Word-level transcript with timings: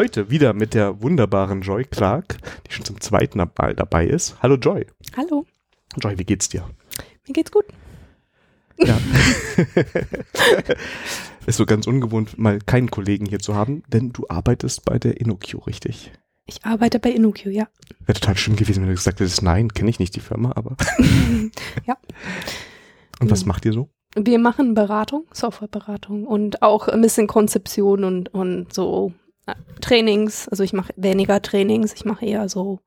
Heute 0.00 0.30
wieder 0.30 0.54
mit 0.54 0.72
der 0.72 1.02
wunderbaren 1.02 1.60
Joy 1.60 1.84
Clark, 1.84 2.38
die 2.66 2.72
schon 2.72 2.86
zum 2.86 3.02
zweiten 3.02 3.36
Mal 3.36 3.74
dabei 3.74 4.06
ist. 4.06 4.34
Hallo 4.42 4.54
Joy. 4.54 4.86
Hallo. 5.14 5.44
Joy, 5.98 6.18
wie 6.18 6.24
geht's 6.24 6.48
dir? 6.48 6.64
Mir 7.28 7.34
geht's 7.34 7.52
gut. 7.52 7.66
Ja. 8.78 8.98
ist 11.46 11.58
so 11.58 11.66
ganz 11.66 11.86
ungewohnt, 11.86 12.38
mal 12.38 12.60
keinen 12.60 12.90
Kollegen 12.90 13.26
hier 13.26 13.40
zu 13.40 13.54
haben, 13.54 13.82
denn 13.88 14.10
du 14.10 14.24
arbeitest 14.30 14.86
bei 14.86 14.98
der 14.98 15.20
InnoQ, 15.20 15.66
richtig? 15.66 16.10
Ich 16.46 16.64
arbeite 16.64 16.98
bei 16.98 17.10
InnoQ, 17.10 17.44
ja. 17.44 17.68
Wäre 18.06 18.18
total 18.18 18.38
schlimm 18.38 18.56
gewesen, 18.56 18.80
wenn 18.80 18.88
du 18.88 18.94
gesagt 18.94 19.20
hättest, 19.20 19.42
nein, 19.42 19.70
kenne 19.70 19.90
ich 19.90 19.98
nicht 19.98 20.16
die 20.16 20.20
Firma, 20.20 20.52
aber. 20.56 20.78
ja. 21.86 21.98
Und 23.20 23.30
was 23.30 23.44
macht 23.44 23.66
ihr 23.66 23.74
so? 23.74 23.90
Wir 24.16 24.38
machen 24.38 24.72
Beratung, 24.72 25.26
Softwareberatung 25.30 26.26
und 26.26 26.62
auch 26.62 26.88
ein 26.88 27.02
bisschen 27.02 27.26
Konzeption 27.26 28.04
und, 28.04 28.32
und 28.32 28.72
so 28.72 29.12
Trainings, 29.80 30.48
also 30.48 30.62
ich 30.62 30.72
mache 30.72 30.92
weniger 30.96 31.40
Trainings, 31.42 31.92
ich 31.92 32.04
mache 32.04 32.24
eher 32.26 32.48
so 32.48 32.80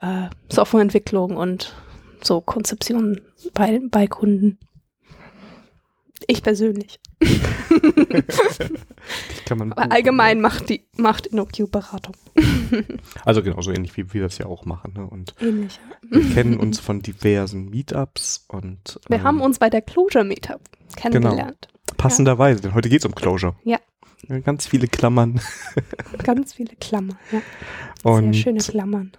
äh, 0.00 0.28
Softwareentwicklung 0.48 1.36
und 1.36 1.74
so 2.22 2.40
Konzeption 2.40 3.20
bei, 3.54 3.80
bei 3.90 4.06
Kunden. 4.06 4.58
Ich 6.26 6.42
persönlich. 6.42 7.00
Aber 9.50 9.90
allgemein 9.92 10.40
macht 10.40 10.68
die 10.68 10.84
macht 10.96 11.26
InnoQ 11.26 11.70
Beratung. 11.70 12.14
also 13.24 13.42
genauso 13.42 13.72
ähnlich 13.72 13.96
wie 13.96 14.12
wir 14.12 14.22
das 14.22 14.38
ja 14.38 14.46
auch 14.46 14.64
machen. 14.64 14.92
Ne? 14.96 15.06
Und 15.06 15.34
ähnlich. 15.40 15.80
Wir 16.08 16.30
kennen 16.30 16.56
uns 16.58 16.78
von 16.78 17.02
diversen 17.02 17.68
Meetups 17.70 18.44
und 18.48 19.00
wir 19.08 19.18
ähm, 19.18 19.24
haben 19.24 19.40
uns 19.40 19.58
bei 19.58 19.70
der 19.70 19.82
Closure 19.82 20.24
Meetup 20.24 20.60
kennengelernt. 20.96 21.68
Genau. 21.68 21.96
Passenderweise, 21.96 22.60
denn 22.60 22.74
heute 22.74 22.88
geht 22.88 23.00
es 23.00 23.06
um 23.06 23.14
Closure. 23.14 23.56
Ja. 23.64 23.78
Ganz 24.44 24.66
viele 24.66 24.86
Klammern. 24.86 25.40
Ganz 26.24 26.54
viele 26.54 26.76
Klammern, 26.76 27.18
ja. 27.32 27.40
Und 28.02 28.34
sehr 28.34 28.42
schöne 28.42 28.60
Klammern. 28.60 29.12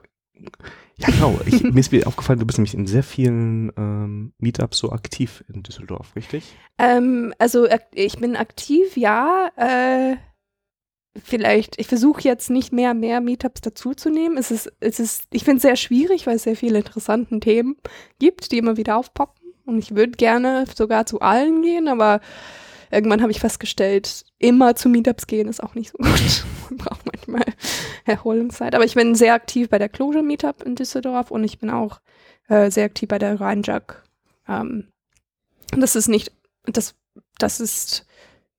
Ja, 0.98 1.08
genau. 1.10 1.40
Ich, 1.46 1.64
mir 1.64 1.80
ist 1.80 1.92
mir 1.92 2.06
aufgefallen, 2.08 2.40
du 2.40 2.46
bist 2.46 2.60
nämlich 2.60 2.74
in 2.74 2.88
sehr 2.88 3.04
vielen 3.04 3.72
ähm, 3.78 4.34
Meetups 4.38 4.78
so 4.78 4.92
aktiv 4.92 5.44
in 5.52 5.64
Düsseldorf, 5.64 6.16
richtig? 6.16 6.56
Ähm, 6.78 7.34
also 7.40 7.68
ich 7.94 8.20
bin 8.20 8.36
aktiv, 8.36 8.96
ja. 8.96 9.50
Äh, 9.56 10.18
vielleicht, 11.24 11.80
ich 11.80 11.88
versuche 11.88 12.22
jetzt 12.22 12.50
nicht 12.50 12.72
mehr 12.72 12.94
mehr 12.94 13.20
Meetups 13.20 13.62
dazuzunehmen. 13.62 14.38
Es 14.38 14.52
ist, 14.52 14.72
es 14.80 15.00
ist, 15.00 15.24
ich 15.32 15.44
finde 15.44 15.58
es 15.58 15.64
sehr 15.64 15.76
schwierig, 15.76 16.28
weil 16.28 16.36
es 16.36 16.44
sehr 16.44 16.56
viele 16.56 16.80
interessante 16.80 17.40
Themen 17.40 17.78
gibt, 18.20 18.52
die 18.52 18.58
immer 18.58 18.78
wieder 18.78 18.98
aufpoppen. 18.98 19.54
Und 19.66 19.80
ich 19.80 19.96
würde 19.96 20.12
gerne 20.12 20.66
sogar 20.76 21.06
zu 21.06 21.20
allen 21.22 21.62
gehen, 21.62 21.88
aber 21.88 22.22
irgendwann 22.92 23.22
habe 23.22 23.32
ich 23.32 23.40
festgestellt, 23.40 24.26
immer 24.38 24.76
zu 24.76 24.90
Meetups 24.90 25.28
gehen 25.28 25.48
ist 25.48 25.64
auch 25.64 25.76
nicht 25.76 25.92
so 25.92 25.98
gut. 25.98 26.46
Man 26.70 26.78
braucht 26.78 27.06
manchmal 27.06 27.46
Erholungszeit. 28.06 28.76
Aber 28.76 28.86
ich 28.86 28.96
bin 28.96 29.16
sehr 29.16 29.34
aktiv 29.34 29.70
bei 29.70 29.80
der 29.80 29.90
Closure 29.90 30.24
Meetup 30.24 30.64
in 30.64 30.76
Düsseldorf 30.76 31.32
und 31.32 31.44
ich 31.44 31.60
bin 31.60 31.70
auch 31.70 32.02
äh, 32.48 32.70
sehr 32.70 32.86
aktiv 32.86 33.10
bei 33.10 33.20
der 33.20 33.40
Rheinjug. 33.40 34.04
Ähm, 34.48 34.88
das 35.72 35.96
ist 35.96 36.08
nicht, 36.08 36.32
das, 36.66 36.96
das 37.38 37.60
ist 37.60 38.06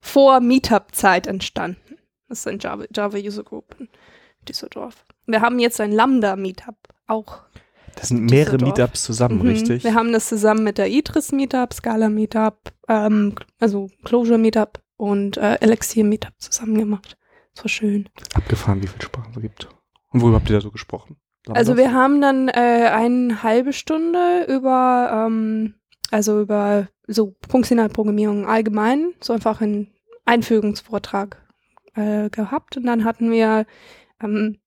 vor 0.00 0.41
Meetup-Zeit 0.41 1.27
entstanden. 1.27 1.99
Das 2.28 2.41
ist 2.41 2.49
ein 2.49 2.59
Java, 2.59 2.84
Java 2.94 3.19
User 3.19 3.44
Group 3.44 3.76
in 3.78 3.88
Düsseldorf. 4.49 5.04
Wir 5.26 5.41
haben 5.41 5.59
jetzt 5.59 5.81
ein 5.81 5.93
Lambda 5.93 6.37
Meetup 6.37 6.76
auch 7.06 7.41
das 7.97 8.08
sind 8.08 8.30
mehrere 8.30 8.58
Meetups 8.58 9.04
zusammen, 9.04 9.38
mhm. 9.38 9.48
richtig? 9.48 9.84
Wir 9.84 9.94
haben 9.94 10.12
das 10.12 10.28
zusammen 10.28 10.64
mit 10.64 10.78
der 10.78 10.88
Idris 10.88 11.32
Meetup, 11.32 11.72
Scala 11.72 12.08
Meetup, 12.08 12.72
ähm, 12.88 13.34
also 13.60 13.88
Closure 14.04 14.38
Meetup 14.38 14.80
und 14.97 15.36
äh, 15.36 15.56
Elixir 15.60 16.04
Meetup 16.04 16.34
zusammen 16.38 16.78
gemacht. 16.78 17.16
Das 17.54 17.64
war 17.64 17.69
schön. 17.69 18.08
Abgefahren, 18.34 18.82
wie 18.82 18.86
viele 18.86 19.02
Sprachen 19.02 19.32
es 19.34 19.42
gibt. 19.42 19.69
Und 20.10 20.20
worüber 20.20 20.36
habt 20.36 20.48
ihr 20.48 20.56
da 20.56 20.60
so 20.60 20.70
gesprochen? 20.70 21.16
War 21.47 21.56
also 21.56 21.76
wir 21.76 21.92
haben 21.92 22.20
dann 22.20 22.48
äh, 22.48 22.88
eine 22.92 23.42
halbe 23.42 23.72
Stunde 23.72 24.47
über, 24.48 25.26
ähm, 25.26 25.75
also 26.10 26.41
über 26.41 26.88
so 27.06 27.34
Funktionalprogrammierung 27.48 28.47
allgemein, 28.47 29.12
so 29.20 29.32
einfach 29.32 29.60
einen 29.60 29.88
Einführungsvortrag 30.25 31.42
äh, 31.94 32.31
gehabt. 32.31 32.76
Und 32.76 32.86
dann 32.86 33.04
hatten 33.04 33.31
wir 33.31 33.66
ähm, 34.22 34.58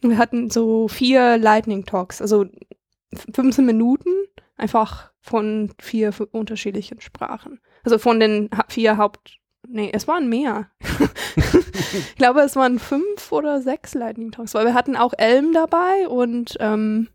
wir 0.00 0.18
hatten 0.18 0.50
so 0.50 0.88
vier 0.88 1.38
Lightning 1.38 1.84
Talks, 1.84 2.20
also 2.20 2.46
15 3.34 3.64
Minuten 3.64 4.10
einfach 4.56 5.10
von 5.20 5.72
vier 5.80 6.14
unterschiedlichen 6.32 7.00
Sprachen. 7.00 7.60
Also 7.82 7.98
von 7.98 8.20
den 8.20 8.50
vier 8.68 8.96
Haupt, 8.96 9.38
nee, 9.66 9.90
es 9.92 10.06
waren 10.06 10.28
mehr. 10.28 10.70
ich 11.92 12.16
glaube, 12.16 12.40
es 12.40 12.56
waren 12.56 12.78
fünf 12.78 13.32
oder 13.32 13.62
sechs 13.62 13.94
Lightning 13.94 14.32
Talks, 14.32 14.54
weil 14.54 14.66
wir 14.66 14.74
hatten 14.74 14.96
auch 14.96 15.14
Elm 15.16 15.52
dabei 15.52 16.08
und, 16.08 16.56
ähm, 16.60 17.08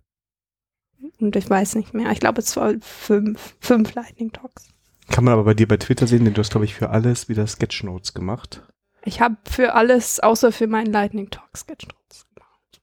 und 1.19 1.35
ich 1.35 1.49
weiß 1.49 1.75
nicht 1.75 1.93
mehr. 1.93 2.11
Ich 2.11 2.19
glaube, 2.19 2.41
es 2.41 2.55
waren 2.57 2.81
fünf, 2.81 3.55
fünf 3.59 3.93
Lightning 3.93 4.31
Talks. 4.31 4.69
Kann 5.09 5.23
man 5.23 5.33
aber 5.33 5.43
bei 5.43 5.53
dir 5.53 5.67
bei 5.67 5.77
Twitter 5.77 6.07
sehen, 6.07 6.25
denn 6.25 6.33
du 6.33 6.39
hast, 6.39 6.51
glaube 6.51 6.65
ich, 6.65 6.73
für 6.73 6.89
alles 6.89 7.29
wieder 7.29 7.45
Sketchnotes 7.45 8.13
gemacht. 8.13 8.63
Ich 9.03 9.21
habe 9.21 9.37
für 9.47 9.75
alles, 9.75 10.19
außer 10.19 10.51
für 10.51 10.65
meinen 10.65 10.91
Lightning 10.91 11.29
Talk 11.29 11.55
Sketchnotes 11.55 12.24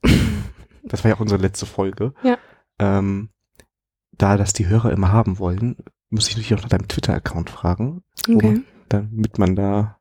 das 0.84 1.04
war 1.04 1.10
ja 1.10 1.16
auch 1.16 1.20
unsere 1.20 1.40
letzte 1.40 1.66
Folge. 1.66 2.14
Ja. 2.22 2.38
Ähm, 2.78 3.30
da 4.12 4.36
das 4.36 4.52
die 4.52 4.66
Hörer 4.66 4.92
immer 4.92 5.12
haben 5.12 5.38
wollen, 5.38 5.76
muss 6.10 6.28
ich 6.28 6.36
natürlich 6.36 6.54
auch 6.54 6.62
nach 6.62 6.68
deinem 6.68 6.88
Twitter-Account 6.88 7.50
fragen, 7.50 8.02
okay. 8.28 8.62
damit 8.88 9.38
man 9.38 9.56
da 9.56 9.98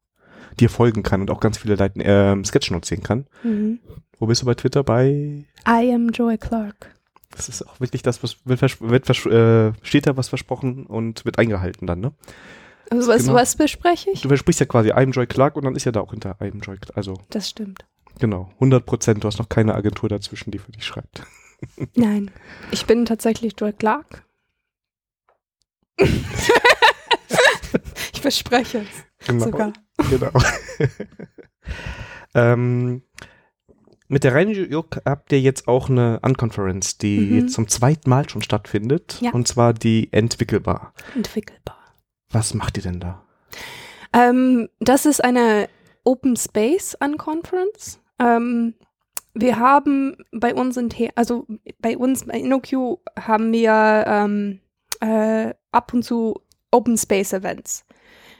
dir 0.59 0.69
folgen 0.69 1.03
kann 1.03 1.21
und 1.21 1.31
auch 1.31 1.39
ganz 1.39 1.57
viele 1.57 1.75
Leit 1.75 1.97
äh, 1.97 2.43
Sketchnotes 2.43 2.89
sehen 2.89 3.03
kann. 3.03 3.27
Mhm. 3.43 3.79
Wo 4.19 4.27
bist 4.27 4.41
du 4.41 4.45
bei 4.45 4.53
Twitter? 4.53 4.83
Bei 4.83 5.45
I 5.67 5.93
am 5.93 6.09
Joy 6.09 6.37
Clark. 6.37 6.93
Das 7.31 7.47
ist 7.47 7.65
auch 7.65 7.79
wirklich 7.79 8.01
das, 8.01 8.21
was 8.23 8.45
wird, 8.45 8.61
wird 8.81 9.09
äh, 9.25 9.73
steht 9.83 10.05
da 10.05 10.17
was 10.17 10.29
versprochen 10.29 10.85
und 10.85 11.23
wird 11.23 11.39
eingehalten 11.39 11.87
dann, 11.87 12.01
ne? 12.01 12.11
Also 12.89 13.07
was, 13.09 13.21
genau. 13.23 13.35
was 13.35 13.55
bespreche 13.55 14.09
ich? 14.11 14.21
Du 14.21 14.27
versprichst 14.27 14.59
ja 14.59 14.65
quasi 14.65 14.89
I 14.89 14.95
am 14.95 15.11
Joy 15.11 15.25
Clark 15.25 15.55
und 15.55 15.63
dann 15.63 15.75
ist 15.75 15.85
ja 15.85 15.93
da 15.93 16.01
auch 16.01 16.11
hinter 16.11 16.35
I 16.41 16.51
am 16.51 16.59
Joy 16.59 16.77
Clark. 16.77 16.97
Also. 16.97 17.13
Das 17.29 17.49
stimmt. 17.49 17.85
Genau, 18.19 18.49
100 18.55 18.85
Prozent. 18.85 19.23
Du 19.23 19.27
hast 19.27 19.39
noch 19.39 19.49
keine 19.49 19.75
Agentur 19.75 20.09
dazwischen, 20.09 20.51
die 20.51 20.59
für 20.59 20.71
dich 20.71 20.85
schreibt. 20.85 21.23
Nein, 21.95 22.31
ich 22.71 22.85
bin 22.85 23.05
tatsächlich 23.05 23.53
Joy 23.57 23.73
Clark. 23.73 24.25
ich 25.97 26.11
verspreche 28.21 28.79
es. 28.79 29.27
Genau, 29.27 29.45
sogar. 29.45 29.73
Genau. 30.09 30.31
ähm, 32.33 33.03
mit 34.11 34.25
der 34.25 34.33
Rheinjuk 34.33 34.97
habt 35.05 35.31
ihr 35.31 35.39
jetzt 35.39 35.69
auch 35.69 35.89
eine 35.89 36.19
Unconference, 36.21 36.97
die 36.97 37.43
mhm. 37.43 37.47
zum 37.47 37.69
zweiten 37.69 38.09
Mal 38.09 38.29
schon 38.29 38.41
stattfindet. 38.41 39.17
Ja. 39.21 39.31
Und 39.31 39.47
zwar 39.47 39.73
die 39.73 40.11
Entwickelbar. 40.11 40.93
Entwickelbar. 41.15 41.77
Was 42.29 42.53
macht 42.53 42.75
ihr 42.75 42.83
denn 42.83 42.99
da? 42.99 43.23
Ähm, 44.11 44.67
das 44.81 45.05
ist 45.05 45.23
eine 45.23 45.69
Open 46.03 46.35
Space 46.35 46.97
Unconference. 46.99 48.00
Ähm, 48.21 48.75
wir 49.33 49.59
haben 49.59 50.17
bei 50.31 50.53
uns 50.53 50.77
in 50.77 50.91
The 50.91 51.09
also 51.15 51.47
bei 51.79 51.97
uns 51.97 52.25
bei 52.25 52.39
InnoQ 52.39 52.99
haben 53.19 53.51
wir 53.51 54.03
ähm, 54.07 54.59
äh, 54.99 55.53
ab 55.71 55.93
und 55.93 56.03
zu 56.03 56.39
Open 56.69 56.97
Space 56.97 57.33
Events. 57.33 57.85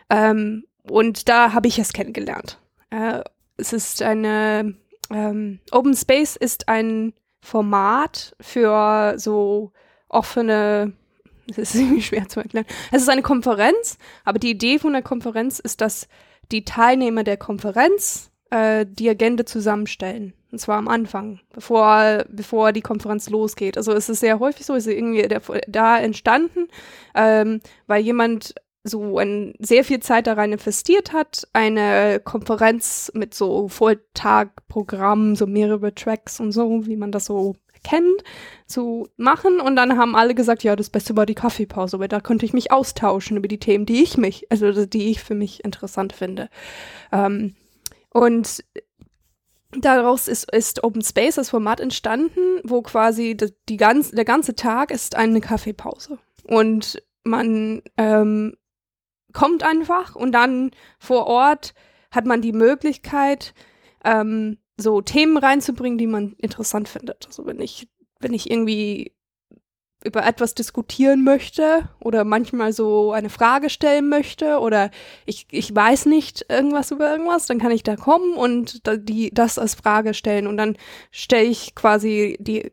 Ähm, 0.10 0.66
und 0.89 1.30
da 1.30 1.54
habe 1.54 1.68
ich 1.68 1.80
es 1.80 1.94
kennengelernt. 1.94 2.60
Äh, 2.89 3.22
es 3.57 3.74
ist 3.74 4.01
eine 4.01 4.75
ähm, 5.10 5.60
Open 5.72 5.95
Space 5.95 6.36
ist 6.36 6.68
ein 6.68 7.13
Format 7.42 8.36
für 8.39 9.16
so 9.18 9.72
offene 10.07 10.94
das 11.48 11.57
ist 11.57 11.75
irgendwie 11.75 12.01
schwer 12.01 12.27
zu 12.27 12.39
erklären. 12.39 12.66
Es 12.92 13.01
ist 13.01 13.10
eine 13.10 13.24
Konferenz, 13.24 13.98
aber 14.24 14.39
die 14.39 14.51
Idee 14.51 14.80
von 14.80 14.94
der 14.94 15.01
Konferenz 15.01 15.60
ist, 15.60 15.81
dass 15.81 16.07
die 16.51 16.66
Teilnehmer 16.66 17.24
der 17.24 17.38
Konferenz 17.38 18.31
äh, 18.51 18.86
die 18.88 19.09
Agenda 19.09 19.45
zusammenstellen. 19.45 20.33
Und 20.51 20.59
zwar 20.59 20.77
am 20.77 20.89
Anfang, 20.89 21.39
bevor, 21.53 22.25
bevor 22.30 22.74
die 22.74 22.81
Konferenz 22.81 23.30
losgeht. 23.30 23.77
Also 23.77 23.94
es 23.94 24.09
ist 24.09 24.19
sehr 24.19 24.39
häufig 24.39 24.65
so, 24.65 24.75
ist 24.75 24.88
irgendwie 24.88 25.27
der, 25.27 25.42
da 25.68 25.98
entstanden, 25.98 26.68
ähm, 27.15 27.62
weil 27.88 28.03
jemand 28.03 28.53
so 28.83 29.18
ein, 29.19 29.53
sehr 29.59 29.86
viel 29.86 30.00
Zeit 30.01 30.27
da 30.27 30.33
rein 30.33 30.51
investiert 30.51 31.13
hat, 31.13 31.48
eine 31.53 32.19
Konferenz 32.24 33.12
mit 33.13 33.33
so 33.33 33.68
Volltagprogramm, 33.69 35.36
so 35.36 35.48
mehrere 35.48 35.94
Tracks 35.94 36.39
und 36.39 36.51
so, 36.51 36.86
wie 36.86 36.98
man 36.98 37.12
das 37.12 37.25
so 37.25 37.56
kennt, 37.83 38.24
zu 38.65 39.07
machen. 39.18 39.59
Und 39.59 39.75
dann 39.75 39.98
haben 39.98 40.15
alle 40.15 40.36
gesagt, 40.36 40.63
ja, 40.63 40.75
das 40.75 40.89
Beste 40.89 41.15
war 41.15 41.25
die 41.25 41.36
Kaffeepause, 41.36 42.00
weil 42.00 42.07
da 42.07 42.19
konnte 42.19 42.45
ich 42.45 42.53
mich 42.53 42.71
austauschen 42.71 43.38
über 43.38 43.48
die 43.48 43.59
Themen, 43.59 43.86
die 43.86 44.03
ich 44.03 44.18
mich, 44.18 44.51
also 44.51 44.86
die 44.86 45.12
ich 45.12 45.21
für 45.21 45.36
mich 45.36 45.63
interessant 45.63 46.13
finde. 46.13 46.50
Ähm, 47.12 47.56
und 48.13 48.63
daraus 49.72 50.28
ist, 50.28 50.52
ist 50.52 50.84
Open 50.84 51.02
Space, 51.02 51.36
das 51.36 51.50
Format 51.50 51.80
entstanden, 51.80 52.60
wo 52.63 52.81
quasi 52.81 53.36
die, 53.36 53.54
die 53.69 53.78
ganz, 53.78 54.12
der 54.12 54.25
ganze 54.25 54.56
Tag 54.56 54.92
ist 54.92 55.16
eine 55.16 55.42
Kaffeepause. 55.42 56.19
Und 56.44 57.02
man 57.24 57.81
ähm, 57.98 58.58
kommt 59.34 59.63
einfach 59.63 60.16
und 60.16 60.34
dann 60.34 60.72
vor 61.00 61.28
Ort 61.28 61.74
hat 62.12 62.25
man 62.25 62.42
die 62.42 62.52
Möglichkeit, 62.52 63.54
ähm, 64.04 64.58
so 64.78 65.02
Themen 65.02 65.38
reinzubringen, 65.38 65.98
die 65.98 66.08
man 66.08 66.34
interessant 66.34 66.90
findet. 66.90 67.28
Also 67.28 67.46
wenn 67.46 67.62
ich, 67.62 67.88
wenn 68.19 68.34
ich 68.34 68.50
irgendwie 68.50 69.13
über 70.03 70.25
etwas 70.25 70.56
diskutieren 70.56 71.24
möchte 71.24 71.89
oder 72.00 72.24
manchmal 72.24 72.74
so 72.74 73.12
eine 73.12 73.30
Frage 73.30 73.69
stellen 73.69 74.09
möchte 74.09 74.59
oder 74.59 74.89
ich, 75.25 75.48
ich 75.51 75.74
weiß 75.74 76.07
nicht 76.07 76.45
irgendwas 76.50 76.92
über 76.92 77.12
irgendwas, 77.12 77.45
dann 77.45 77.59
kann 77.59 77.71
ich 77.71 77.83
da 77.83 77.95
kommen 77.95 78.33
und 78.33 78.88
da, 78.88 78.95
die, 78.98 79.31
das 79.31 79.59
als 79.59 79.75
Frage 79.75 80.13
stellen 80.13 80.48
und 80.48 80.57
dann 80.57 80.75
stelle 81.12 81.48
ich 81.48 81.75
quasi 81.75 82.38
die, 82.39 82.71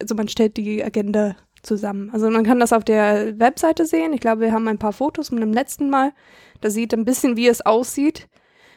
also 0.00 0.14
man 0.14 0.28
stellt 0.28 0.56
die 0.56 0.84
Agenda 0.84 1.36
zusammen. 1.62 2.10
Also 2.12 2.30
man 2.30 2.44
kann 2.44 2.60
das 2.60 2.72
auf 2.72 2.84
der 2.84 3.38
Webseite 3.38 3.84
sehen. 3.84 4.12
Ich 4.12 4.20
glaube, 4.20 4.42
wir 4.42 4.52
haben 4.52 4.68
ein 4.68 4.78
paar 4.78 4.92
Fotos 4.92 5.28
von 5.28 5.40
dem 5.40 5.52
letzten 5.52 5.90
Mal. 5.90 6.12
Da 6.60 6.70
sieht 6.70 6.94
ein 6.94 7.04
bisschen, 7.04 7.36
wie 7.36 7.48
es 7.48 7.64
aussieht. 7.64 8.28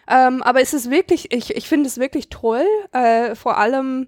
Ähm, 0.08 0.42
aber 0.42 0.62
es 0.62 0.74
ist 0.74 0.90
wirklich, 0.90 1.32
ich, 1.32 1.56
ich 1.56 1.68
finde 1.68 1.88
es 1.88 1.98
wirklich 1.98 2.30
toll. 2.30 2.66
Äh, 2.92 3.36
vor 3.36 3.58
allem, 3.58 4.08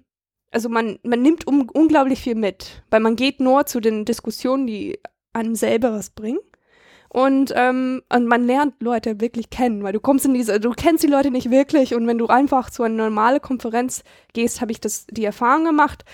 also 0.54 0.68
man, 0.68 0.98
man 1.02 1.20
nimmt 1.20 1.46
um, 1.46 1.68
unglaublich 1.72 2.20
viel 2.20 2.36
mit, 2.36 2.82
weil 2.90 3.00
man 3.00 3.16
geht 3.16 3.40
nur 3.40 3.66
zu 3.66 3.80
den 3.80 4.04
Diskussionen, 4.04 4.66
die 4.66 4.98
einem 5.32 5.56
selber 5.56 5.92
was 5.92 6.10
bringen. 6.10 6.38
Und, 7.08 7.52
ähm, 7.54 8.02
und 8.12 8.26
man 8.26 8.44
lernt 8.44 8.82
Leute 8.82 9.20
wirklich 9.20 9.50
kennen, 9.50 9.84
weil 9.84 9.92
du 9.92 10.00
kommst 10.00 10.24
in 10.26 10.34
diese, 10.34 10.58
du 10.58 10.70
kennst 10.72 11.04
die 11.04 11.08
Leute 11.08 11.30
nicht 11.30 11.50
wirklich 11.50 11.94
und 11.94 12.08
wenn 12.08 12.18
du 12.18 12.26
einfach 12.26 12.70
zu 12.70 12.82
einer 12.82 13.04
normalen 13.04 13.40
Konferenz 13.40 14.02
gehst, 14.32 14.60
habe 14.60 14.72
ich 14.72 14.80
das 14.80 15.06
die 15.08 15.24
Erfahrung 15.24 15.64
gemacht, 15.64 16.04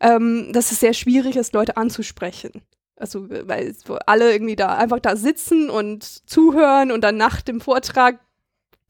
ähm, 0.00 0.50
dass 0.52 0.70
es 0.70 0.80
sehr 0.80 0.92
schwierig 0.92 1.36
ist, 1.36 1.54
Leute 1.54 1.78
anzusprechen. 1.78 2.62
Also, 2.96 3.30
weil 3.30 3.74
alle 4.06 4.32
irgendwie 4.32 4.56
da 4.56 4.76
einfach 4.76 5.00
da 5.00 5.16
sitzen 5.16 5.70
und 5.70 6.04
zuhören 6.04 6.92
und 6.92 7.02
dann 7.02 7.16
nach 7.16 7.40
dem 7.40 7.60
Vortrag 7.60 8.20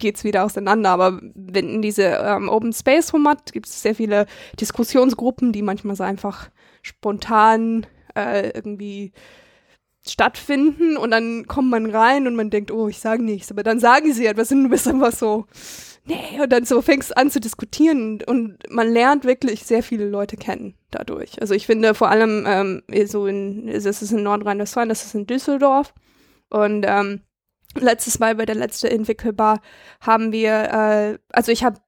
geht's 0.02 0.24
wieder 0.24 0.44
auseinander. 0.44 0.90
Aber 0.90 1.18
wenn 1.34 1.68
in 1.70 1.80
diese 1.80 2.02
ähm, 2.02 2.50
Open 2.50 2.74
Space 2.74 3.10
Format 3.10 3.52
gibt 3.52 3.66
es 3.66 3.80
sehr 3.80 3.94
viele 3.94 4.26
Diskussionsgruppen, 4.60 5.52
die 5.52 5.62
manchmal 5.62 5.96
so 5.96 6.04
einfach 6.04 6.50
spontan 6.82 7.86
äh, 8.14 8.50
irgendwie 8.50 9.12
stattfinden 10.06 10.96
und 10.96 11.12
dann 11.12 11.46
kommt 11.46 11.70
man 11.70 11.88
rein 11.90 12.26
und 12.26 12.34
man 12.34 12.50
denkt, 12.50 12.70
oh, 12.70 12.88
ich 12.88 12.98
sage 12.98 13.22
nichts, 13.22 13.50
aber 13.50 13.62
dann 13.62 13.78
sagen 13.78 14.12
sie 14.12 14.26
etwas 14.26 14.50
und 14.50 14.64
du 14.64 14.68
bist 14.68 14.88
einfach 14.88 15.12
so, 15.12 15.46
nee, 16.04 16.40
und 16.42 16.50
dann 16.50 16.64
so 16.64 16.82
fängst 16.82 17.16
an 17.16 17.30
zu 17.30 17.40
diskutieren 17.40 18.20
und 18.26 18.58
man 18.68 18.92
lernt 18.92 19.24
wirklich 19.24 19.62
sehr 19.62 19.84
viele 19.84 20.08
Leute 20.08 20.36
kennen 20.36 20.74
dadurch. 20.90 21.40
Also 21.40 21.54
ich 21.54 21.66
finde 21.66 21.94
vor 21.94 22.08
allem 22.08 22.44
ähm, 22.48 22.82
so 23.06 23.28
in, 23.28 23.66
das 23.68 24.02
ist 24.02 24.10
in 24.10 24.24
Nordrhein-Westfalen, 24.24 24.88
das 24.88 25.04
ist 25.04 25.14
in 25.14 25.26
Düsseldorf 25.26 25.94
und 26.50 26.84
ähm, 26.88 27.20
letztes 27.74 28.18
Mal 28.18 28.34
bei 28.34 28.46
der 28.46 28.54
letzten 28.54 28.88
Entwickelbar 28.88 29.60
haben 30.00 30.32
wir, 30.32 30.52
äh, 30.52 31.18
also 31.30 31.52
ich 31.52 31.64
habe 31.64 31.80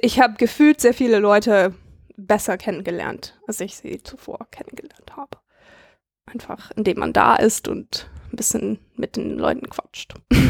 ich 0.00 0.20
habe 0.20 0.34
gefühlt 0.34 0.80
sehr 0.80 0.94
viele 0.94 1.18
Leute 1.18 1.74
besser 2.16 2.56
kennengelernt, 2.56 3.38
als 3.46 3.60
ich 3.60 3.76
sie 3.76 4.02
zuvor 4.02 4.46
kennengelernt 4.50 5.16
habe. 5.16 5.38
Einfach, 6.26 6.70
indem 6.76 6.98
man 6.98 7.12
da 7.12 7.36
ist 7.36 7.68
und 7.68 8.08
ein 8.32 8.36
bisschen 8.36 8.78
mit 8.96 9.16
den 9.16 9.38
Leuten 9.38 9.68
quatscht. 9.68 10.14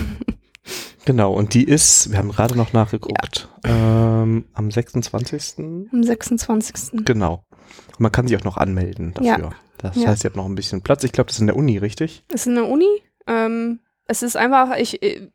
Genau, 1.04 1.32
und 1.32 1.54
die 1.54 1.64
ist, 1.64 2.12
wir 2.12 2.18
haben 2.18 2.30
gerade 2.30 2.56
noch 2.56 2.72
nachgeguckt, 2.72 3.48
ja. 3.64 4.22
ähm, 4.22 4.44
am 4.52 4.70
26. 4.70 5.58
Am 5.58 6.02
26. 6.02 7.04
Genau. 7.04 7.44
Und 7.88 8.00
man 8.00 8.12
kann 8.12 8.28
sich 8.28 8.36
auch 8.36 8.44
noch 8.44 8.56
anmelden 8.56 9.12
dafür. 9.14 9.50
Ja. 9.50 9.50
Das 9.78 9.96
ja. 9.96 10.08
heißt, 10.08 10.22
ihr 10.22 10.28
habt 10.28 10.36
noch 10.36 10.46
ein 10.46 10.54
bisschen 10.54 10.82
Platz. 10.82 11.02
Ich 11.02 11.10
glaube, 11.10 11.26
das 11.26 11.36
ist 11.36 11.40
in 11.40 11.48
der 11.48 11.56
Uni, 11.56 11.78
richtig? 11.78 12.24
Das 12.28 12.42
ist 12.42 12.46
in 12.46 12.54
der 12.54 12.68
Uni. 12.68 12.86
Ähm, 13.26 13.80
es 14.06 14.22
ist 14.22 14.36
einfach, 14.36 14.76
ich, 14.76 15.02
äh, 15.02 15.28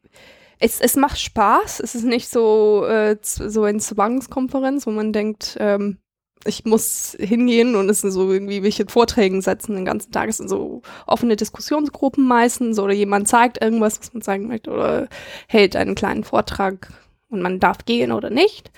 es, 0.59 0.81
es 0.81 0.95
macht 0.95 1.19
Spaß. 1.19 1.79
Es 1.79 1.95
ist 1.95 2.03
nicht 2.03 2.29
so, 2.29 2.85
äh, 2.85 3.17
so 3.21 3.63
eine 3.63 3.79
Zwangskonferenz, 3.79 4.87
wo 4.87 4.91
man 4.91 5.13
denkt, 5.13 5.57
ähm, 5.59 5.99
ich 6.45 6.65
muss 6.65 7.15
hingehen 7.19 7.75
und 7.75 7.89
es 7.89 8.01
sind 8.01 8.11
so 8.11 8.31
irgendwie 8.31 8.63
welche 8.63 8.85
Vorträgen 8.87 9.41
setzen 9.41 9.75
den 9.75 9.85
ganzen 9.85 10.11
Tag. 10.11 10.29
Es 10.29 10.37
sind 10.37 10.49
so 10.49 10.81
offene 11.05 11.35
Diskussionsgruppen 11.35 12.25
meistens 12.25 12.79
oder 12.79 12.93
jemand 12.93 13.27
zeigt 13.27 13.61
irgendwas, 13.61 13.99
was 13.99 14.13
man 14.13 14.21
zeigen 14.21 14.47
möchte 14.47 14.71
oder 14.71 15.07
hält 15.47 15.75
einen 15.75 15.95
kleinen 15.95 16.23
Vortrag 16.23 16.91
und 17.29 17.41
man 17.41 17.59
darf 17.59 17.85
gehen 17.85 18.11
oder 18.11 18.29
nicht. 18.29 18.71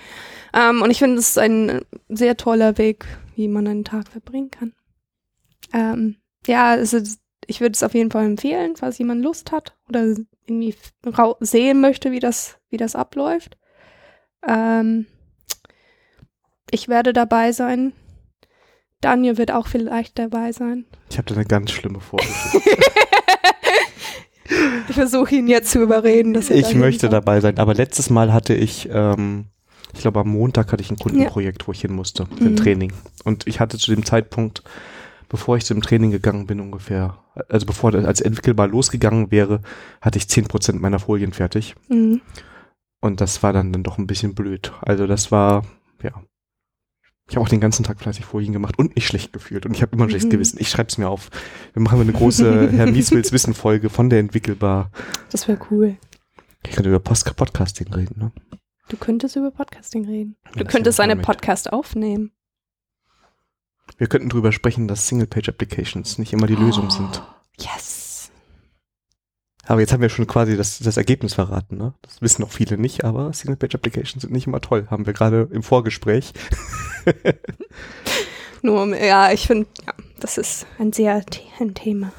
Ähm, 0.54 0.82
und 0.82 0.90
ich 0.90 1.00
finde, 1.00 1.18
es 1.20 1.30
ist 1.30 1.38
ein 1.38 1.82
sehr 2.08 2.38
toller 2.38 2.78
Weg, 2.78 3.06
wie 3.36 3.48
man 3.48 3.68
einen 3.68 3.84
Tag 3.84 4.08
verbringen 4.08 4.52
kann. 4.52 4.74
Ähm, 5.74 6.16
ja, 6.48 6.72
also 6.72 7.00
ich 7.50 7.62
würde 7.62 7.74
es 7.74 7.82
auf 7.82 7.96
jeden 7.96 8.12
Fall 8.12 8.26
empfehlen, 8.26 8.76
falls 8.76 9.00
jemand 9.00 9.24
Lust 9.24 9.52
hat 9.52 9.76
oder 9.90 10.06
irgendwie 10.48 10.76
sehen 11.40 11.82
möchte, 11.82 12.12
wie 12.12 12.20
das, 12.20 12.60
wie 12.70 12.78
das 12.78 12.96
abläuft. 12.96 13.58
Ähm, 14.48 15.08
ich 16.70 16.88
werde 16.88 17.12
dabei 17.12 17.52
sein. 17.52 17.94
Daniel 19.02 19.38
wird 19.38 19.52
auch 19.52 19.66
vielleicht 19.66 20.20
dabei 20.20 20.52
sein. 20.52 20.86
Ich 21.10 21.18
habe 21.18 21.28
da 21.28 21.36
eine 21.36 21.46
ganz 21.46 21.72
schlimme 21.72 22.00
Vorgeschichte. 22.00 22.62
ich 24.90 24.96
versuche 24.96 25.34
ihn 25.36 25.48
jetzt 25.48 25.72
zu 25.72 25.82
überreden, 25.82 26.36
dass 26.36 26.52
er 26.52 26.58
Ich 26.58 26.76
möchte 26.76 27.02
soll. 27.02 27.10
dabei 27.10 27.42
sein, 27.42 27.58
aber 27.58 27.74
letztes 27.74 28.12
Mal 28.12 28.32
hatte 28.32 28.54
ich, 28.54 28.90
ähm, 28.92 29.48
ich 29.94 30.02
glaube 30.02 30.20
am 30.20 30.30
Montag 30.30 30.72
hatte 30.72 30.84
ich 30.84 30.92
ein 30.92 30.98
Kundenprojekt, 30.98 31.64
ja. 31.64 31.68
wo 31.68 31.72
ich 31.72 31.82
hin 31.82 31.94
musste, 31.94 32.28
für 32.28 32.44
ein 32.44 32.52
mhm. 32.52 32.58
Training. 32.58 32.94
Und 33.24 33.48
ich 33.48 33.60
hatte 33.60 33.80
zu 33.80 33.90
dem 33.90 34.06
Zeitpunkt, 34.06 34.62
bevor 35.30 35.58
ich 35.58 35.66
zum 35.66 35.82
Training 35.82 36.12
gegangen 36.12 36.48
bin 36.48 36.60
ungefähr, 36.60 37.20
also 37.48 37.66
bevor 37.66 37.92
das 37.92 38.06
als 38.06 38.22
entwickelbar 38.22 38.68
losgegangen 38.68 39.32
wäre, 39.32 39.62
hatte 40.02 40.18
ich 40.18 40.26
10% 40.26 40.80
meiner 40.80 41.00
Folien 41.00 41.32
fertig. 41.32 41.76
Mhm. 41.88 42.22
Und 43.00 43.22
das 43.22 43.42
war 43.44 43.54
dann, 43.54 43.72
dann 43.72 43.84
doch 43.84 43.98
ein 43.98 44.08
bisschen 44.08 44.36
blöd. 44.36 44.74
Also 44.82 45.08
das 45.08 45.32
war, 45.32 45.64
ja, 46.04 46.12
ich 47.30 47.36
habe 47.36 47.46
auch 47.46 47.50
den 47.50 47.62
ganzen 47.62 47.84
Tag 47.84 48.00
fleißig 48.00 48.26
Folien 48.26 48.54
gemacht 48.54 48.80
und 48.80 48.96
mich 48.96 49.06
schlecht 49.06 49.32
gefühlt. 49.32 49.66
Und 49.66 49.76
ich 49.76 49.84
habe 49.84 49.96
immer 49.96 50.06
ein 50.06 50.10
schlechtes 50.10 50.30
mhm. 50.30 50.34
Gewissen. 50.34 50.60
Ich 50.60 50.70
schreibe 50.70 50.90
es 50.90 50.98
mir 50.98 51.08
auf. 51.08 51.30
Wir 51.74 51.82
machen 51.82 52.02
eine 52.02 52.12
große 52.12 52.72
Herr 52.76 52.88
Mieswils 52.88 53.32
Wissen-Folge 53.32 53.90
von 53.90 54.10
der 54.10 54.20
Entwickelbar. 54.20 54.92
Das 55.32 55.48
wäre 55.48 55.60
cool. 55.70 55.96
Ich 56.66 56.72
könnte 56.72 56.90
über 56.90 57.00
Post 57.00 57.36
Podcasting 57.36 57.94
reden, 57.94 58.16
ne? 58.18 58.32
Du 58.90 58.98
könntest 58.98 59.36
über 59.36 59.52
Podcasting 59.52 60.06
reden. 60.06 60.36
Du 60.56 60.66
könntest 60.66 61.00
einen 61.00 61.22
Podcast 61.22 61.72
aufnehmen. 61.72 62.32
Wir 63.98 64.08
könnten 64.08 64.30
darüber 64.30 64.52
sprechen, 64.52 64.88
dass 64.88 65.08
Single-Page-Applications 65.08 66.18
nicht 66.18 66.34
immer 66.34 66.48
die 66.48 66.56
oh, 66.56 66.62
Lösung 66.62 66.90
sind. 66.90 67.22
Yes. 67.60 68.32
Aber 69.66 69.82
jetzt 69.82 69.94
haben 69.94 70.02
wir 70.02 70.10
schon 70.10 70.26
quasi 70.26 70.58
das, 70.58 70.80
das 70.80 70.98
Ergebnis 70.98 71.36
verraten. 71.36 71.78
Ne? 71.78 71.94
Das 72.02 72.22
wissen 72.22 72.44
auch 72.44 72.52
viele 72.52 72.78
nicht, 72.78 73.04
aber 73.04 73.32
Single-Page-Applications 73.34 74.22
sind 74.22 74.34
nicht 74.34 74.48
immer 74.48 74.62
toll. 74.62 74.88
Haben 74.90 75.06
wir 75.06 75.14
gerade 75.14 75.48
im 75.52 75.64
Vorgespräch. 75.64 76.34
Nur, 78.62 78.96
ja, 78.98 79.32
ich 79.32 79.48
finde, 79.48 79.68
ja, 79.86 79.94
das 80.20 80.38
ist 80.38 80.66
ein 80.80 80.92
sehr 80.92 81.24
ein 81.60 81.74
Thema. 81.74 82.12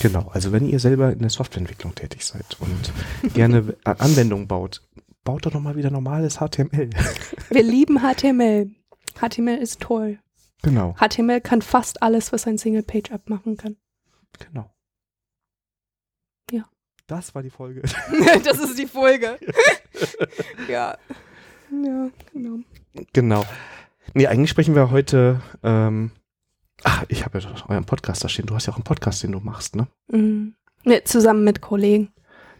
Genau, 0.00 0.28
also 0.32 0.52
wenn 0.52 0.68
ihr 0.68 0.78
selber 0.78 1.12
in 1.12 1.20
der 1.20 1.30
Softwareentwicklung 1.30 1.94
tätig 1.94 2.24
seid 2.24 2.56
und 2.60 2.92
gerne 3.34 3.74
Anwendungen 3.84 4.46
baut, 4.46 4.82
baut 5.24 5.46
doch 5.46 5.54
nochmal 5.54 5.76
wieder 5.76 5.90
normales 5.90 6.36
HTML. 6.36 6.90
Wir 7.50 7.62
lieben 7.62 8.00
HTML. 8.00 8.70
HTML 9.18 9.56
ist 9.56 9.80
toll. 9.80 10.18
Genau. 10.62 10.94
HTML 10.98 11.40
kann 11.40 11.62
fast 11.62 12.02
alles, 12.02 12.32
was 12.32 12.46
ein 12.46 12.58
Single-Page-App 12.58 13.28
machen 13.30 13.56
kann. 13.56 13.76
Genau. 14.38 14.70
Das 17.08 17.34
war 17.34 17.42
die 17.42 17.50
Folge. 17.50 17.80
das 18.44 18.58
ist 18.58 18.78
die 18.78 18.86
Folge. 18.86 19.38
ja. 20.68 20.96
Ja, 21.70 22.10
genau. 22.32 22.58
Genau. 23.14 23.44
Nee, 24.12 24.26
eigentlich 24.26 24.50
sprechen 24.50 24.74
wir 24.74 24.90
heute. 24.90 25.40
Ähm, 25.62 26.10
ach, 26.84 27.04
ich 27.08 27.24
habe 27.24 27.38
ja 27.38 27.48
euren 27.68 27.86
Podcast 27.86 28.22
da 28.22 28.28
stehen. 28.28 28.44
Du 28.44 28.54
hast 28.54 28.66
ja 28.66 28.74
auch 28.74 28.76
einen 28.76 28.84
Podcast, 28.84 29.22
den 29.22 29.32
du 29.32 29.40
machst, 29.40 29.74
ne? 29.74 29.88
Mhm. 30.08 30.54
Ja, 30.84 31.02
zusammen 31.02 31.44
mit 31.44 31.62
Kollegen. 31.62 32.12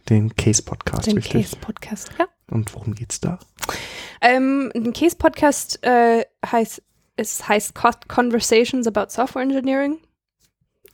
Den 0.09 0.35
Case-Podcast, 0.35 1.07
Den 1.07 1.21
Case-Podcast, 1.21 2.13
ja. 2.19 2.27
Und 2.51 2.75
worum 2.75 2.95
geht's 2.95 3.21
da? 3.21 3.39
Ähm, 4.23 4.73
ein 4.75 4.95
Case-Podcast 4.95 5.85
äh, 5.85 6.25
heißt, 6.45 6.83
es 7.19 7.49
heißt 7.49 7.75
Conversations 8.09 8.87
about 8.87 9.11
Software 9.11 9.43
Engineering. 9.43 9.99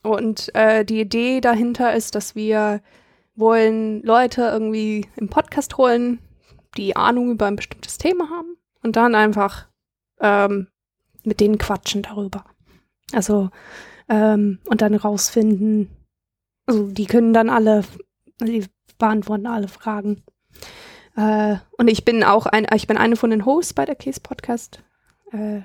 Und 0.03 0.55
äh, 0.55 0.85
die 0.85 1.01
Idee 1.01 1.41
dahinter 1.41 1.95
ist, 1.95 2.15
dass 2.15 2.35
wir 2.35 2.83
wollen 3.37 4.03
Leute 4.03 4.43
irgendwie 4.43 5.07
im 5.17 5.29
Podcast 5.29 5.77
holen, 5.77 6.19
die 6.77 6.97
Ahnung 6.97 7.31
über 7.31 7.47
ein 7.47 7.57
bestimmtes 7.57 7.99
Thema 7.99 8.31
haben 8.31 8.57
und 8.83 8.97
dann 8.97 9.15
einfach 9.15 9.67
ähm, 10.21 10.69
mit 11.25 11.41
denen 11.41 11.59
quatschen 11.59 12.03
darüber. 12.03 12.45
Also, 13.13 13.51
ähm, 14.09 14.59
und 14.67 14.83
dann 14.83 14.95
rausfinden, 14.95 15.91
also 16.67 16.87
die 16.89 17.07
können 17.07 17.33
dann 17.35 17.51
alle, 17.51 17.85
die 18.41 18.67
beantworten 18.99 19.47
alle 19.47 19.69
Fragen. 19.69 20.23
Äh, 21.17 21.57
und 21.79 21.89
ich 21.89 22.05
bin 22.05 22.25
auch 22.25 22.47
ein, 22.47 22.67
ich 22.75 22.87
bin 22.87 22.97
eine 22.97 23.17
von 23.17 23.31
den 23.31 23.45
Hosts 23.45 23.75
bei 23.75 23.85
der 23.85 23.97
Case 23.97 24.21
Podcast. 24.21 24.83
Äh, 25.33 25.63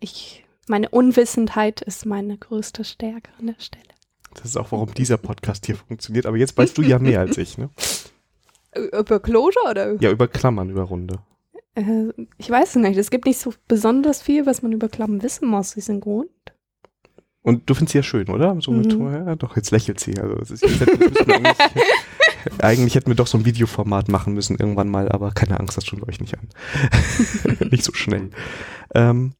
ich, 0.00 0.44
meine 0.68 0.88
Unwissenheit 0.88 1.80
ist 1.80 2.06
meine 2.06 2.36
größte 2.36 2.84
Stärke 2.84 3.30
an 3.38 3.46
der 3.46 3.56
Stelle. 3.58 3.84
Das 4.34 4.44
ist 4.44 4.56
auch, 4.56 4.72
warum 4.72 4.92
dieser 4.94 5.16
Podcast 5.16 5.66
hier 5.66 5.76
funktioniert. 5.76 6.26
Aber 6.26 6.36
jetzt 6.36 6.56
weißt 6.56 6.76
du 6.78 6.82
ja 6.82 6.98
mehr 6.98 7.20
als 7.20 7.38
ich, 7.38 7.58
ne? 7.58 7.70
Über 8.74 9.20
Closure 9.20 9.70
oder? 9.70 10.00
Ja, 10.00 10.10
über 10.10 10.28
Klammern, 10.28 10.70
über 10.70 10.82
Runde. 10.82 11.18
Äh, 11.74 12.12
ich 12.36 12.50
weiß 12.50 12.70
es 12.70 12.76
nicht. 12.76 12.98
Es 12.98 13.10
gibt 13.10 13.26
nicht 13.26 13.38
so 13.38 13.52
besonders 13.66 14.22
viel, 14.22 14.46
was 14.46 14.62
man 14.62 14.72
über 14.72 14.88
Klammern 14.88 15.22
wissen 15.22 15.48
muss. 15.48 15.72
Sie 15.72 15.80
sind 15.80 16.00
Grund. 16.00 16.28
Und 17.42 17.68
du 17.70 17.74
findest 17.74 17.92
sie 17.92 17.98
ja 17.98 18.02
schön, 18.02 18.28
oder? 18.28 18.60
So 18.60 18.72
mit, 18.72 18.96
mhm. 18.96 19.12
ja, 19.12 19.36
doch, 19.36 19.56
jetzt 19.56 19.70
lächelt 19.70 19.98
sie. 19.98 20.18
Also, 20.18 20.34
das 20.34 20.50
ist, 20.50 20.64
eigentlich, 20.64 21.56
eigentlich 22.58 22.94
hätten 22.94 23.06
wir 23.06 23.14
doch 23.14 23.26
so 23.26 23.38
ein 23.38 23.44
Videoformat 23.44 24.08
machen 24.08 24.34
müssen 24.34 24.58
irgendwann 24.58 24.88
mal, 24.88 25.08
aber 25.10 25.30
keine 25.30 25.58
Angst, 25.58 25.76
das 25.76 25.84
tun 25.84 26.00
wir 26.00 26.08
euch 26.08 26.20
nicht 26.20 26.36
an. 26.36 26.48
nicht 27.70 27.84
so 27.84 27.94
schnell. 27.94 28.30
Ähm, 28.94 29.32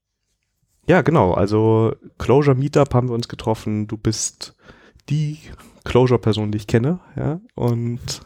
ja, 0.89 1.03
genau. 1.03 1.33
Also 1.35 1.95
Closure 2.19 2.57
Meetup 2.57 2.95
haben 2.95 3.09
wir 3.09 3.15
uns 3.15 3.29
getroffen. 3.29 3.87
Du 3.87 3.97
bist 3.97 4.55
die 5.09 5.39
Closure-Person, 5.85 6.51
die 6.51 6.59
ich 6.59 6.67
kenne, 6.67 7.01
ja. 7.17 7.41
Und 7.55 8.21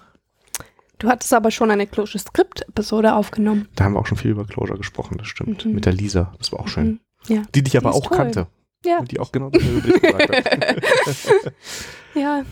Du 1.03 1.09
hattest 1.09 1.35
aber 1.35 1.51
schon 1.51 1.73
eine 1.73 1.89
Closure 1.89 2.21
Script-Episode 2.21 3.15
aufgenommen. 3.15 3.69
Da 3.75 3.85
haben 3.85 3.95
wir 3.95 3.99
auch 3.99 4.07
schon 4.07 4.19
viel 4.19 4.31
über 4.31 4.45
Closure 4.45 4.79
gesprochen, 4.79 5.19
das 5.19 5.27
stimmt. 5.27 5.67
Mhm. 5.67 5.73
Mit 5.73 5.85
der 5.85 5.93
Lisa. 5.93 6.33
Das 6.39 6.53
war 6.53 6.61
auch 6.61 6.69
schön. 6.69 7.01
Mhm. 7.27 7.35
Ja. 7.35 7.43
Die 7.57 7.63
dich 7.65 7.77
aber 7.77 7.93
auch 7.93 8.07
toll. 8.07 8.17
kannte. 8.17 8.47
Ja. 8.85 8.99
Und 8.99 9.11
die 9.11 9.19
auch 9.19 9.33
genau 9.33 9.51
das 9.51 9.63
gesagt 9.63 10.31
hat. 10.31 11.53
ja. 12.15 12.45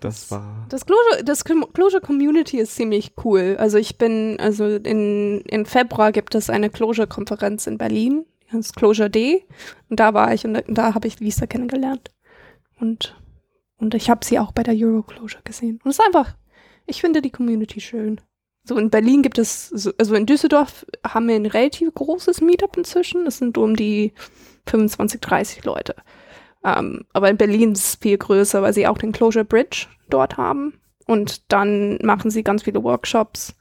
Das 0.00 0.30
war. 0.30 0.64
Das 0.70 0.86
Closure, 0.86 1.24
das 1.24 1.44
Closure 1.44 2.00
Community 2.00 2.58
ist 2.58 2.74
ziemlich 2.74 3.12
cool. 3.22 3.56
Also 3.58 3.76
ich 3.76 3.98
bin, 3.98 4.38
also 4.40 4.64
in, 4.64 5.42
in 5.42 5.66
Februar 5.66 6.10
gibt 6.10 6.34
es 6.34 6.48
eine 6.48 6.70
Closure-Konferenz 6.70 7.66
in 7.66 7.76
Berlin. 7.76 8.24
Das 8.52 8.72
Closure 8.72 9.10
D. 9.10 9.46
Und 9.88 10.00
da 10.00 10.14
war 10.14 10.32
ich 10.34 10.44
und 10.44 10.62
da, 10.68 10.94
habe 10.94 11.08
ich 11.08 11.20
Lisa 11.20 11.46
kennengelernt. 11.46 12.10
Und, 12.80 13.16
und 13.76 13.94
ich 13.94 14.10
habe 14.10 14.24
sie 14.24 14.38
auch 14.38 14.52
bei 14.52 14.62
der 14.62 14.74
Euro 14.74 15.02
Closure 15.02 15.42
gesehen. 15.44 15.80
Und 15.84 15.90
es 15.90 15.98
ist 15.98 16.04
einfach, 16.04 16.34
ich 16.86 17.00
finde 17.00 17.22
die 17.22 17.30
Community 17.30 17.80
schön. 17.80 18.20
So 18.64 18.76
in 18.76 18.90
Berlin 18.90 19.22
gibt 19.22 19.38
es, 19.38 19.94
also 19.98 20.14
in 20.14 20.26
Düsseldorf 20.26 20.84
haben 21.06 21.28
wir 21.28 21.34
ein 21.34 21.46
relativ 21.46 21.94
großes 21.94 22.40
Meetup 22.40 22.76
inzwischen. 22.76 23.26
Es 23.26 23.38
sind 23.38 23.56
um 23.56 23.74
die 23.74 24.12
25, 24.66 25.20
30 25.20 25.64
Leute. 25.64 25.94
Ähm, 26.64 27.06
aber 27.12 27.30
in 27.30 27.36
Berlin 27.36 27.72
ist 27.72 27.84
es 27.84 27.94
viel 27.94 28.18
größer, 28.18 28.62
weil 28.62 28.74
sie 28.74 28.86
auch 28.86 28.98
den 28.98 29.12
Closure 29.12 29.44
Bridge 29.44 29.86
dort 30.08 30.36
haben. 30.36 30.74
Und 31.06 31.50
dann 31.52 31.98
machen 32.02 32.30
sie 32.30 32.44
ganz 32.44 32.62
viele 32.62 32.82
Workshops 32.84 33.56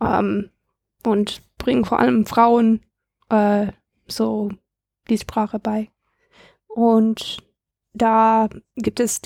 ähm, 0.00 0.50
und 1.04 1.42
bringen 1.58 1.84
vor 1.84 1.98
allem 1.98 2.24
Frauen 2.24 2.80
äh, 3.30 3.66
so 4.10 4.50
die 5.08 5.18
Sprache 5.18 5.58
bei. 5.58 5.88
Und 6.68 7.38
da 7.92 8.48
gibt 8.76 9.00
es 9.00 9.20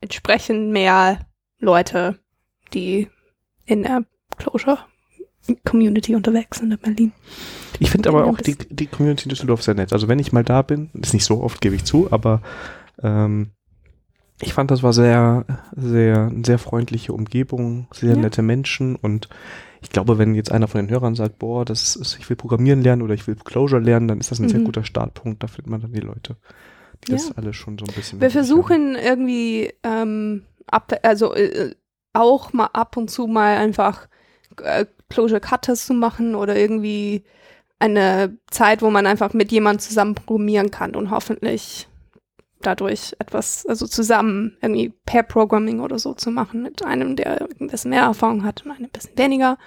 entsprechend 0.00 0.70
mehr 0.70 1.26
Leute, 1.58 2.18
die 2.74 3.08
in 3.64 3.82
der 3.82 4.04
Closure 4.36 4.78
Community 5.64 6.14
unterwegs 6.14 6.58
sind 6.58 6.72
in 6.72 6.78
Berlin. 6.78 7.12
Ich 7.78 7.90
finde 7.90 8.08
aber 8.08 8.26
auch 8.26 8.38
die, 8.38 8.56
die 8.56 8.86
Community 8.86 9.24
in 9.24 9.30
Düsseldorf 9.30 9.62
sehr 9.62 9.74
nett. 9.74 9.92
Also 9.92 10.08
wenn 10.08 10.18
ich 10.18 10.32
mal 10.32 10.44
da 10.44 10.62
bin, 10.62 10.90
ist 10.94 11.14
nicht 11.14 11.24
so 11.24 11.42
oft, 11.42 11.60
gebe 11.60 11.76
ich 11.76 11.84
zu, 11.84 12.10
aber 12.10 12.42
ähm, 13.02 13.50
ich 14.40 14.52
fand, 14.52 14.70
das 14.70 14.82
war 14.82 14.92
sehr, 14.92 15.44
sehr, 15.74 16.30
sehr 16.44 16.58
freundliche 16.58 17.12
Umgebung, 17.12 17.88
sehr 17.92 18.14
ja. 18.14 18.16
nette 18.16 18.42
Menschen 18.42 18.96
und 18.96 19.28
ich 19.80 19.90
glaube, 19.90 20.18
wenn 20.18 20.34
jetzt 20.34 20.52
einer 20.52 20.68
von 20.68 20.80
den 20.80 20.90
Hörern 20.90 21.14
sagt, 21.14 21.38
boah, 21.38 21.64
das 21.64 21.96
ist, 21.96 22.18
ich 22.18 22.28
will 22.28 22.36
Programmieren 22.36 22.82
lernen 22.82 23.02
oder 23.02 23.14
ich 23.14 23.26
will 23.26 23.36
Closure 23.36 23.80
lernen, 23.80 24.08
dann 24.08 24.20
ist 24.20 24.30
das 24.30 24.38
ein 24.38 24.46
mhm. 24.46 24.50
sehr 24.50 24.60
guter 24.60 24.84
Startpunkt. 24.84 25.42
Da 25.42 25.46
findet 25.46 25.68
man 25.68 25.80
dann 25.80 25.92
die 25.92 26.00
Leute, 26.00 26.36
die 27.06 27.12
ja. 27.12 27.18
das 27.18 27.36
alles 27.36 27.56
schon 27.56 27.78
so 27.78 27.84
ein 27.86 27.94
bisschen. 27.94 28.20
Wir 28.20 28.30
versuchen 28.30 28.96
haben. 28.96 29.04
irgendwie, 29.04 29.72
ähm, 29.82 30.42
ab, 30.66 30.92
also 31.02 31.34
äh, 31.34 31.74
auch 32.12 32.52
mal 32.52 32.70
ab 32.72 32.96
und 32.96 33.10
zu 33.10 33.26
mal 33.26 33.56
einfach 33.56 34.08
äh, 34.62 34.86
Closure 35.08 35.40
Cutters 35.40 35.86
zu 35.86 35.94
machen 35.94 36.34
oder 36.34 36.56
irgendwie 36.56 37.24
eine 37.78 38.38
Zeit, 38.50 38.82
wo 38.82 38.90
man 38.90 39.06
einfach 39.06 39.34
mit 39.34 39.52
jemandem 39.52 39.80
zusammen 39.80 40.14
programmieren 40.14 40.70
kann 40.70 40.96
und 40.96 41.10
hoffentlich 41.10 41.88
dadurch 42.66 43.14
etwas, 43.18 43.64
also 43.66 43.86
zusammen 43.86 44.56
irgendwie 44.60 44.92
Pair 45.06 45.22
Programming 45.22 45.80
oder 45.80 45.98
so 45.98 46.14
zu 46.14 46.30
machen 46.30 46.62
mit 46.62 46.84
einem, 46.84 47.16
der 47.16 47.48
ein 47.60 47.68
bisschen 47.68 47.90
mehr 47.90 48.02
Erfahrung 48.02 48.44
hat 48.44 48.64
und 48.64 48.72
einem 48.72 48.84
ein 48.84 48.90
bisschen 48.90 49.16
weniger. 49.16 49.58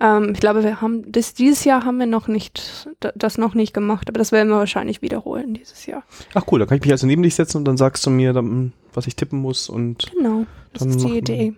Ähm, 0.00 0.32
ich 0.34 0.40
glaube, 0.40 0.62
wir 0.62 0.80
haben 0.80 1.10
das, 1.10 1.34
dieses 1.34 1.64
Jahr 1.64 1.84
haben 1.84 1.98
wir 1.98 2.06
noch 2.06 2.28
nicht, 2.28 2.88
das 3.14 3.38
noch 3.38 3.54
nicht 3.54 3.72
gemacht, 3.72 4.08
aber 4.08 4.18
das 4.18 4.32
werden 4.32 4.48
wir 4.48 4.58
wahrscheinlich 4.58 5.02
wiederholen 5.02 5.54
dieses 5.54 5.86
Jahr. 5.86 6.04
Ach 6.34 6.44
cool, 6.50 6.58
da 6.58 6.66
kann 6.66 6.76
ich 6.76 6.82
mich 6.82 6.92
also 6.92 7.06
neben 7.06 7.22
dich 7.22 7.34
setzen 7.34 7.58
und 7.58 7.64
dann 7.64 7.76
sagst 7.76 8.04
du 8.06 8.10
mir, 8.10 8.32
dann, 8.32 8.72
was 8.92 9.06
ich 9.06 9.16
tippen 9.16 9.40
muss 9.40 9.68
und. 9.68 10.10
Genau, 10.12 10.46
das 10.72 10.86
ist 10.86 11.02
die 11.02 11.18
Idee. 11.18 11.54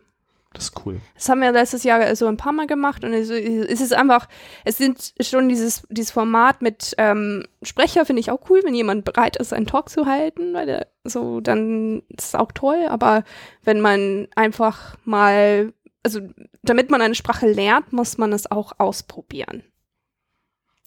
Das 0.56 0.70
ist 0.70 0.86
cool. 0.86 1.00
Das 1.14 1.28
haben 1.28 1.42
wir 1.42 1.52
letztes 1.52 1.84
Jahr 1.84 2.16
so 2.16 2.26
ein 2.26 2.38
paar 2.38 2.52
Mal 2.52 2.66
gemacht 2.66 3.04
und 3.04 3.12
es, 3.12 3.28
ist 3.28 3.92
einfach, 3.92 4.26
es 4.64 4.78
sind 4.78 5.12
schon 5.20 5.50
dieses, 5.50 5.86
dieses 5.90 6.10
Format 6.10 6.62
mit 6.62 6.94
ähm, 6.96 7.44
Sprecher, 7.62 8.06
finde 8.06 8.20
ich 8.20 8.30
auch 8.30 8.48
cool, 8.48 8.62
wenn 8.64 8.74
jemand 8.74 9.04
bereit 9.04 9.36
ist, 9.36 9.52
einen 9.52 9.66
Talk 9.66 9.90
zu 9.90 10.06
halten, 10.06 10.54
weil 10.54 10.64
der, 10.64 10.86
so, 11.04 11.40
dann 11.40 12.02
ist 12.08 12.28
es 12.28 12.34
auch 12.34 12.52
toll, 12.52 12.86
aber 12.88 13.22
wenn 13.64 13.82
man 13.82 14.28
einfach 14.34 14.96
mal, 15.04 15.74
also 16.02 16.20
damit 16.62 16.90
man 16.90 17.02
eine 17.02 17.14
Sprache 17.14 17.46
lernt, 17.46 17.92
muss 17.92 18.16
man 18.16 18.32
es 18.32 18.50
auch 18.50 18.72
ausprobieren. 18.78 19.62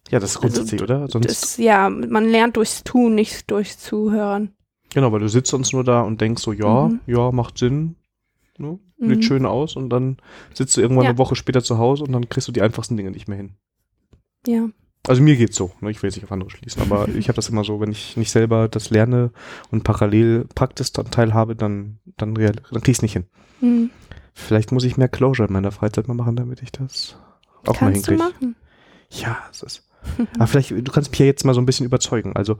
Ja, 0.09 0.19
das 0.19 0.31
ist 0.31 0.39
grundsätzlich, 0.39 0.81
also, 0.81 0.95
oder? 0.95 1.07
Sonst 1.09 1.27
das, 1.27 1.57
ja, 1.57 1.91
man 1.91 2.27
lernt 2.27 2.57
durchs 2.57 2.83
Tun, 2.83 3.13
nicht 3.13 3.51
durchs 3.51 3.77
Zuhören. 3.77 4.55
Genau, 4.91 5.11
weil 5.11 5.19
du 5.19 5.29
sitzt 5.29 5.51
sonst 5.51 5.73
nur 5.73 5.83
da 5.83 6.01
und 6.01 6.19
denkst 6.19 6.41
so, 6.41 6.53
ja, 6.53 6.87
mhm. 6.87 7.01
ja, 7.05 7.31
macht 7.31 7.59
Sinn, 7.59 7.95
Ne? 8.59 8.79
Mhm. 8.97 9.09
Sieht 9.09 9.25
schön 9.25 9.45
aus 9.45 9.75
und 9.75 9.89
dann 9.89 10.17
sitzt 10.53 10.75
du 10.75 10.81
irgendwann 10.81 11.05
ja. 11.05 11.09
eine 11.11 11.17
Woche 11.17 11.35
später 11.35 11.63
zu 11.63 11.77
Hause 11.77 12.03
und 12.03 12.11
dann 12.11 12.29
kriegst 12.29 12.47
du 12.47 12.51
die 12.51 12.61
einfachsten 12.61 12.97
Dinge 12.97 13.11
nicht 13.11 13.27
mehr 13.27 13.37
hin. 13.37 13.55
Ja. 14.45 14.69
Also 15.07 15.21
mir 15.21 15.37
geht's 15.37 15.55
so, 15.55 15.71
ne? 15.79 15.91
ich 15.91 16.03
will 16.03 16.09
jetzt 16.09 16.17
nicht 16.17 16.25
auf 16.25 16.31
andere 16.31 16.49
schließen, 16.49 16.81
aber 16.81 17.07
ich 17.15 17.27
habe 17.29 17.35
das 17.35 17.49
immer 17.49 17.63
so, 17.63 17.79
wenn 17.79 17.91
ich 17.91 18.17
nicht 18.17 18.31
selber 18.31 18.67
das 18.67 18.89
lerne 18.89 19.31
und 19.71 19.83
parallel 19.83 20.47
habe, 20.59 21.55
dann, 21.55 21.99
dann, 22.17 22.35
dann 22.35 22.55
krieg 22.63 22.87
ich's 22.89 23.01
nicht 23.01 23.13
hin. 23.13 23.25
Mhm. 23.61 23.89
Vielleicht 24.33 24.71
muss 24.71 24.83
ich 24.83 24.97
mehr 24.97 25.09
Closure 25.09 25.47
in 25.47 25.53
meiner 25.53 25.71
Freizeit 25.71 26.07
mal 26.07 26.13
machen, 26.13 26.35
damit 26.35 26.61
ich 26.61 26.71
das 26.71 27.17
auch 27.65 27.75
kannst 27.75 27.81
mal 27.81 27.93
hinkriege. 27.93 28.17
Du 28.17 28.23
machen. 28.23 28.55
Ja, 29.09 29.37
es 29.51 29.63
ist. 29.63 29.89
aber 30.35 30.47
vielleicht, 30.47 30.71
du 30.71 30.91
kannst 30.91 31.11
mich 31.11 31.19
ja 31.19 31.25
jetzt 31.25 31.45
mal 31.45 31.53
so 31.53 31.61
ein 31.61 31.65
bisschen 31.65 31.85
überzeugen. 31.85 32.35
Also 32.35 32.57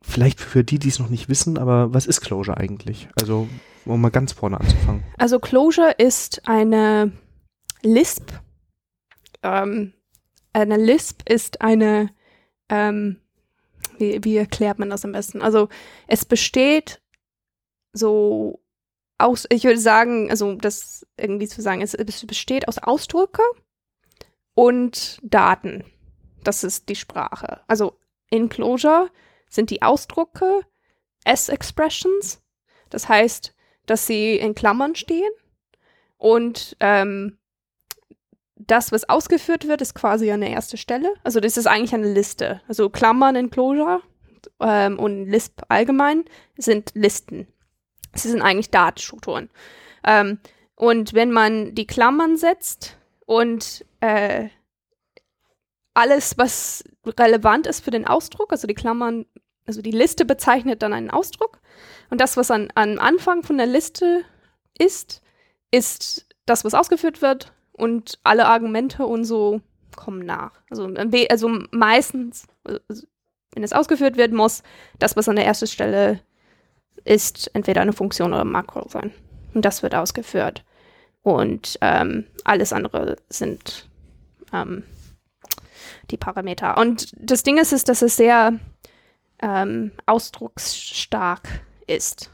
vielleicht 0.00 0.40
für 0.40 0.64
die, 0.64 0.78
die 0.78 0.88
es 0.88 0.98
noch 0.98 1.08
nicht 1.08 1.28
wissen, 1.28 1.58
aber 1.58 1.92
was 1.92 2.06
ist 2.06 2.20
Closure 2.20 2.56
eigentlich? 2.56 3.08
Also, 3.20 3.48
um 3.94 4.00
mal 4.00 4.10
ganz 4.10 4.32
vorne 4.32 4.58
anzufangen. 4.60 5.04
Also 5.18 5.38
Closure 5.38 5.92
ist 5.98 6.46
eine 6.48 7.12
Lisp. 7.82 8.32
Ähm, 9.42 9.92
eine 10.52 10.76
Lisp 10.76 11.28
ist 11.28 11.60
eine, 11.60 12.10
ähm, 12.68 13.20
wie, 13.98 14.22
wie 14.24 14.36
erklärt 14.36 14.78
man 14.78 14.90
das 14.90 15.04
am 15.04 15.12
besten? 15.12 15.42
Also 15.42 15.68
es 16.06 16.24
besteht 16.24 17.00
so 17.92 18.60
aus, 19.18 19.46
ich 19.50 19.64
würde 19.64 19.80
sagen, 19.80 20.30
also 20.30 20.54
das 20.54 21.06
irgendwie 21.16 21.48
zu 21.48 21.60
sagen, 21.60 21.82
es, 21.82 21.94
es 21.94 22.26
besteht 22.26 22.68
aus 22.68 22.78
Ausdrücke 22.78 23.42
und 24.54 25.18
Daten. 25.22 25.84
Das 26.44 26.64
ist 26.64 26.88
die 26.88 26.96
Sprache. 26.96 27.60
Also 27.66 27.98
in 28.30 28.48
Closure 28.48 29.10
sind 29.48 29.70
die 29.70 29.82
Ausdrucke 29.82 30.62
S-Expressions. 31.24 32.40
Das 32.90 33.08
heißt, 33.08 33.54
dass 33.90 34.06
sie 34.06 34.36
in 34.36 34.54
Klammern 34.54 34.94
stehen 34.94 35.30
und 36.16 36.76
ähm, 36.80 37.38
das, 38.56 38.92
was 38.92 39.08
ausgeführt 39.08 39.68
wird, 39.68 39.80
ist 39.80 39.94
quasi 39.94 40.30
an 40.30 40.40
der 40.40 40.50
ersten 40.50 40.76
Stelle. 40.76 41.14
Also 41.22 41.40
das 41.40 41.56
ist 41.56 41.66
eigentlich 41.66 41.94
eine 41.94 42.12
Liste. 42.12 42.60
Also 42.66 42.90
Klammern 42.90 43.36
in 43.36 43.50
Closure 43.50 44.02
ähm, 44.60 44.98
und 44.98 45.26
Lisp 45.26 45.62
allgemein 45.68 46.24
sind 46.56 46.90
Listen. 46.94 47.46
Sie 48.14 48.28
sind 48.28 48.42
eigentlich 48.42 48.70
Datenstrukturen. 48.70 49.48
Ähm, 50.04 50.40
und 50.74 51.14
wenn 51.14 51.30
man 51.30 51.74
die 51.74 51.86
Klammern 51.86 52.36
setzt 52.36 52.96
und 53.26 53.84
äh, 54.00 54.48
alles, 55.94 56.36
was 56.38 56.84
relevant 57.06 57.66
ist 57.66 57.84
für 57.84 57.90
den 57.90 58.06
Ausdruck, 58.06 58.52
also 58.52 58.66
die 58.66 58.74
Klammern, 58.74 59.26
also 59.66 59.82
die 59.82 59.90
Liste 59.90 60.24
bezeichnet 60.24 60.82
dann 60.82 60.92
einen 60.92 61.10
Ausdruck 61.10 61.60
und 62.10 62.20
das, 62.20 62.36
was 62.36 62.50
an, 62.50 62.68
am 62.74 62.98
Anfang 62.98 63.42
von 63.42 63.58
der 63.58 63.66
Liste 63.66 64.24
ist, 64.78 65.22
ist 65.70 66.26
das, 66.46 66.64
was 66.64 66.74
ausgeführt 66.74 67.20
wird 67.22 67.52
und 67.72 68.18
alle 68.24 68.46
Argumente 68.46 69.06
und 69.06 69.24
so 69.24 69.60
kommen 69.96 70.24
nach. 70.24 70.52
Also, 70.70 70.88
also 71.28 71.48
meistens, 71.70 72.46
also, 72.64 73.06
wenn 73.52 73.62
es 73.62 73.72
ausgeführt 73.72 74.16
werden 74.16 74.36
muss, 74.36 74.62
das, 74.98 75.16
was 75.16 75.28
an 75.28 75.36
der 75.36 75.46
ersten 75.46 75.66
Stelle 75.66 76.20
ist, 77.04 77.50
entweder 77.54 77.80
eine 77.80 77.92
Funktion 77.92 78.32
oder 78.32 78.42
ein 78.42 78.50
Makro 78.52 78.88
sein. 78.88 79.12
Und 79.54 79.64
das 79.64 79.82
wird 79.82 79.94
ausgeführt. 79.94 80.64
Und 81.22 81.78
ähm, 81.80 82.24
alles 82.44 82.72
andere 82.72 83.16
sind 83.28 83.88
ähm, 84.52 84.84
die 86.10 86.16
Parameter. 86.16 86.78
Und 86.78 87.12
das 87.16 87.42
Ding 87.42 87.58
ist, 87.58 87.72
ist 87.72 87.88
dass 87.88 88.02
es 88.02 88.16
sehr 88.16 88.58
ähm, 89.40 89.92
ausdrucksstark 90.06 91.48
ist, 91.88 92.30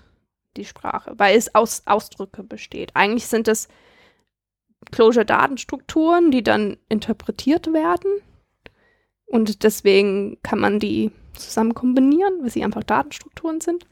die 0.56 0.64
Sprache, 0.64 1.12
weil 1.16 1.36
es 1.36 1.54
aus 1.54 1.82
Ausdrücke 1.86 2.42
besteht. 2.42 2.90
Eigentlich 2.94 3.26
sind 3.26 3.48
es 3.48 3.68
Closure-Datenstrukturen, 4.92 6.30
die 6.30 6.42
dann 6.42 6.76
interpretiert 6.88 7.72
werden. 7.72 8.20
Und 9.26 9.62
deswegen 9.64 10.38
kann 10.42 10.60
man 10.60 10.78
die 10.78 11.10
zusammen 11.34 11.74
kombinieren, 11.74 12.34
weil 12.42 12.50
sie 12.50 12.62
einfach 12.62 12.84
Datenstrukturen 12.84 13.60
sind. 13.60 13.84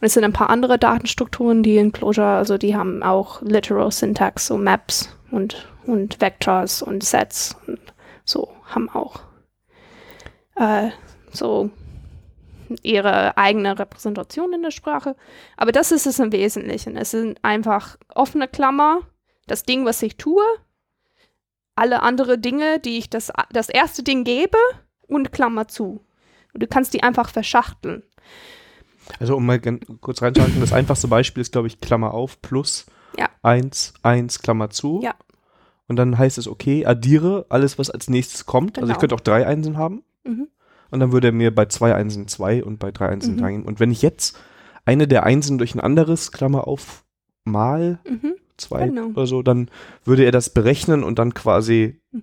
Und 0.00 0.06
es 0.06 0.14
sind 0.14 0.24
ein 0.24 0.32
paar 0.32 0.50
andere 0.50 0.78
Datenstrukturen, 0.78 1.62
die 1.62 1.76
in 1.76 1.92
Closure, 1.92 2.26
also 2.26 2.58
die 2.58 2.74
haben 2.74 3.02
auch 3.02 3.42
Literal 3.42 3.92
Syntax, 3.92 4.46
so 4.46 4.56
Maps 4.56 5.16
und, 5.30 5.68
und 5.86 6.20
Vectors 6.20 6.82
und 6.82 7.04
Sets 7.04 7.56
und 7.66 7.78
so 8.24 8.48
haben 8.64 8.88
auch 8.88 9.20
äh, 10.56 10.90
so 11.32 11.70
ihre 12.82 13.36
eigene 13.36 13.78
Repräsentation 13.78 14.52
in 14.52 14.62
der 14.62 14.70
Sprache. 14.70 15.16
Aber 15.56 15.72
das 15.72 15.92
ist 15.92 16.06
es 16.06 16.18
im 16.18 16.32
Wesentlichen. 16.32 16.96
Es 16.96 17.10
sind 17.10 17.38
einfach 17.42 17.96
offene 18.14 18.48
Klammer, 18.48 19.00
das 19.46 19.64
Ding, 19.64 19.84
was 19.84 20.02
ich 20.02 20.16
tue, 20.16 20.44
alle 21.74 22.02
andere 22.02 22.38
Dinge, 22.38 22.78
die 22.78 22.98
ich 22.98 23.10
das, 23.10 23.32
das 23.52 23.68
erste 23.68 24.02
Ding 24.02 24.24
gebe 24.24 24.58
und 25.06 25.32
Klammer 25.32 25.68
zu. 25.68 26.04
Und 26.52 26.62
du 26.62 26.66
kannst 26.66 26.94
die 26.94 27.02
einfach 27.02 27.30
verschachteln. 27.30 28.02
Also 29.18 29.36
um 29.36 29.46
mal 29.46 29.60
kurz 30.00 30.22
reinzuhalten, 30.22 30.60
das 30.60 30.72
einfachste 30.72 31.08
Beispiel 31.08 31.40
ist, 31.40 31.52
glaube 31.52 31.66
ich, 31.66 31.80
Klammer 31.80 32.14
auf 32.14 32.40
plus 32.42 32.86
ja. 33.18 33.28
1, 33.42 33.94
1, 34.02 34.40
Klammer 34.40 34.70
zu. 34.70 35.00
Ja. 35.02 35.14
Und 35.88 35.96
dann 35.96 36.16
heißt 36.18 36.38
es, 36.38 36.46
okay, 36.46 36.86
addiere 36.86 37.46
alles, 37.48 37.78
was 37.78 37.90
als 37.90 38.08
nächstes 38.08 38.46
kommt. 38.46 38.74
Genau. 38.74 38.84
Also 38.84 38.92
ich 38.92 38.98
genau. 38.98 39.00
könnte 39.00 39.14
auch 39.16 39.20
drei 39.20 39.46
Einsen 39.46 39.76
haben. 39.76 40.04
Mhm. 40.24 40.48
Und 40.90 41.00
dann 41.00 41.12
würde 41.12 41.28
er 41.28 41.32
mir 41.32 41.54
bei 41.54 41.66
zwei 41.66 41.94
Einsen 41.94 42.28
zwei 42.28 42.62
und 42.64 42.78
bei 42.78 42.90
drei 42.90 43.08
Einsen 43.08 43.34
mhm. 43.34 43.38
drei. 43.38 43.54
Und 43.60 43.80
wenn 43.80 43.90
ich 43.90 44.02
jetzt 44.02 44.38
eine 44.84 45.06
der 45.06 45.24
Einsen 45.24 45.58
durch 45.58 45.74
ein 45.74 45.80
anderes, 45.80 46.32
Klammer 46.32 46.66
auf, 46.66 47.04
mal 47.44 48.00
mhm. 48.08 48.34
zwei 48.56 48.88
genau. 48.88 49.06
oder 49.08 49.26
so, 49.26 49.42
dann 49.42 49.70
würde 50.04 50.24
er 50.24 50.32
das 50.32 50.50
berechnen 50.50 51.04
und 51.04 51.18
dann 51.18 51.34
quasi. 51.34 52.00
Mhm. 52.12 52.22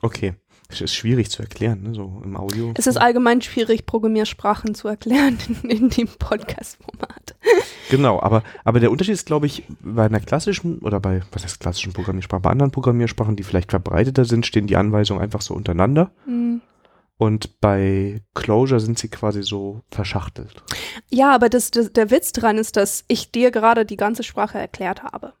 Okay. 0.00 0.34
Es 0.70 0.82
ist 0.82 0.94
schwierig 0.94 1.30
zu 1.30 1.40
erklären, 1.40 1.82
ne, 1.82 1.94
so 1.94 2.20
im 2.22 2.36
Audio. 2.36 2.74
Es 2.76 2.86
ist 2.86 2.98
allgemein 2.98 3.40
schwierig, 3.40 3.86
Programmiersprachen 3.86 4.74
zu 4.74 4.86
erklären 4.86 5.38
in, 5.62 5.70
in 5.70 5.88
dem 5.88 6.08
Podcast-Format. 6.08 7.36
Genau, 7.88 8.20
aber, 8.20 8.42
aber 8.64 8.78
der 8.78 8.90
Unterschied 8.90 9.14
ist, 9.14 9.24
glaube 9.24 9.46
ich, 9.46 9.64
bei 9.80 10.04
einer 10.04 10.20
klassischen 10.20 10.80
oder 10.80 11.00
bei, 11.00 11.22
was 11.32 11.44
heißt 11.44 11.60
klassischen 11.60 11.94
Programmiersprachen, 11.94 12.42
bei 12.42 12.50
anderen 12.50 12.70
Programmiersprachen, 12.70 13.34
die 13.34 13.44
vielleicht 13.44 13.70
verbreiteter 13.70 14.26
sind, 14.26 14.44
stehen 14.44 14.66
die 14.66 14.76
Anweisungen 14.76 15.22
einfach 15.22 15.40
so 15.40 15.54
untereinander. 15.54 16.10
Mhm. 16.26 16.60
Und 17.18 17.60
bei 17.60 18.22
Closure 18.34 18.78
sind 18.78 18.98
sie 18.98 19.08
quasi 19.08 19.42
so 19.42 19.82
verschachtelt. 19.90 20.62
Ja, 21.10 21.34
aber 21.34 21.48
das, 21.48 21.72
das, 21.72 21.92
der 21.92 22.10
Witz 22.12 22.32
dran 22.32 22.58
ist, 22.58 22.76
dass 22.76 23.04
ich 23.08 23.32
dir 23.32 23.50
gerade 23.50 23.84
die 23.84 23.96
ganze 23.96 24.22
Sprache 24.22 24.58
erklärt 24.58 25.02
habe. 25.02 25.34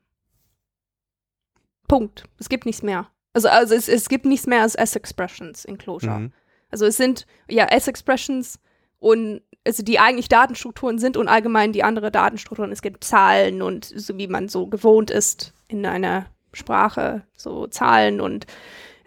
Punkt. 1.86 2.24
Es 2.38 2.48
gibt 2.48 2.66
nichts 2.66 2.82
mehr. 2.82 3.08
Also, 3.32 3.48
also 3.48 3.74
es, 3.74 3.88
es 3.88 4.08
gibt 4.08 4.26
nichts 4.26 4.48
mehr 4.48 4.62
als 4.62 4.74
S-Expressions 4.74 5.64
in 5.64 5.78
Closure. 5.78 6.18
Mhm. 6.18 6.32
Also 6.70 6.84
es 6.84 6.96
sind 6.96 7.26
ja 7.48 7.64
S-Expressions 7.66 8.58
und 8.98 9.42
also 9.64 9.84
die 9.84 10.00
eigentlich 10.00 10.28
Datenstrukturen 10.28 10.98
sind 10.98 11.16
und 11.16 11.28
allgemein 11.28 11.72
die 11.72 11.84
andere 11.84 12.10
Datenstrukturen. 12.10 12.72
Es 12.72 12.82
gibt 12.82 13.04
Zahlen 13.04 13.62
und 13.62 13.84
so 13.84 14.18
wie 14.18 14.26
man 14.26 14.48
so 14.48 14.66
gewohnt 14.66 15.10
ist 15.10 15.54
in 15.68 15.86
einer 15.86 16.26
Sprache, 16.52 17.22
so 17.34 17.68
Zahlen 17.68 18.20
und 18.20 18.46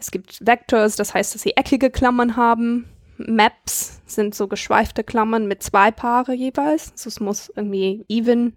es 0.01 0.11
gibt 0.11 0.45
Vectors, 0.45 0.95
das 0.95 1.13
heißt, 1.13 1.35
dass 1.35 1.41
sie 1.41 1.55
eckige 1.55 1.89
Klammern 1.89 2.35
haben. 2.35 2.89
Maps 3.17 4.01
sind 4.07 4.33
so 4.33 4.47
geschweifte 4.47 5.03
Klammern 5.03 5.47
mit 5.47 5.61
zwei 5.61 5.91
Paare 5.91 6.33
jeweils. 6.33 6.91
Also 6.91 7.07
es 7.07 7.19
muss 7.19 7.51
irgendwie 7.55 8.03
even, 8.09 8.55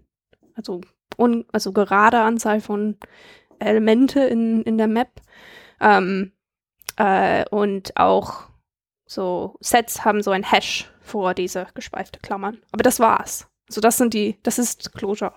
also, 0.55 0.81
un, 1.17 1.45
also 1.51 1.71
gerade 1.71 2.19
Anzahl 2.19 2.61
von 2.61 2.97
Elemente 3.59 4.21
in, 4.21 4.63
in 4.63 4.77
der 4.77 4.87
Map. 4.87 5.21
Ähm, 5.79 6.31
äh, 6.97 7.45
und 7.49 7.95
auch 7.95 8.49
so 9.05 9.55
Sets 9.59 10.03
haben 10.03 10.23
so 10.23 10.31
ein 10.31 10.43
Hash 10.43 10.91
vor 10.99 11.35
diese 11.35 11.67
geschweifte 11.75 12.19
Klammern. 12.19 12.57
Aber 12.71 12.83
das 12.83 12.99
war's. 12.99 13.47
Also 13.69 13.81
das 13.81 13.97
sind 13.97 14.13
die, 14.13 14.39
das 14.41 14.57
ist 14.57 14.93
Closure. 14.93 15.33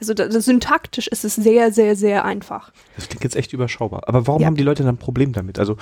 Also 0.00 0.14
das, 0.14 0.32
das, 0.32 0.46
syntaktisch 0.46 1.06
ist 1.08 1.24
es 1.24 1.36
sehr, 1.36 1.72
sehr, 1.72 1.94
sehr 1.94 2.24
einfach. 2.24 2.72
Das 2.96 3.08
klingt 3.08 3.22
jetzt 3.22 3.36
echt 3.36 3.52
überschaubar. 3.52 4.02
Aber 4.06 4.26
warum 4.26 4.40
ja. 4.42 4.46
haben 4.46 4.56
die 4.56 4.62
Leute 4.62 4.82
dann 4.82 4.94
ein 4.94 4.98
Problem 4.98 5.32
damit? 5.32 5.58
Also 5.58 5.76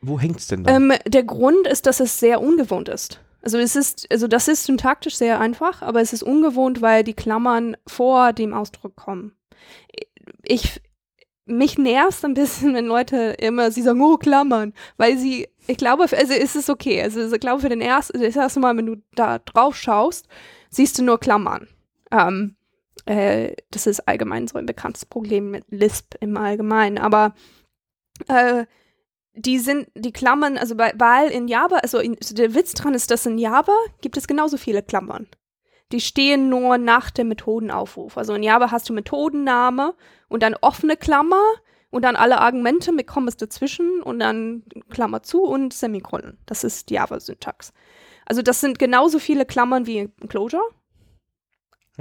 wo 0.00 0.18
hängt 0.18 0.38
es 0.38 0.46
denn 0.46 0.64
da? 0.64 0.74
Ähm, 0.74 0.92
der 1.06 1.24
Grund 1.24 1.66
ist, 1.66 1.86
dass 1.86 2.00
es 2.00 2.20
sehr 2.20 2.40
ungewohnt 2.40 2.88
ist. 2.88 3.20
Also 3.42 3.58
es 3.58 3.76
ist, 3.76 4.06
also 4.10 4.26
das 4.26 4.48
ist 4.48 4.64
syntaktisch 4.64 5.16
sehr 5.16 5.40
einfach, 5.40 5.82
aber 5.82 6.00
es 6.00 6.12
ist 6.12 6.22
ungewohnt, 6.22 6.82
weil 6.82 7.04
die 7.04 7.14
Klammern 7.14 7.76
vor 7.86 8.32
dem 8.32 8.52
Ausdruck 8.52 8.96
kommen. 8.96 9.32
Ich, 10.42 10.80
mich 11.46 11.78
nervt 11.78 12.24
ein 12.24 12.34
bisschen, 12.34 12.74
wenn 12.74 12.86
Leute 12.86 13.36
immer, 13.38 13.70
sie 13.70 13.82
sagen, 13.82 14.00
oh, 14.00 14.16
Klammern, 14.16 14.72
weil 14.96 15.18
sie, 15.18 15.48
ich 15.66 15.78
glaube, 15.78 16.02
also 16.02 16.34
ist 16.34 16.56
es 16.56 16.68
okay. 16.68 17.02
Also 17.02 17.32
ich 17.32 17.40
glaube, 17.40 17.62
für 17.62 17.68
den 17.68 17.80
ersten, 17.80 18.20
das 18.20 18.36
erste 18.36 18.60
Mal, 18.60 18.76
wenn 18.76 18.86
du 18.86 18.96
da 19.14 19.38
drauf 19.38 19.76
schaust, 19.76 20.28
siehst 20.70 20.98
du 20.98 21.02
nur 21.02 21.18
Klammern. 21.18 21.68
Ähm, 22.10 22.56
äh, 23.08 23.56
das 23.70 23.86
ist 23.86 24.06
allgemein 24.06 24.46
so 24.46 24.58
ein 24.58 24.66
bekanntes 24.66 25.06
Problem 25.06 25.50
mit 25.50 25.64
Lisp 25.68 26.14
im 26.20 26.36
Allgemeinen. 26.36 26.98
Aber 26.98 27.34
äh, 28.28 28.66
die 29.34 29.58
sind, 29.58 29.88
die 29.94 30.12
Klammern, 30.12 30.58
also 30.58 30.74
bei, 30.74 30.92
weil 30.96 31.30
in 31.30 31.48
Java, 31.48 31.76
also 31.76 31.98
in, 31.98 32.16
der 32.32 32.54
Witz 32.54 32.74
dran 32.74 32.94
ist, 32.94 33.10
dass 33.10 33.24
in 33.24 33.38
Java 33.38 33.72
gibt 34.02 34.16
es 34.16 34.26
genauso 34.26 34.58
viele 34.58 34.82
Klammern. 34.82 35.26
Die 35.90 36.02
stehen 36.02 36.50
nur 36.50 36.76
nach 36.76 37.10
dem 37.10 37.28
Methodenaufruf. 37.28 38.18
Also 38.18 38.34
in 38.34 38.42
Java 38.42 38.70
hast 38.70 38.90
du 38.90 38.92
Methodenname 38.92 39.94
und 40.28 40.42
dann 40.42 40.54
offene 40.60 40.98
Klammer 40.98 41.42
und 41.88 42.02
dann 42.02 42.14
alle 42.14 42.42
Argumente 42.42 42.92
mit 42.92 43.06
Kommas 43.06 43.38
dazwischen 43.38 44.02
und 44.02 44.18
dann 44.18 44.64
Klammer 44.90 45.22
zu 45.22 45.44
und 45.44 45.72
Semikolon. 45.72 46.36
Das 46.44 46.62
ist 46.62 46.90
Java-Syntax. 46.90 47.72
Also 48.26 48.42
das 48.42 48.60
sind 48.60 48.78
genauso 48.78 49.18
viele 49.18 49.46
Klammern 49.46 49.86
wie 49.86 49.98
in 49.98 50.28
Closure. 50.28 50.60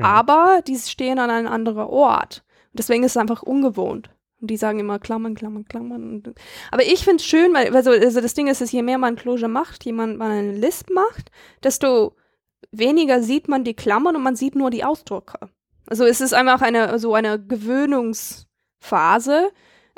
Aber 0.04 0.62
die 0.66 0.78
stehen 0.78 1.20
an 1.20 1.30
einem 1.30 1.48
anderen 1.48 1.88
Ort. 1.88 2.44
deswegen 2.74 3.04
ist 3.04 3.14
es 3.14 3.18
einfach 3.18 3.44
ungewohnt. 3.44 4.10
Und 4.40 4.52
die 4.52 4.58
sagen 4.58 4.80
immer 4.80 5.00
Klammern, 5.00 5.34
Klammern, 5.34 5.66
Klammern. 5.66 6.22
Aber 6.72 6.84
ich 6.84 7.04
finde 7.04 7.18
es 7.18 7.26
schön, 7.26 7.54
weil 7.54 7.76
also, 7.76 7.90
also 7.90 8.22
das 8.22 8.36
Ding 8.36 8.48
ist, 8.48 8.62
dass 8.62 8.72
je 8.72 8.84
mehr 8.84 9.00
man 9.00 9.16
Closure 9.16 9.50
macht, 9.50 9.84
je 9.84 9.94
mehr 9.94 10.06
man 10.08 10.32
eine 10.32 10.52
List 10.52 10.92
macht, 10.92 11.32
desto 11.64 12.16
weniger 12.72 13.24
sieht 13.24 13.48
man 13.48 13.64
die 13.64 13.74
Klammern 13.74 14.16
und 14.16 14.22
man 14.22 14.36
sieht 14.36 14.56
nur 14.56 14.70
die 14.70 14.84
Ausdrücke. 14.84 15.50
Also 15.88 16.06
es 16.06 16.22
ist 16.22 16.34
einfach 16.34 16.62
eine 16.62 17.00
so 17.00 17.16
eine 17.16 17.44
Gewöhnungsphase. 17.44 19.50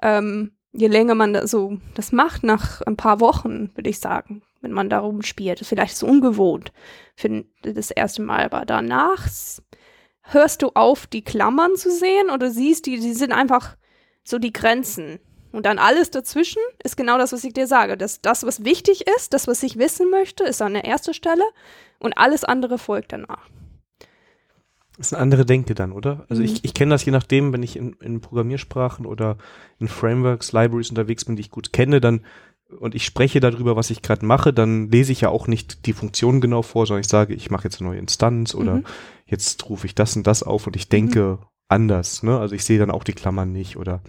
Ähm, 0.01 0.51
je 0.71 0.87
länger 0.87 1.15
man 1.15 1.33
das 1.33 1.51
so 1.51 1.77
das 1.95 2.13
macht, 2.13 2.43
nach 2.43 2.81
ein 2.81 2.95
paar 2.95 3.19
Wochen, 3.19 3.71
würde 3.75 3.89
ich 3.89 3.99
sagen, 3.99 4.43
wenn 4.61 4.71
man 4.71 4.89
darum 4.89 5.21
spielt. 5.21 5.59
Vielleicht 5.59 5.93
ist 5.93 6.03
es 6.03 6.09
ungewohnt 6.09 6.71
für 7.15 7.43
das 7.63 7.91
erste 7.91 8.21
Mal, 8.21 8.45
aber 8.45 8.65
danach 8.65 9.27
hörst 10.33 10.61
du 10.61 10.69
auf, 10.73 11.07
die 11.07 11.23
Klammern 11.23 11.75
zu 11.75 11.91
sehen 11.91 12.29
oder 12.33 12.51
siehst 12.51 12.85
die, 12.85 12.99
die 12.99 13.13
sind 13.13 13.31
einfach 13.31 13.75
so 14.23 14.39
die 14.39 14.53
Grenzen. 14.53 15.19
Und 15.51 15.65
dann 15.65 15.79
alles 15.79 16.11
dazwischen 16.11 16.61
ist 16.83 16.95
genau 16.95 17.17
das, 17.17 17.33
was 17.33 17.43
ich 17.43 17.53
dir 17.53 17.65
sage. 17.65 17.97
Das, 17.97 18.21
das, 18.21 18.45
was 18.45 18.63
wichtig 18.63 19.05
ist, 19.17 19.33
das, 19.33 19.47
was 19.47 19.63
ich 19.63 19.77
wissen 19.77 20.09
möchte, 20.11 20.43
ist 20.43 20.61
an 20.61 20.73
der 20.73 20.85
ersten 20.85 21.13
Stelle 21.13 21.43
und 21.99 22.17
alles 22.17 22.43
andere 22.43 22.77
folgt 22.77 23.13
danach. 23.13 23.49
Das 24.97 25.07
ist 25.07 25.13
eine 25.13 25.23
andere 25.23 25.45
Denke 25.45 25.75
dann, 25.75 25.93
oder? 25.93 26.25
Also 26.27 26.41
mhm. 26.41 26.49
ich, 26.49 26.65
ich 26.65 26.73
kenne 26.73 26.91
das 26.91 27.05
je 27.05 27.13
nachdem, 27.13 27.53
wenn 27.53 27.63
ich 27.63 27.77
in, 27.77 27.93
in 28.01 28.19
Programmiersprachen 28.19 29.05
oder 29.05 29.37
in 29.79 29.87
Frameworks, 29.87 30.51
Libraries 30.51 30.89
unterwegs 30.89 31.25
bin, 31.25 31.37
die 31.37 31.41
ich 31.41 31.51
gut 31.51 31.71
kenne, 31.71 32.01
dann 32.01 32.25
und 32.77 32.93
ich 32.95 33.05
spreche 33.05 33.39
darüber, 33.39 33.75
was 33.75 33.89
ich 33.89 34.01
gerade 34.01 34.25
mache, 34.25 34.53
dann 34.53 34.89
lese 34.89 35.11
ich 35.11 35.21
ja 35.21 35.29
auch 35.29 35.47
nicht 35.47 35.85
die 35.85 35.93
Funktion 35.93 36.39
genau 36.41 36.61
vor, 36.61 36.85
sondern 36.85 37.01
ich 37.01 37.09
sage, 37.09 37.33
ich 37.33 37.49
mache 37.49 37.63
jetzt 37.63 37.81
eine 37.81 37.89
neue 37.89 37.99
Instanz 37.99 38.53
oder 38.53 38.75
mhm. 38.75 38.85
jetzt 39.25 39.67
rufe 39.69 39.87
ich 39.87 39.95
das 39.95 40.15
und 40.15 40.27
das 40.27 40.43
auf 40.43 40.67
und 40.67 40.75
ich 40.75 40.87
denke 40.87 41.39
mhm. 41.39 41.45
anders. 41.67 42.23
Ne? 42.23 42.37
Also 42.37 42.55
ich 42.55 42.63
sehe 42.63 42.79
dann 42.79 42.91
auch 42.91 43.03
die 43.03 43.13
Klammern 43.13 43.51
nicht 43.51 43.77
oder. 43.77 44.01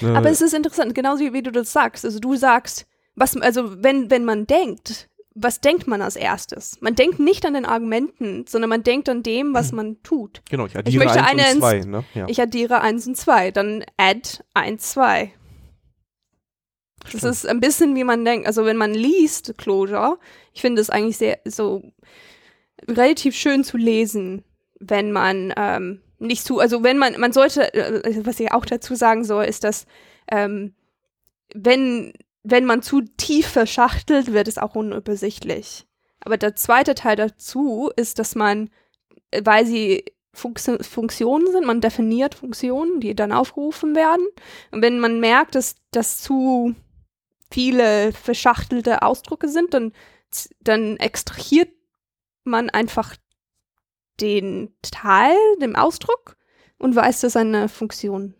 Ne? 0.00 0.16
Aber 0.16 0.30
es 0.30 0.40
ist 0.40 0.54
interessant, 0.54 0.94
genauso 0.94 1.22
wie, 1.22 1.32
wie 1.32 1.42
du 1.42 1.52
das 1.52 1.72
sagst. 1.72 2.04
Also 2.04 2.18
du 2.18 2.36
sagst, 2.36 2.86
was, 3.14 3.36
also 3.36 3.82
wenn, 3.82 4.10
wenn 4.10 4.24
man 4.24 4.46
denkt, 4.46 5.08
was 5.34 5.60
denkt 5.60 5.86
man 5.86 6.00
als 6.00 6.16
erstes? 6.16 6.78
Man 6.80 6.94
denkt 6.94 7.18
nicht 7.18 7.44
an 7.44 7.54
den 7.54 7.64
Argumenten, 7.64 8.44
sondern 8.48 8.70
man 8.70 8.82
denkt 8.82 9.08
an 9.08 9.22
dem, 9.22 9.52
was 9.52 9.72
man 9.72 10.02
tut. 10.02 10.42
Genau, 10.48 10.66
ich 10.66 10.76
addiere 10.76 11.04
ich 11.04 11.04
möchte 11.04 11.24
1 11.24 11.54
und 11.54 11.60
2. 11.60 11.80
Ne? 11.80 12.04
Ja. 12.14 12.26
Ich 12.28 12.40
addiere 12.40 12.80
1 12.80 13.06
und 13.08 13.16
2, 13.16 13.50
dann 13.50 13.84
add 13.96 14.42
1, 14.54 14.92
2. 14.92 15.32
Das 17.12 17.24
ist 17.24 17.46
ein 17.46 17.60
bisschen, 17.60 17.94
wie 17.94 18.04
man 18.04 18.24
denkt. 18.24 18.46
Also 18.46 18.64
wenn 18.64 18.76
man 18.76 18.94
liest 18.94 19.54
Clojure, 19.58 20.18
ich 20.52 20.60
finde 20.60 20.80
es 20.80 20.90
eigentlich 20.90 21.16
sehr 21.16 21.38
so 21.44 21.82
relativ 22.88 23.34
schön 23.34 23.64
zu 23.64 23.76
lesen, 23.76 24.44
wenn 24.80 25.12
man 25.12 25.52
ähm, 25.56 26.00
nicht 26.18 26.44
zu, 26.44 26.58
also 26.58 26.82
wenn 26.82 26.98
man, 26.98 27.18
man 27.20 27.32
sollte, 27.32 27.72
äh, 27.74 28.24
was 28.24 28.40
ich 28.40 28.52
auch 28.52 28.64
dazu 28.64 28.94
sagen 28.94 29.24
soll, 29.24 29.44
ist, 29.44 29.64
dass 29.64 29.86
ähm, 30.30 30.74
wenn, 31.54 32.12
wenn 32.42 32.64
man 32.64 32.82
zu 32.82 33.02
tief 33.02 33.46
verschachtelt, 33.46 34.32
wird 34.32 34.48
es 34.48 34.58
auch 34.58 34.74
unübersichtlich. 34.74 35.86
Aber 36.20 36.36
der 36.36 36.56
zweite 36.56 36.94
Teil 36.94 37.16
dazu 37.16 37.90
ist, 37.96 38.18
dass 38.18 38.34
man, 38.34 38.70
äh, 39.30 39.42
weil 39.44 39.66
sie 39.66 40.04
Funktio 40.32 40.78
Funktionen 40.82 41.52
sind, 41.52 41.64
man 41.64 41.80
definiert 41.80 42.34
Funktionen, 42.34 42.98
die 43.00 43.14
dann 43.14 43.30
aufgerufen 43.30 43.94
werden. 43.94 44.26
Und 44.72 44.82
wenn 44.82 44.98
man 44.98 45.20
merkt, 45.20 45.54
dass 45.54 45.76
das 45.92 46.18
zu 46.18 46.74
viele 47.54 48.12
verschachtelte 48.12 49.02
Ausdrücke 49.02 49.48
sind, 49.48 49.72
dann, 49.74 49.92
dann 50.60 50.96
extrahiert 50.96 51.68
man 52.44 52.68
einfach 52.68 53.14
den 54.20 54.74
Teil, 54.82 55.36
dem 55.60 55.76
Ausdruck 55.76 56.36
und 56.78 56.96
weiß, 56.96 57.20
dass 57.20 57.36
eine 57.36 57.68
Funktion. 57.68 58.34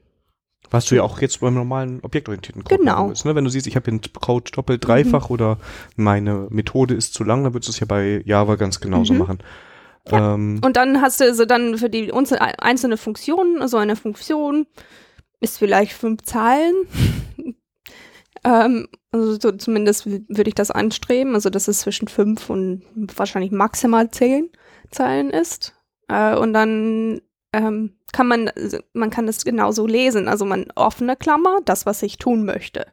Was 0.70 0.87
du 0.87 0.96
ja 0.96 1.03
auch 1.03 1.20
jetzt 1.20 1.40
beim 1.40 1.55
normalen 1.55 2.00
objektorientierten 2.03 2.64
Code 2.64 2.79
Genau. 2.79 3.11
ist, 3.11 3.24
ne? 3.24 3.35
Wenn 3.37 3.44
du 3.44 3.50
siehst, 3.50 3.66
ich 3.68 3.77
habe 3.77 3.85
den 3.90 4.00
Code 4.20 4.50
doppelt, 4.50 4.85
dreifach 4.87 5.31
oder 5.31 5.59
meine 5.94 6.48
Methode 6.50 6.94
ist 6.94 7.14
zu 7.14 7.22
lang, 7.22 7.44
dann 7.44 7.55
würdest 7.55 7.68
du 7.68 7.72
es 7.72 7.81
ja 7.81 7.87
bei 7.87 8.22
Java 8.24 8.57
ganz 8.57 8.81
genauso 8.81 9.12
Mhm. 9.12 9.18
machen. 9.20 9.38
Ähm, 10.07 10.61
Und 10.64 10.77
dann 10.77 11.00
hast 11.00 11.20
du 11.20 11.24
also 11.24 11.44
dann 11.44 11.79
für 11.79 11.88
die 11.90 12.12
unze- 12.12 12.38
einzelne 12.40 12.96
Funktionen, 12.96 13.62
also 13.62 13.77
eine 13.77 13.94
Funktion 13.96 14.66
ist 15.40 15.59
vielleicht 15.59 15.92
fünf 15.92 16.22
Zeilen. 16.22 16.74
Ähm, 18.45 18.89
also 19.11 19.39
so 19.41 19.53
zumindest 19.53 20.07
würde 20.07 20.49
ich 20.49 20.55
das 20.55 20.71
anstreben, 20.71 21.35
also 21.35 21.51
dass 21.51 21.69
es 21.69 21.81
zwischen 21.81 22.09
fünf 22.09 22.51
und 22.51 22.83
wahrscheinlich 23.17 23.53
maximal 23.53 24.11
zehn 24.11 24.51
Zeilen 24.91 25.31
ist. 25.31 25.75
Äh, 26.09 26.37
und 26.37 26.53
dann 26.53 27.23
ähm, 27.53 27.97
kann 28.13 28.29
man, 28.29 28.49
also 28.49 28.79
man 28.93 29.11
kann 29.11 29.27
das 29.27 29.45
genauso 29.45 29.87
lesen. 29.87 30.29
Also 30.29 30.45
man 30.45 30.67
offene 30.75 31.17
Klammer, 31.17 31.61
das, 31.65 31.87
was 31.87 32.03
ich 32.03 32.19
tun 32.19 32.45
möchte. 32.45 32.87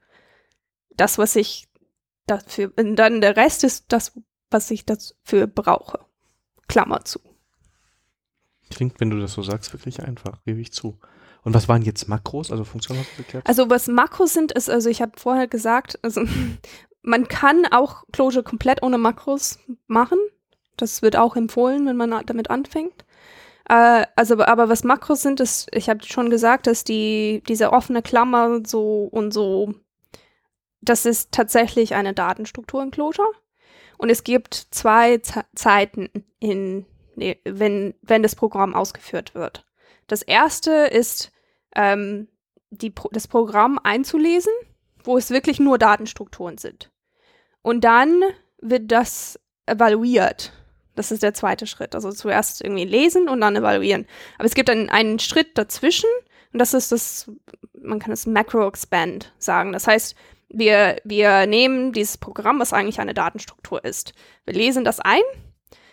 Das, 0.96 1.18
was 1.18 1.36
ich 1.36 1.68
dafür, 2.28 2.72
und 2.78 2.96
dann 2.96 3.22
der 3.22 3.36
Rest 3.36 3.64
ist 3.64 3.86
das, 3.90 4.14
was 4.50 4.72
ich 4.72 4.86
dafür 4.86 5.48
brauche. 5.48 6.00
Klammer 6.68 7.04
zu. 7.04 7.20
klingt, 8.70 9.00
wenn 9.02 9.10
du 9.10 9.20
das 9.20 9.34
so 9.34 9.42
sagst, 9.42 9.74
wirklich 9.74 10.02
einfach, 10.02 10.42
gebe 10.46 10.62
ich 10.62 10.72
zu. 10.72 10.98
Und 11.44 11.54
was 11.54 11.68
waren 11.68 11.82
jetzt 11.82 12.08
Makros, 12.08 12.52
also 12.52 12.64
Funktionen? 12.64 13.06
Also 13.46 13.70
was 13.70 13.88
Makros 13.88 14.34
sind, 14.34 14.52
ist, 14.52 14.70
also 14.70 14.90
ich 14.90 15.02
habe 15.02 15.14
vorher 15.18 15.48
gesagt, 15.48 16.00
also 16.04 16.24
man 17.02 17.28
kann 17.28 17.66
auch 17.66 18.04
Clojure 18.12 18.44
komplett 18.44 18.84
ohne 18.84 18.98
Makros 18.98 19.60
machen. 19.88 20.20
Das 20.78 21.02
wird 21.02 21.16
auch 21.16 21.36
empfohlen, 21.36 21.86
wenn 21.88 21.98
man 21.98 22.26
damit 22.26 22.50
anfängt. 22.50 23.06
Äh, 23.70 24.06
also, 24.16 24.40
aber 24.40 24.70
was 24.70 24.84
Makros 24.84 25.22
sind, 25.22 25.40
ist, 25.40 25.68
ich 25.74 25.90
habe 25.90 26.04
schon 26.04 26.30
gesagt, 26.30 26.68
dass 26.68 26.84
die, 26.84 27.44
diese 27.48 27.72
offene 27.72 28.02
Klammer 28.02 28.62
so 28.66 29.08
und 29.12 29.34
so, 29.34 29.74
das 30.82 31.06
ist 31.06 31.32
tatsächlich 31.32 31.96
eine 31.96 32.14
Datenstruktur 32.14 32.84
in 32.84 32.92
Clojure. 32.92 33.32
Und 33.98 34.10
es 34.10 34.24
gibt 34.24 34.68
zwei 34.72 35.20
Ze 35.20 35.46
Zeiten, 35.56 36.10
in, 36.40 36.86
wenn, 37.16 37.94
wenn 38.02 38.24
das 38.24 38.36
Programm 38.36 38.74
ausgeführt 38.74 39.36
wird. 39.36 39.66
Das 40.12 40.22
erste 40.24 40.72
ist, 40.72 41.32
ähm, 41.74 42.28
die, 42.70 42.94
das 43.12 43.30
Programm 43.30 43.80
einzulesen, 43.82 44.52
wo 45.04 45.18
es 45.18 45.30
wirklich 45.30 45.60
nur 45.60 45.78
Datenstrukturen 45.78 46.58
sind. 46.58 46.92
Und 47.62 47.86
dann 47.86 48.22
wird 48.60 48.92
das 48.92 49.40
evaluiert. 49.66 50.52
Das 50.96 51.12
ist 51.12 51.24
der 51.24 51.34
zweite 51.34 51.66
Schritt. 51.66 51.96
Also 51.96 52.12
zuerst 52.12 52.62
irgendwie 52.62 52.84
lesen 52.84 53.30
und 53.30 53.40
dann 53.40 53.56
evaluieren. 53.56 54.06
Aber 54.38 54.46
es 54.46 54.54
gibt 54.54 54.70
einen, 54.70 54.90
einen 54.90 55.18
Schritt 55.20 55.58
dazwischen 55.58 56.10
und 56.52 56.60
das 56.60 56.74
ist 56.74 56.92
das, 56.92 57.32
man 57.82 58.00
kann 58.00 58.12
es 58.12 58.28
Macro-Expand 58.28 59.34
sagen. 59.38 59.72
Das 59.72 59.88
heißt, 59.88 60.16
wir, 60.50 60.98
wir 61.06 61.48
nehmen 61.48 61.94
dieses 61.94 62.18
Programm, 62.18 62.60
was 62.60 62.74
eigentlich 62.74 63.00
eine 63.00 63.14
Datenstruktur 63.14 63.86
ist. 63.86 64.14
Wir 64.44 64.56
lesen 64.56 64.84
das 64.84 65.00
ein 65.00 65.22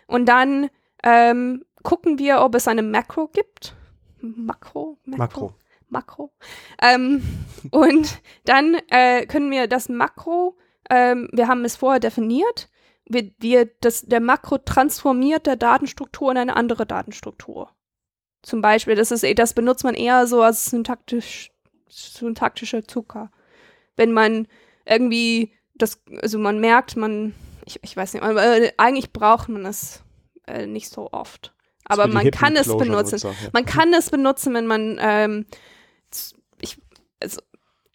und 0.09 0.26
dann 0.26 0.70
ähm, 1.04 1.64
gucken 1.85 2.18
wir, 2.18 2.40
ob 2.40 2.57
es 2.57 2.66
eine 2.66 2.83
Macro 2.83 3.28
gibt. 3.28 3.76
Makro? 4.20 4.98
Makro. 5.04 5.54
Makro. 5.88 6.33
Ähm, 6.83 7.22
und 7.70 8.20
dann 8.44 8.76
äh, 8.88 9.26
können 9.26 9.50
wir 9.50 9.66
das 9.66 9.88
Makro, 9.88 10.57
ähm, 10.90 11.28
wir 11.33 11.48
haben 11.48 11.64
es 11.64 11.76
vorher 11.76 12.00
definiert, 12.00 12.68
wir, 13.07 13.31
wir, 13.38 13.66
das, 13.81 14.02
der 14.02 14.20
Makro 14.20 14.59
transformiert 14.59 15.46
der 15.46 15.57
Datenstruktur 15.57 16.31
in 16.31 16.37
eine 16.37 16.57
andere 16.57 16.87
Datenstruktur. 16.87 17.70
Zum 18.42 18.61
Beispiel, 18.61 18.94
das, 18.94 19.11
ist, 19.11 19.24
das 19.38 19.54
benutzt 19.54 19.85
man 19.85 19.94
eher 19.94 20.26
so 20.26 20.42
als 20.42 20.66
syntaktisch, 20.66 21.50
syntaktischer 21.88 22.87
Zucker. 22.87 23.31
Wenn 23.96 24.12
man 24.12 24.46
irgendwie 24.85 25.52
das, 25.74 26.02
also 26.22 26.38
man 26.38 26.61
merkt, 26.61 26.96
man, 26.96 27.35
ich, 27.64 27.81
ich 27.83 27.96
weiß 27.96 28.14
nicht, 28.14 28.22
aber 28.22 28.44
äh, 28.44 28.72
eigentlich 28.76 29.12
braucht 29.12 29.48
man 29.48 29.64
es 29.64 30.02
äh, 30.46 30.66
nicht 30.66 30.90
so 30.90 31.11
oft. 31.12 31.54
Aber 31.88 32.07
man 32.07 32.31
kann 32.31 32.57
es 32.57 32.66
benutzen. 32.68 33.18
ja. 33.22 33.31
Man 33.53 33.64
kann 33.64 33.92
es 33.92 34.11
benutzen, 34.11 34.55
wenn 34.55 34.66
man, 34.66 34.98
ähm, 35.01 35.46
ich, 36.61 36.79
also, 37.22 37.40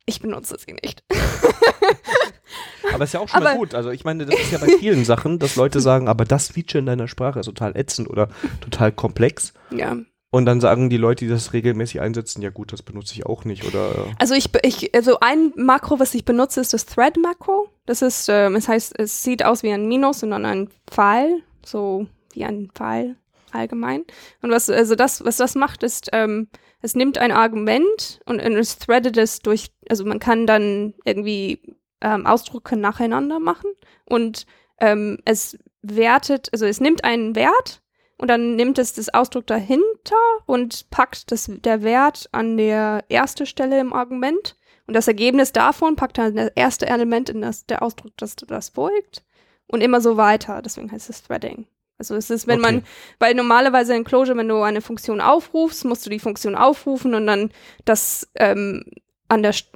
ich 0.05 0.21
benutze 0.21 0.57
sie 0.59 0.73
nicht. 0.73 1.03
Aber 2.93 3.05
ist 3.05 3.13
ja 3.13 3.19
auch 3.21 3.29
schon 3.29 3.43
mal 3.43 3.57
gut. 3.57 3.73
Also 3.73 3.89
ich 3.89 4.03
meine, 4.03 4.25
das 4.25 4.39
ist 4.39 4.51
ja 4.51 4.57
bei 4.57 4.67
vielen 4.79 5.05
Sachen, 5.05 5.39
dass 5.39 5.55
Leute 5.55 5.79
sagen, 5.79 6.07
aber 6.07 6.25
das 6.25 6.49
Feature 6.49 6.79
in 6.79 6.85
deiner 6.85 7.07
Sprache 7.07 7.39
ist 7.39 7.45
total 7.45 7.75
ätzend 7.75 8.09
oder 8.09 8.29
total 8.61 8.91
komplex. 8.91 9.53
ja. 9.71 9.97
Und 10.29 10.47
dann 10.47 10.59
sagen 10.59 10.89
die 10.89 10.97
Leute, 10.97 11.25
die 11.25 11.29
das 11.29 11.53
regelmäßig 11.53 12.01
einsetzen, 12.01 12.41
ja 12.41 12.49
gut, 12.49 12.73
das 12.73 12.81
benutze 12.81 13.13
ich 13.13 13.23
auch 13.23 13.45
nicht. 13.45 13.65
Oder 13.65 14.07
Also 14.17 14.33
ich, 14.33 14.49
ich, 14.63 14.95
also 14.95 15.19
ein 15.19 15.53
Makro, 15.55 15.99
was 15.99 16.15
ich 16.15 16.25
benutze, 16.25 16.59
ist 16.59 16.73
das 16.73 16.87
Thread-Makro. 16.87 17.69
Das 17.85 18.01
ist, 18.01 18.29
ähm, 18.29 18.55
es 18.55 18.67
heißt, 18.67 18.97
es 18.97 19.21
sieht 19.21 19.45
aus 19.45 19.61
wie 19.61 19.71
ein 19.71 19.87
Minus 19.87 20.23
und 20.23 20.31
dann 20.31 20.43
ein 20.47 20.69
Pfeil, 20.87 21.43
so 21.63 22.07
wie 22.33 22.45
ein 22.45 22.71
Pfeil 22.73 23.15
allgemein. 23.53 24.03
Und 24.41 24.51
was, 24.51 24.69
also 24.69 24.95
das, 24.95 25.23
was 25.23 25.37
das 25.37 25.55
macht, 25.55 25.83
ist, 25.83 26.09
ähm, 26.13 26.47
es 26.81 26.95
nimmt 26.95 27.17
ein 27.17 27.31
Argument 27.31 28.19
und, 28.25 28.41
und 28.41 28.57
es 28.57 28.77
threadet 28.77 29.17
es 29.17 29.39
durch, 29.39 29.71
also 29.89 30.05
man 30.05 30.19
kann 30.19 30.45
dann 30.45 30.93
irgendwie 31.05 31.77
ähm, 32.01 32.25
Ausdrücke 32.25 32.75
nacheinander 32.75 33.39
machen 33.39 33.71
und 34.05 34.45
ähm, 34.79 35.19
es 35.25 35.57
wertet, 35.81 36.49
also 36.51 36.65
es 36.65 36.81
nimmt 36.81 37.03
einen 37.03 37.35
Wert 37.35 37.81
und 38.17 38.27
dann 38.27 38.55
nimmt 38.55 38.77
es 38.77 38.93
das 38.93 39.13
Ausdruck 39.13 39.47
dahinter 39.47 40.15
und 40.45 40.89
packt 40.89 41.31
das, 41.31 41.49
der 41.49 41.83
Wert 41.83 42.27
an 42.31 42.57
der 42.57 43.05
erste 43.07 43.45
Stelle 43.45 43.79
im 43.79 43.93
Argument 43.93 44.57
und 44.85 44.93
das 44.93 45.07
Ergebnis 45.07 45.53
davon 45.53 45.95
packt 45.95 46.17
dann 46.17 46.35
das 46.35 46.51
erste 46.55 46.87
Element 46.87 47.29
in 47.29 47.41
das, 47.41 47.65
der 47.65 47.81
Ausdruck, 47.81 48.11
das 48.17 48.35
das 48.35 48.69
folgt 48.69 49.23
und 49.67 49.81
immer 49.81 50.01
so 50.01 50.17
weiter. 50.17 50.61
Deswegen 50.61 50.91
heißt 50.91 51.09
es 51.09 51.23
Threading. 51.23 51.67
Also 51.97 52.15
es 52.15 52.29
ist, 52.29 52.47
wenn 52.47 52.59
Okay. 52.59 52.71
man, 52.73 52.83
weil 53.19 53.33
normalerweise 53.35 53.95
in 53.95 54.03
Clojure, 54.03 54.35
wenn 54.37 54.47
du 54.47 54.61
eine 54.61 54.81
Funktion 54.81 55.21
aufrufst, 55.21 55.85
musst 55.85 56.05
du 56.05 56.09
die 56.09 56.19
Funktion 56.19 56.55
aufrufen 56.55 57.13
und 57.13 57.27
dann 57.27 57.51
das 57.85 58.27
ähm, 58.35 58.83
an 59.29 59.43
der, 59.43 59.53
St 59.53 59.69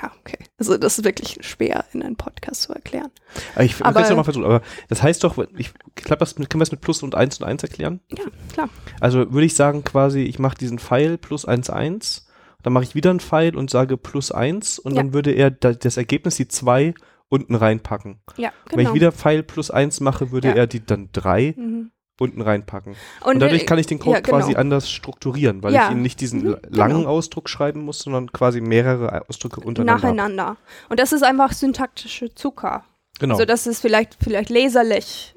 ja, 0.00 0.12
okay. 0.20 0.38
Also 0.58 0.76
das 0.76 0.98
ist 0.98 1.04
wirklich 1.04 1.38
schwer 1.40 1.84
in 1.92 2.02
einem 2.02 2.16
Podcast 2.16 2.62
zu 2.62 2.72
erklären. 2.72 3.10
Ich 3.58 3.82
Aber- 3.84 4.00
es 4.02 4.08
nochmal 4.10 4.24
versuchen. 4.24 4.44
Aber 4.44 4.62
das 4.88 5.02
heißt 5.02 5.24
doch, 5.24 5.38
ich 5.56 5.70
glaube, 5.94 6.18
das 6.20 6.34
können 6.34 6.48
wir 6.54 6.62
es 6.62 6.70
mit 6.72 6.80
Plus 6.80 7.02
und 7.02 7.14
1 7.14 7.40
und 7.40 7.46
1 7.46 7.62
erklären? 7.62 8.00
Ja, 8.10 8.24
klar. 8.52 8.68
Also 9.00 9.32
würde 9.32 9.46
ich 9.46 9.54
sagen 9.54 9.84
quasi, 9.84 10.20
ich 10.22 10.38
mache 10.38 10.58
diesen 10.58 10.78
Pfeil 10.78 11.16
plus 11.18 11.44
1, 11.46 11.70
1, 11.70 12.26
dann 12.62 12.72
mache 12.72 12.84
ich 12.84 12.94
wieder 12.94 13.10
einen 13.10 13.20
Pfeil 13.20 13.56
und 13.56 13.70
sage 13.70 13.96
plus 13.96 14.30
1 14.30 14.78
und 14.78 14.92
Ja. 14.94 15.02
dann 15.02 15.14
würde 15.14 15.30
er 15.32 15.50
da, 15.50 15.72
das 15.72 15.96
Ergebnis, 15.96 16.36
die 16.36 16.48
2, 16.48 16.94
unten 17.28 17.54
reinpacken. 17.54 18.20
Ja, 18.36 18.52
Wenn 18.70 18.80
ich 18.80 18.84
genau. 18.86 18.94
wieder 18.94 19.12
Pfeil 19.12 19.42
plus 19.42 19.70
1 19.70 20.00
mache, 20.00 20.30
würde 20.30 20.48
Ja. 20.48 20.54
er 20.54 20.66
die 20.66 20.84
dann 20.84 21.10
3 21.12 21.54
Mhm. 21.56 21.90
unten 22.20 22.40
reinpacken. 22.40 22.96
Und, 23.24 23.38
dadurch 23.40 23.62
äh, 23.62 23.66
kann 23.66 23.78
ich 23.78 23.86
den 23.86 23.98
Code 23.98 24.16
ja, 24.16 24.20
genau. 24.20 24.38
quasi 24.38 24.56
anders 24.56 24.90
strukturieren, 24.90 25.62
weil 25.62 25.74
Ja. 25.74 25.86
ich 25.86 25.92
ihn 25.92 26.02
nicht 26.02 26.20
diesen 26.20 26.42
Mhm, 26.42 26.56
langen 26.70 26.98
genau. 26.98 27.10
Ausdruck 27.10 27.48
schreiben 27.48 27.82
muss, 27.84 27.98
sondern 28.00 28.32
quasi 28.32 28.60
mehrere 28.60 29.28
Ausdrücke 29.28 29.60
untereinander. 29.60 30.02
nacheinander. 30.08 30.56
Und 30.88 30.98
das 30.98 31.12
ist 31.12 31.22
einfach 31.22 31.52
syntaktische 31.52 32.34
Zucker. 32.34 32.84
Genau. 33.20 33.34
Also 33.34 33.44
das 33.46 33.66
ist 33.66 33.80
vielleicht 33.80 34.16
vielleicht 34.22 34.48
leserlich, 34.48 35.34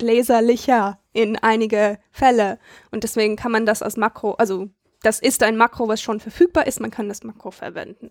leserlicher 0.00 0.98
in 1.12 1.36
einige 1.36 1.98
Fälle. 2.10 2.58
Und 2.90 3.04
deswegen 3.04 3.36
kann 3.36 3.52
man 3.52 3.66
das 3.66 3.82
als 3.82 3.96
Makro, 3.96 4.32
also 4.32 4.68
das 5.02 5.18
ist 5.20 5.42
ein 5.42 5.56
Makro, 5.56 5.88
was 5.88 6.00
schon 6.00 6.20
verfügbar 6.20 6.66
ist, 6.66 6.80
man 6.80 6.90
kann 6.90 7.08
das 7.08 7.22
Makro 7.24 7.50
verwenden. 7.50 8.10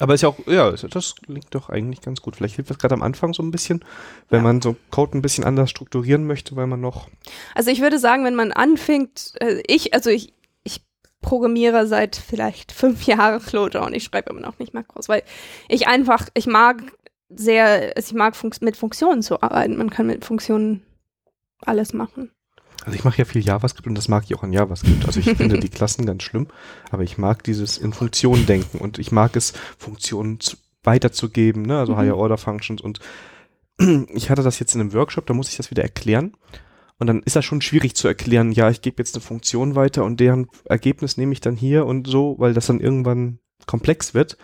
Aber 0.00 0.14
ist 0.14 0.22
ja 0.22 0.30
auch, 0.30 0.38
ja, 0.46 0.70
das 0.72 1.14
klingt 1.14 1.54
doch 1.54 1.68
eigentlich 1.68 2.00
ganz 2.00 2.22
gut. 2.22 2.34
Vielleicht 2.36 2.56
hilft 2.56 2.70
das 2.70 2.78
gerade 2.78 2.94
am 2.94 3.02
Anfang 3.02 3.34
so 3.34 3.42
ein 3.42 3.50
bisschen, 3.50 3.84
wenn 4.30 4.38
Ja. 4.38 4.42
man 4.44 4.62
so 4.62 4.74
Code 4.90 5.16
ein 5.16 5.22
bisschen 5.22 5.44
anders 5.44 5.70
strukturieren 5.70 6.26
möchte, 6.26 6.56
weil 6.56 6.66
man 6.66 6.80
noch. 6.80 7.08
Also 7.54 7.70
ich 7.70 7.80
würde 7.82 7.98
sagen, 7.98 8.24
wenn 8.24 8.34
man 8.34 8.50
anfängt, 8.50 9.34
äh, 9.40 9.62
ich, 9.66 9.92
also 9.94 10.08
ich, 10.10 10.32
ich 10.64 10.82
programmiere 11.20 11.86
seit 11.86 12.16
vielleicht 12.16 12.72
fünf 12.72 13.04
Jahren 13.04 13.40
und 13.84 13.94
ich 13.94 14.04
schreibe 14.04 14.30
immer 14.30 14.40
noch 14.40 14.58
nicht 14.58 14.74
Makros, 14.74 15.08
weil 15.08 15.22
ich 15.68 15.86
einfach, 15.86 16.28
ich 16.34 16.46
mag 16.46 16.82
sehr, 17.28 17.96
ich 17.96 18.12
mag 18.12 18.34
Fun 18.34 18.50
mit 18.60 18.76
Funktionen 18.76 19.22
zu 19.22 19.40
arbeiten. 19.42 19.76
Man 19.76 19.90
kann 19.90 20.06
mit 20.06 20.24
Funktionen 20.24 20.82
alles 21.64 21.92
machen. 21.92 22.30
Also 22.84 22.96
ich 22.96 23.04
mache 23.04 23.18
ja 23.18 23.24
viel 23.24 23.44
JavaScript 23.44 23.86
und 23.86 23.94
das 23.94 24.08
mag 24.08 24.24
ich 24.26 24.34
auch 24.34 24.42
an 24.42 24.52
JavaScript. 24.52 25.06
Also 25.06 25.20
ich 25.20 25.30
finde 25.36 25.58
die 25.58 25.68
Klassen 25.68 26.06
ganz 26.06 26.22
schlimm, 26.22 26.48
aber 26.90 27.02
ich 27.02 27.18
mag 27.18 27.42
dieses 27.44 27.78
in 27.78 27.92
Funktionen 27.92 28.46
denken 28.46 28.78
und 28.78 28.98
ich 28.98 29.12
mag 29.12 29.36
es, 29.36 29.52
Funktionen 29.78 30.40
zu, 30.40 30.56
weiterzugeben, 30.82 31.62
ne? 31.62 31.78
also 31.78 31.92
mhm. 31.92 31.98
Higher 31.98 32.16
Order 32.16 32.38
Functions 32.38 32.80
und 32.80 33.00
ich 34.14 34.30
hatte 34.30 34.42
das 34.42 34.58
jetzt 34.58 34.74
in 34.74 34.80
einem 34.80 34.92
Workshop, 34.92 35.26
da 35.26 35.34
muss 35.34 35.50
ich 35.50 35.56
das 35.56 35.70
wieder 35.70 35.82
erklären. 35.82 36.34
Und 36.98 37.06
dann 37.06 37.22
ist 37.22 37.34
das 37.34 37.46
schon 37.46 37.62
schwierig 37.62 37.96
zu 37.96 38.08
erklären, 38.08 38.52
ja, 38.52 38.68
ich 38.68 38.82
gebe 38.82 38.96
jetzt 38.98 39.14
eine 39.14 39.22
Funktion 39.22 39.74
weiter 39.74 40.04
und 40.04 40.20
deren 40.20 40.48
Ergebnis 40.66 41.16
nehme 41.16 41.32
ich 41.32 41.40
dann 41.40 41.56
hier 41.56 41.86
und 41.86 42.06
so, 42.06 42.36
weil 42.38 42.52
das 42.52 42.66
dann 42.66 42.78
irgendwann 42.78 43.38
komplex 43.66 44.12
wird. 44.12 44.36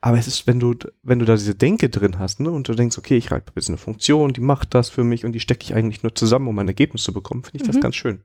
Aber 0.00 0.16
es 0.16 0.28
ist, 0.28 0.46
wenn 0.46 0.60
du, 0.60 0.74
wenn 1.02 1.18
du 1.18 1.24
da 1.24 1.34
diese 1.34 1.56
Denke 1.56 1.88
drin 1.88 2.18
hast, 2.18 2.38
ne, 2.40 2.50
und 2.50 2.68
du 2.68 2.74
denkst, 2.74 2.98
okay, 2.98 3.16
ich 3.16 3.32
reibe 3.32 3.52
jetzt 3.56 3.68
eine 3.68 3.78
Funktion, 3.78 4.32
die 4.32 4.40
macht 4.40 4.74
das 4.74 4.90
für 4.90 5.02
mich 5.02 5.24
und 5.24 5.32
die 5.32 5.40
stecke 5.40 5.64
ich 5.64 5.74
eigentlich 5.74 6.02
nur 6.02 6.14
zusammen, 6.14 6.46
um 6.46 6.58
ein 6.58 6.68
Ergebnis 6.68 7.02
zu 7.02 7.12
bekommen, 7.12 7.42
finde 7.42 7.56
ich 7.58 7.62
mhm. 7.64 7.72
das 7.72 7.82
ganz 7.82 7.96
schön. 7.96 8.22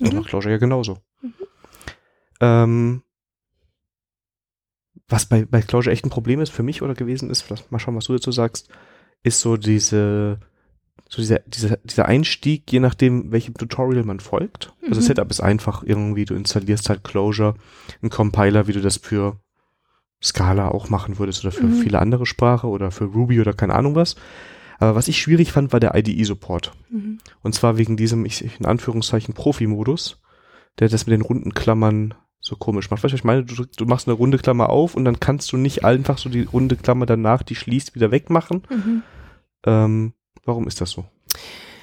Und 0.00 0.14
mhm. 0.14 0.22
Clojure 0.22 0.52
ja 0.52 0.58
genauso. 0.58 0.98
Mhm. 1.22 1.34
Ähm, 2.40 3.02
was 5.08 5.26
bei, 5.26 5.44
bei 5.44 5.62
Clojure 5.62 5.90
echt 5.90 6.04
ein 6.04 6.10
Problem 6.10 6.40
ist 6.40 6.50
für 6.50 6.62
mich 6.62 6.82
oder 6.82 6.94
gewesen 6.94 7.30
ist, 7.30 7.46
mal 7.70 7.78
schauen, 7.78 7.96
was 7.96 8.06
du 8.06 8.12
dazu 8.12 8.30
sagst, 8.30 8.68
ist 9.22 9.40
so 9.40 9.56
diese, 9.56 10.38
so 11.08 11.20
dieser, 11.20 11.40
dieser, 11.40 11.78
dieser 11.78 12.06
Einstieg, 12.06 12.70
je 12.70 12.80
nachdem, 12.80 13.32
welchem 13.32 13.54
Tutorial 13.54 14.04
man 14.04 14.20
folgt. 14.20 14.66
Also 14.66 14.82
mhm. 14.82 14.88
Also 14.88 15.00
Setup 15.00 15.30
ist 15.30 15.40
einfach 15.40 15.82
irgendwie, 15.82 16.26
du 16.26 16.34
installierst 16.34 16.88
halt 16.88 17.02
Clojure, 17.02 17.54
einen 18.02 18.10
Compiler, 18.10 18.68
wie 18.68 18.72
du 18.72 18.80
das 18.80 18.98
für 18.98 19.40
Scala 20.22 20.68
auch 20.68 20.88
machen 20.88 21.18
würdest 21.18 21.44
oder 21.44 21.52
für 21.52 21.66
mhm. 21.66 21.80
viele 21.80 21.98
andere 21.98 22.26
Sprache 22.26 22.66
oder 22.66 22.90
für 22.90 23.04
Ruby 23.04 23.40
oder 23.40 23.52
keine 23.52 23.74
Ahnung 23.74 23.94
was. 23.94 24.16
Aber 24.78 24.94
was 24.94 25.08
ich 25.08 25.18
schwierig 25.18 25.52
fand, 25.52 25.72
war 25.72 25.80
der 25.80 25.94
IDE-Support. 25.94 26.72
Mhm. 26.90 27.18
Und 27.42 27.54
zwar 27.54 27.78
wegen 27.78 27.96
diesem, 27.96 28.24
ich, 28.24 28.58
in 28.60 28.66
Anführungszeichen, 28.66 29.34
Profi-Modus, 29.34 30.20
der 30.78 30.88
das 30.88 31.06
mit 31.06 31.12
den 31.12 31.22
runden 31.22 31.54
Klammern 31.54 32.14
so 32.40 32.56
komisch 32.56 32.90
macht. 32.90 33.02
Weißt 33.02 33.12
du, 33.12 33.16
ich 33.16 33.24
meine, 33.24 33.44
du, 33.44 33.64
du, 33.64 33.86
machst 33.86 34.06
eine 34.06 34.16
runde 34.16 34.38
Klammer 34.38 34.68
auf 34.68 34.94
und 34.94 35.04
dann 35.04 35.18
kannst 35.18 35.50
du 35.52 35.56
nicht 35.56 35.84
einfach 35.84 36.18
so 36.18 36.28
die 36.28 36.42
runde 36.42 36.76
Klammer 36.76 37.06
danach, 37.06 37.42
die 37.42 37.54
schließt, 37.54 37.94
wieder 37.94 38.10
wegmachen. 38.10 38.62
Mhm. 38.70 39.02
Ähm, 39.64 40.14
warum 40.44 40.68
ist 40.68 40.80
das 40.80 40.90
so? 40.90 41.06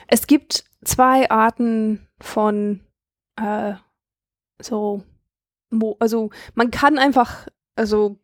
Es 0.08 0.28
gibt 0.28 0.64
zwei 0.84 1.30
Arten 1.30 2.08
von 2.20 2.82
äh, 3.36 3.74
so, 4.62 5.04
also 6.00 6.30
man 6.54 6.72
kann 6.72 6.98
einfach, 6.98 7.48
also 7.76 8.20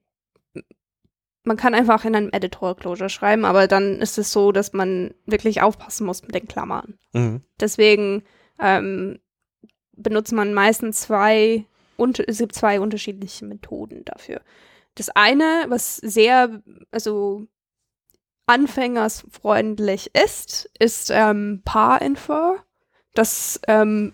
man 1.50 1.58
kann 1.58 1.74
einfach 1.74 2.06
in 2.06 2.16
einem 2.16 2.30
Editor 2.32 2.78
Closure 2.78 3.10
schreiben, 3.10 3.44
aber 3.44 3.68
dann 3.68 3.96
ist 3.96 4.20
es 4.20 4.32
so, 4.32 4.52
dass 4.52 4.72
man 4.72 5.16
wirklich 5.26 5.64
aufpassen 5.64 6.06
muss 6.06 6.22
mit 6.22 6.36
den 6.36 6.48
Klammern. 6.48 7.00
Mhm. 7.12 7.42
Deswegen 7.60 8.24
ähm, 8.60 9.18
benutzt 9.94 10.32
man 10.32 10.54
meistens 10.54 11.02
zwei, 11.02 11.66
und, 11.98 12.20
es 12.20 12.38
gibt 12.38 12.54
zwei 12.54 12.80
unterschiedliche 12.80 13.46
Methoden 13.46 14.06
dafür. 14.06 14.42
Das 14.94 15.10
eine, 15.10 15.66
was 15.70 15.98
sehr, 15.98 16.62
also 16.92 17.48
anfängersfreundlich 18.46 20.12
ist, 20.14 20.70
ist 20.78 21.10
ähm, 21.12 21.64
Par-Infer. 21.66 22.64
Das, 23.16 23.60
ähm, 23.68 24.14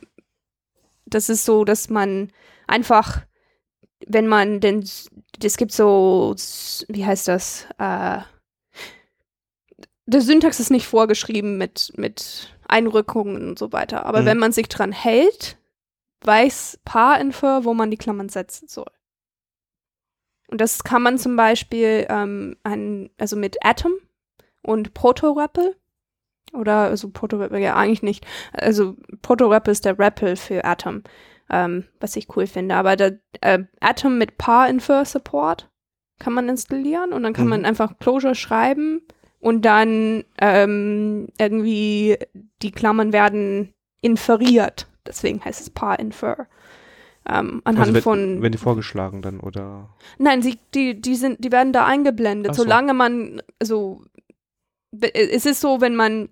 das 1.06 1.28
ist 1.28 1.43
so, 1.43 1.65
dass 1.65 1.89
man 1.89 2.32
einfach 2.65 3.26
wenn 4.07 4.27
man 4.27 4.59
denn, 4.59 4.87
es 5.43 5.57
gibt 5.57 5.71
so, 5.71 6.35
wie 6.87 7.05
heißt 7.05 7.27
das? 7.27 7.67
Äh, 7.77 8.19
der 10.07 10.21
Syntax 10.21 10.59
ist 10.59 10.69
nicht 10.69 10.85
vorgeschrieben 10.85 11.57
mit, 11.57 11.91
mit 11.95 12.55
Einrückungen 12.67 13.49
und 13.49 13.59
so 13.59 13.71
weiter. 13.71 14.05
Aber 14.05 14.21
mhm. 14.21 14.25
wenn 14.25 14.37
man 14.37 14.51
sich 14.51 14.69
dran 14.69 14.91
hält, 14.91 15.57
weiß 16.21 16.79
Paar-Infer, 16.85 17.65
wo 17.65 17.73
man 17.73 17.89
die 17.89 17.97
Klammern 17.97 18.29
setzen 18.29 18.67
soll. 18.67 18.91
Und 20.47 20.61
das 20.61 20.83
kann 20.83 21.01
man 21.01 21.17
zum 21.17 21.35
Beispiel 21.35 22.05
ähm, 22.09 22.55
ein, 22.63 23.09
also 23.17 23.35
mit 23.35 23.57
Atom 23.65 23.93
und 24.61 24.93
Proto-REPL 24.93 25.75
oder 26.53 26.83
also 26.83 27.09
Proto-REPL 27.09 27.57
ja 27.57 27.75
eigentlich 27.75 28.03
nicht. 28.03 28.25
Also 28.53 28.95
Proto-REPL 29.23 29.71
ist 29.71 29.85
der 29.85 29.97
REPL 29.97 30.35
für 30.35 30.63
Atom 30.63 31.03
ähm, 31.49 31.86
was 31.99 32.15
ich 32.15 32.36
cool 32.36 32.47
finde. 32.47 32.75
Aber 32.75 32.95
der 32.95 33.19
äh, 33.41 33.63
Atom 33.79 34.17
mit 34.17 34.38
Par-Infer 34.38 35.05
Support 35.05 35.69
kann 36.19 36.34
man 36.34 36.49
installieren 36.49 37.13
und 37.13 37.23
dann 37.23 37.34
kann 37.34 37.45
mhm. 37.45 37.51
man 37.51 37.65
einfach 37.65 37.97
Closure 37.99 38.36
schreiben 38.36 39.01
und 39.39 39.63
dann 39.63 40.23
ähm, 40.39 41.27
irgendwie 41.38 42.17
die 42.62 42.71
Klammern 42.71 43.13
werden 43.13 43.73
inferiert. 44.01 44.88
Deswegen 45.05 45.43
heißt 45.43 45.62
es 45.62 45.69
Par-Infer. 45.69 46.47
Ähm, 47.27 47.62
anhand 47.63 47.79
also 47.79 47.93
wenn, 47.93 48.01
von. 48.01 48.41
Wenn 48.41 48.51
die 48.51 48.58
vorgeschlagen 48.58 49.21
dann 49.21 49.39
oder? 49.39 49.89
Nein, 50.17 50.41
sie, 50.41 50.60
die, 50.73 50.99
die 50.99 51.15
sind, 51.15 51.43
die 51.43 51.51
werden 51.51 51.73
da 51.73 51.86
eingeblendet. 51.86 52.55
So. 52.55 52.63
Solange 52.63 52.93
man, 52.93 53.41
also 53.60 54.03
es 55.13 55.45
ist 55.45 55.60
so, 55.60 55.81
wenn 55.81 55.95
man 55.95 56.29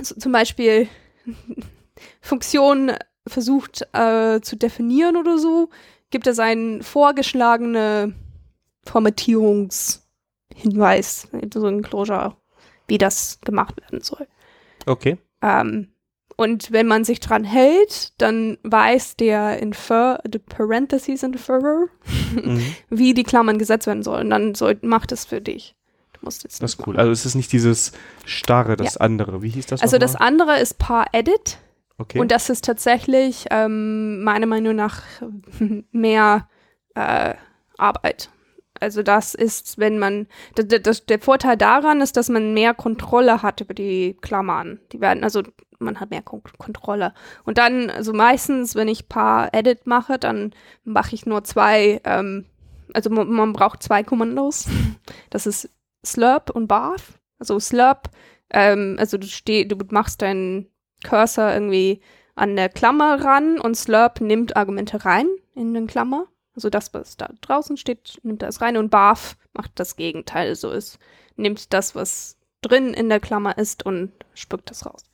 so, 0.00 0.14
zum 0.16 0.32
Beispiel 0.32 0.88
Funktionen 2.20 2.92
versucht 3.26 3.86
äh, 3.92 4.40
zu 4.40 4.56
definieren 4.56 5.16
oder 5.16 5.38
so, 5.38 5.68
gibt 6.10 6.26
es 6.26 6.38
einen 6.38 6.82
vorgeschlagene 6.82 8.14
Formatierungshinweis, 8.84 11.28
so 11.52 11.66
ein 11.66 11.82
Closure, 11.82 12.36
wie 12.86 12.98
das 12.98 13.40
gemacht 13.42 13.80
werden 13.80 14.00
soll. 14.00 14.26
Okay. 14.86 15.18
Ähm, 15.42 15.88
und 16.36 16.70
wenn 16.70 16.86
man 16.86 17.04
sich 17.04 17.20
dran 17.20 17.44
hält, 17.44 18.12
dann 18.20 18.58
weiß 18.62 19.16
der 19.16 19.58
Infer, 19.58 20.20
the 20.30 20.38
Parentheses 20.38 21.22
Inferrer, 21.22 21.86
mhm. 22.34 22.74
wie 22.90 23.14
die 23.14 23.22
Klammern 23.22 23.58
gesetzt 23.58 23.86
werden 23.86 24.02
sollen. 24.02 24.28
Dann 24.28 24.54
soll, 24.54 24.78
macht 24.82 25.12
es 25.12 25.24
für 25.24 25.40
dich. 25.40 25.74
Du 26.12 26.20
musst 26.22 26.44
jetzt 26.44 26.62
das 26.62 26.74
ist 26.74 26.86
cool. 26.86 26.98
Also 26.98 27.10
es 27.10 27.24
ist 27.24 27.36
nicht 27.36 27.52
dieses 27.52 27.92
starre, 28.26 28.76
das 28.76 28.94
ja. 28.94 29.00
andere. 29.00 29.42
Wie 29.42 29.48
hieß 29.48 29.66
das? 29.66 29.80
Also 29.80 29.98
das 29.98 30.14
andere 30.14 30.60
ist 30.60 30.78
Par 30.78 31.06
Edit. 31.12 31.58
Okay. 31.98 32.18
Und 32.18 32.30
das 32.30 32.50
ist 32.50 32.64
tatsächlich 32.64 33.46
ähm, 33.50 34.22
meiner 34.22 34.46
Meinung 34.46 34.76
nach 34.76 35.02
mehr 35.92 36.48
äh, 36.94 37.34
Arbeit. 37.78 38.30
Also 38.80 39.02
das 39.02 39.34
ist, 39.34 39.78
wenn 39.78 39.98
man, 39.98 40.26
das, 40.54 40.66
das, 40.82 41.06
der 41.06 41.18
Vorteil 41.18 41.56
daran 41.56 42.00
ist, 42.00 42.16
dass 42.16 42.28
man 42.28 42.54
mehr 42.54 42.74
Kontrolle 42.74 43.42
hat 43.42 43.60
über 43.60 43.74
die 43.74 44.16
Klammern. 44.20 44.80
Die 44.92 45.00
werden, 45.00 45.24
also 45.24 45.42
man 45.78 46.00
hat 46.00 46.10
mehr 46.10 46.22
Kon 46.22 46.42
Kontrolle. 46.58 47.14
Und 47.44 47.58
dann, 47.58 47.90
also 47.90 48.12
meistens, 48.12 48.74
wenn 48.74 48.88
ich 48.88 49.08
paar 49.08 49.52
Edit 49.54 49.86
mache, 49.86 50.18
dann 50.18 50.54
mache 50.84 51.14
ich 51.14 51.26
nur 51.26 51.44
zwei, 51.44 52.00
ähm, 52.04 52.46
also 52.92 53.10
man, 53.10 53.30
man 53.30 53.52
braucht 53.52 53.82
zwei 53.82 54.02
Kommandos. 54.02 54.66
Das 55.30 55.46
ist 55.46 55.70
Slurp 56.04 56.50
und 56.50 56.66
Bath. 56.66 57.02
Also 57.38 57.58
Slurp, 57.60 58.10
ähm, 58.50 58.96
also 58.98 59.18
du 59.18 59.26
steh, 59.26 59.64
du 59.64 59.76
machst 59.90 60.22
dein 60.22 60.66
Cursor 61.04 61.52
irgendwie 61.52 62.00
an 62.34 62.56
der 62.56 62.68
Klammer 62.68 63.24
ran 63.24 63.58
und 63.58 63.76
Slurp 63.76 64.20
nimmt 64.20 64.56
Argumente 64.56 65.04
rein 65.04 65.26
in 65.54 65.74
den 65.74 65.86
Klammer. 65.86 66.26
Also 66.54 66.70
das, 66.70 66.92
was 66.94 67.16
da 67.16 67.30
draußen 67.40 67.76
steht, 67.76 68.18
nimmt 68.22 68.42
das 68.42 68.60
rein 68.60 68.76
und 68.76 68.90
Barf 68.90 69.36
macht 69.52 69.72
das 69.76 69.96
Gegenteil. 69.96 70.54
So 70.54 70.70
ist, 70.70 70.98
nimmt 71.36 71.72
das, 71.72 71.94
was 71.94 72.36
drin 72.62 72.94
in 72.94 73.08
der 73.08 73.20
Klammer 73.20 73.58
ist 73.58 73.84
und 73.84 74.12
spuckt 74.34 74.70
das 74.70 74.86
raus. 74.86 75.04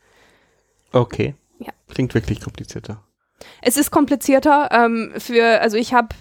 Okay. 0.93 1.35
Ja. 1.59 1.73
Klingt 1.89 2.15
wirklich 2.15 2.41
komplizierter. 2.41 3.03
Es 3.61 3.77
ist 3.77 3.91
komplizierter. 3.91 4.69
Ähm, 4.73 5.13
für, 5.17 5.61
also 5.61 5.77
ich 5.77 5.95
habe 5.95 6.15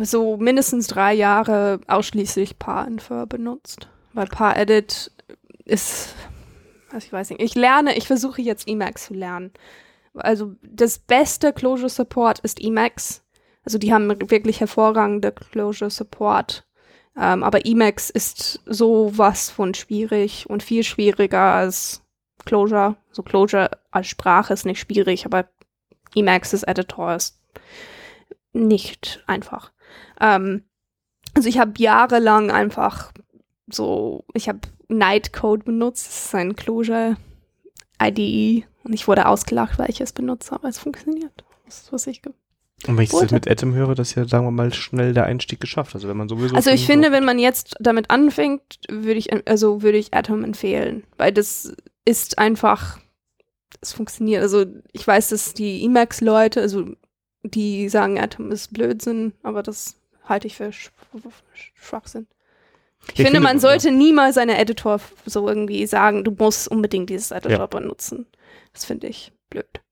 so 0.00 0.36
mindestens 0.36 0.86
drei 0.86 1.14
Jahre 1.14 1.80
ausschließlich 1.86 2.58
Par-Infer 2.58 3.26
benutzt. 3.26 3.88
Weil 4.12 4.26
Par-Edit 4.26 5.12
ist 5.64 6.14
also 6.92 7.06
ich 7.06 7.12
weiß 7.12 7.30
nicht. 7.30 7.42
Ich 7.42 7.54
lerne, 7.54 7.96
ich 7.96 8.06
versuche 8.06 8.42
jetzt 8.42 8.68
Emacs 8.68 9.06
zu 9.06 9.14
lernen. 9.14 9.52
Also 10.14 10.54
das 10.62 10.98
beste 10.98 11.52
Closure 11.52 11.88
Support 11.88 12.40
ist 12.40 12.60
Emacs. 12.60 13.22
Also 13.64 13.78
die 13.78 13.92
haben 13.92 14.08
wirklich 14.30 14.60
hervorragende 14.60 15.32
Closure 15.32 15.90
Support. 15.90 16.66
Ähm, 17.16 17.42
aber 17.42 17.66
Emacs 17.66 18.10
ist 18.10 18.60
sowas 18.66 19.50
von 19.50 19.74
schwierig 19.74 20.48
und 20.48 20.62
viel 20.62 20.82
schwieriger 20.82 21.54
als 21.54 22.02
Closure. 22.44 22.96
So 23.10 23.22
Closure 23.22 23.70
als 23.90 24.08
Sprache 24.08 24.52
ist 24.52 24.66
nicht 24.66 24.80
schwierig, 24.80 25.24
aber 25.24 25.46
Emacs 26.14 26.52
als 26.52 26.62
Editor 26.62 27.14
ist 27.14 27.38
nicht 28.52 29.22
einfach. 29.26 29.72
Ähm, 30.20 30.64
also 31.34 31.48
ich 31.48 31.58
habe 31.58 31.72
jahrelang 31.78 32.50
einfach 32.50 33.12
so, 33.66 34.24
ich 34.34 34.48
habe 34.48 34.60
Nightcode 34.92 35.64
benutzt. 35.64 36.06
Das 36.08 36.24
ist 36.26 36.34
ein 36.34 36.56
Clojure 36.56 37.16
IDE. 38.00 38.64
Und 38.84 38.92
ich 38.92 39.06
wurde 39.06 39.26
ausgelacht, 39.26 39.78
weil 39.78 39.90
ich 39.90 40.00
es 40.00 40.12
benutze, 40.12 40.54
aber 40.54 40.68
es 40.68 40.78
funktioniert. 40.78 41.44
Das 41.66 41.82
ist, 41.82 41.92
was 41.92 42.06
ich 42.06 42.22
und 42.88 42.96
wenn 42.96 43.04
ich 43.04 43.10
das 43.10 43.30
mit 43.30 43.48
Atom 43.48 43.74
höre, 43.74 43.94
das 43.94 44.10
ist 44.10 44.14
ja, 44.16 44.26
sagen 44.26 44.44
wir 44.44 44.50
mal, 44.50 44.72
schnell 44.74 45.14
der 45.14 45.24
Einstieg 45.24 45.60
geschafft. 45.60 45.94
Also 45.94 46.08
wenn 46.08 46.16
man 46.16 46.28
sowieso. 46.28 46.56
Also 46.56 46.70
ich 46.70 46.86
finde, 46.86 47.12
wenn 47.12 47.24
man 47.24 47.38
jetzt 47.38 47.76
damit 47.78 48.10
anfängt, 48.10 48.80
würde 48.88 49.18
ich, 49.18 49.48
also 49.48 49.82
würde 49.82 49.98
ich 49.98 50.14
Atom 50.14 50.42
empfehlen. 50.42 51.04
Weil 51.16 51.32
das 51.32 51.72
ist 52.04 52.38
einfach, 52.38 52.98
es 53.80 53.92
funktioniert. 53.92 54.42
Also 54.42 54.64
ich 54.92 55.06
weiß, 55.06 55.28
dass 55.28 55.54
die 55.54 55.84
Emacs-Leute, 55.84 56.60
also 56.60 56.86
die 57.44 57.88
sagen, 57.88 58.18
Atom 58.18 58.50
ist 58.50 58.72
Blödsinn, 58.72 59.32
aber 59.42 59.62
das 59.62 59.96
halte 60.24 60.48
ich 60.48 60.56
für 60.56 60.70
Schwachsinn. 61.74 62.26
Ich, 63.08 63.18
ich 63.18 63.24
finde, 63.24 63.40
man 63.40 63.58
sollte 63.58 63.88
ja. 63.88 63.94
niemals 63.94 64.36
seine 64.36 64.58
Editor 64.58 65.00
so 65.26 65.48
irgendwie 65.48 65.86
sagen, 65.86 66.24
du 66.24 66.30
musst 66.30 66.68
unbedingt 66.68 67.10
dieses 67.10 67.30
Editor 67.30 67.58
ja. 67.58 67.66
benutzen. 67.66 68.26
Das 68.72 68.84
finde 68.84 69.08
ich 69.08 69.32
blöd. 69.50 69.82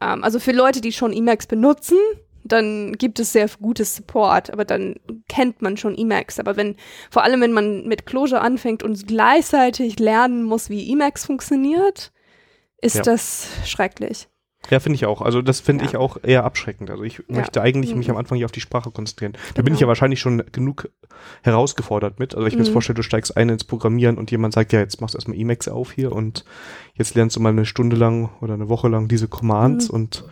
Ähm, 0.00 0.24
also 0.24 0.40
für 0.40 0.52
Leute, 0.52 0.80
die 0.80 0.92
schon 0.92 1.12
Emacs 1.12 1.46
benutzen, 1.46 1.96
dann 2.42 2.94
gibt 2.94 3.20
es 3.20 3.32
sehr 3.32 3.48
gutes 3.60 3.96
Support, 3.96 4.50
aber 4.50 4.64
dann 4.64 4.96
kennt 5.28 5.62
man 5.62 5.76
schon 5.76 5.96
Emacs. 5.96 6.38
Aber 6.38 6.56
wenn, 6.56 6.76
vor 7.10 7.22
allem 7.22 7.40
wenn 7.40 7.52
man 7.52 7.86
mit 7.86 8.06
Clojure 8.06 8.40
anfängt 8.40 8.82
und 8.82 9.06
gleichzeitig 9.06 9.98
lernen 9.98 10.42
muss, 10.42 10.70
wie 10.70 10.90
Emacs 10.90 11.26
funktioniert, 11.26 12.12
ist 12.80 12.96
ja. 12.96 13.02
das 13.02 13.48
schrecklich. 13.66 14.28
Ja, 14.68 14.78
finde 14.78 14.96
ich 14.96 15.06
auch. 15.06 15.22
Also 15.22 15.40
das 15.40 15.60
finde 15.60 15.84
ja. 15.84 15.90
ich 15.90 15.96
auch 15.96 16.18
eher 16.22 16.44
abschreckend. 16.44 16.90
Also 16.90 17.02
ich 17.02 17.18
ja. 17.18 17.24
möchte 17.28 17.62
eigentlich 17.62 17.92
mhm. 17.92 17.98
mich 17.98 18.10
am 18.10 18.16
Anfang 18.16 18.36
hier 18.36 18.44
auf 18.44 18.52
die 18.52 18.60
Sprache 18.60 18.90
konzentrieren. 18.90 19.32
Da 19.32 19.38
genau. 19.54 19.64
bin 19.64 19.74
ich 19.74 19.80
ja 19.80 19.88
wahrscheinlich 19.88 20.20
schon 20.20 20.42
genug 20.52 20.90
herausgefordert 21.42 22.18
mit. 22.18 22.34
Also 22.34 22.46
ich 22.46 22.54
mhm. 22.54 22.60
mir 22.60 22.64
jetzt 22.66 22.72
vorstelle, 22.72 22.96
du 22.96 23.02
steigst 23.02 23.36
ein 23.36 23.48
ins 23.48 23.64
Programmieren 23.64 24.18
und 24.18 24.30
jemand 24.30 24.52
sagt, 24.52 24.72
ja, 24.72 24.80
jetzt 24.80 25.00
machst 25.00 25.14
du 25.14 25.18
erstmal 25.18 25.38
Emacs 25.38 25.66
auf 25.68 25.92
hier 25.92 26.12
und 26.12 26.44
jetzt 26.94 27.14
lernst 27.14 27.36
du 27.36 27.40
mal 27.40 27.50
eine 27.50 27.64
Stunde 27.64 27.96
lang 27.96 28.30
oder 28.40 28.54
eine 28.54 28.68
Woche 28.68 28.88
lang 28.88 29.08
diese 29.08 29.28
Commands 29.28 29.88
mhm. 29.88 29.94
und 29.94 30.24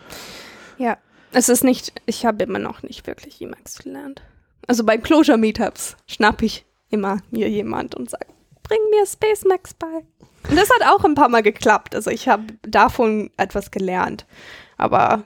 Ja, 0.77 0.97
es 1.31 1.49
ist 1.49 1.63
nicht, 1.63 1.93
ich 2.05 2.25
habe 2.25 2.43
immer 2.43 2.59
noch 2.59 2.83
nicht 2.83 3.07
wirklich 3.07 3.41
Emacs 3.41 3.79
gelernt. 3.79 4.21
Also 4.67 4.83
bei 4.83 4.97
Closure 4.97 5.37
Meetups 5.37 5.97
schnapp 6.05 6.41
ich 6.43 6.65
immer 6.89 7.17
mir 7.31 7.49
jemand 7.49 7.95
und 7.95 8.09
sage, 8.09 8.27
bring 8.69 8.79
mir 8.91 9.05
Space 9.05 9.43
Max 9.45 9.73
bei. 9.73 10.05
Und 10.49 10.57
das 10.57 10.69
hat 10.69 10.87
auch 10.87 11.03
ein 11.03 11.15
paar 11.15 11.29
Mal 11.29 11.43
geklappt. 11.43 11.95
Also 11.95 12.09
ich 12.11 12.29
habe 12.29 12.53
davon 12.61 13.31
etwas 13.35 13.71
gelernt. 13.71 14.25
Aber 14.77 15.23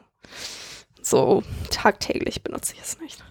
so 1.02 1.44
tagtäglich 1.70 2.44
benutze 2.44 2.74
ich 2.74 2.82
es 2.82 3.00
nicht. 3.00 3.24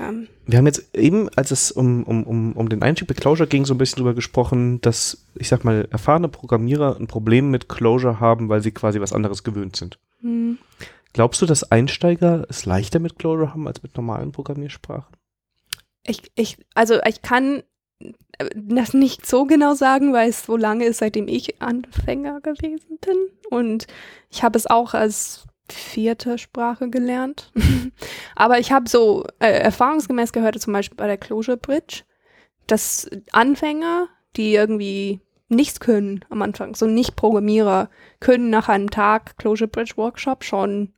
Ähm. 0.00 0.28
Wir 0.46 0.58
haben 0.58 0.66
jetzt 0.66 0.94
eben, 0.94 1.28
als 1.30 1.50
es 1.50 1.72
um, 1.72 2.04
um, 2.04 2.22
um, 2.24 2.52
um 2.52 2.68
den 2.68 2.82
Einstieg 2.82 3.08
bei 3.08 3.14
Clojure 3.14 3.48
ging, 3.48 3.64
so 3.64 3.74
ein 3.74 3.78
bisschen 3.78 3.96
drüber 3.96 4.14
gesprochen, 4.14 4.80
dass, 4.82 5.26
ich 5.34 5.48
sag 5.48 5.64
mal, 5.64 5.88
erfahrene 5.90 6.28
Programmierer 6.28 6.96
ein 6.96 7.08
Problem 7.08 7.50
mit 7.50 7.68
Clojure 7.68 8.20
haben, 8.20 8.48
weil 8.48 8.62
sie 8.62 8.70
quasi 8.70 9.00
was 9.00 9.12
anderes 9.12 9.42
gewöhnt 9.42 9.74
sind. 9.74 9.98
Hm. 10.20 10.58
Glaubst 11.12 11.42
du, 11.42 11.46
dass 11.46 11.72
Einsteiger 11.72 12.46
es 12.48 12.66
leichter 12.66 13.00
mit 13.00 13.18
Clojure 13.18 13.50
haben 13.50 13.66
als 13.66 13.82
mit 13.82 13.96
normalen 13.96 14.30
Programmiersprachen? 14.30 15.16
Ich, 16.04 16.30
ich, 16.36 16.56
also 16.74 17.00
ich 17.04 17.20
kann 17.22 17.62
das 18.54 18.94
nicht 18.94 19.26
so 19.26 19.44
genau 19.44 19.74
sagen, 19.74 20.12
weil 20.12 20.30
es 20.30 20.44
so 20.44 20.56
lange 20.56 20.86
ist, 20.86 20.98
seitdem 20.98 21.28
ich 21.28 21.60
Anfänger 21.60 22.40
gewesen 22.40 22.98
bin. 23.00 23.16
Und 23.50 23.86
ich 24.30 24.42
habe 24.42 24.56
es 24.56 24.66
auch 24.66 24.94
als 24.94 25.46
vierte 25.68 26.38
Sprache 26.38 26.88
gelernt. 26.90 27.52
Aber 28.34 28.58
ich 28.58 28.72
habe 28.72 28.88
so 28.88 29.24
äh, 29.38 29.52
erfahrungsgemäß 29.60 30.32
gehört, 30.32 30.60
zum 30.60 30.72
Beispiel 30.72 30.96
bei 30.96 31.06
der 31.06 31.18
Closure 31.18 31.56
Bridge, 31.56 32.02
dass 32.66 33.08
Anfänger, 33.32 34.08
die 34.36 34.54
irgendwie 34.54 35.20
nichts 35.48 35.80
können 35.80 36.24
am 36.30 36.42
Anfang, 36.42 36.74
so 36.74 36.86
nicht 36.86 37.16
Programmierer, 37.16 37.90
können 38.20 38.50
nach 38.50 38.68
einem 38.68 38.90
Tag 38.90 39.36
Closure 39.36 39.68
Bridge 39.68 39.96
Workshop 39.96 40.44
schon 40.44 40.92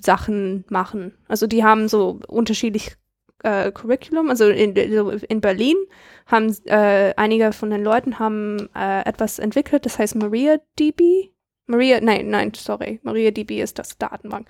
Sachen 0.00 0.64
machen. 0.68 1.16
Also 1.28 1.46
die 1.46 1.64
haben 1.64 1.88
so 1.88 2.20
unterschiedlich 2.26 2.96
äh, 3.42 3.70
Curriculum, 3.72 4.30
also 4.30 4.48
in, 4.48 4.74
in 4.74 5.40
Berlin 5.40 5.76
haben 6.26 6.56
äh, 6.66 7.12
einige 7.16 7.52
von 7.52 7.70
den 7.70 7.82
Leuten 7.82 8.18
haben 8.18 8.68
äh, 8.74 9.02
etwas 9.06 9.38
entwickelt, 9.38 9.86
das 9.86 9.98
heißt 9.98 10.14
MariaDB. 10.16 11.30
Maria, 11.66 12.00
nein, 12.00 12.28
nein, 12.28 12.52
sorry, 12.54 13.00
MariaDB 13.02 13.62
ist 13.62 13.78
das 13.78 13.96
Datenbank. 13.96 14.48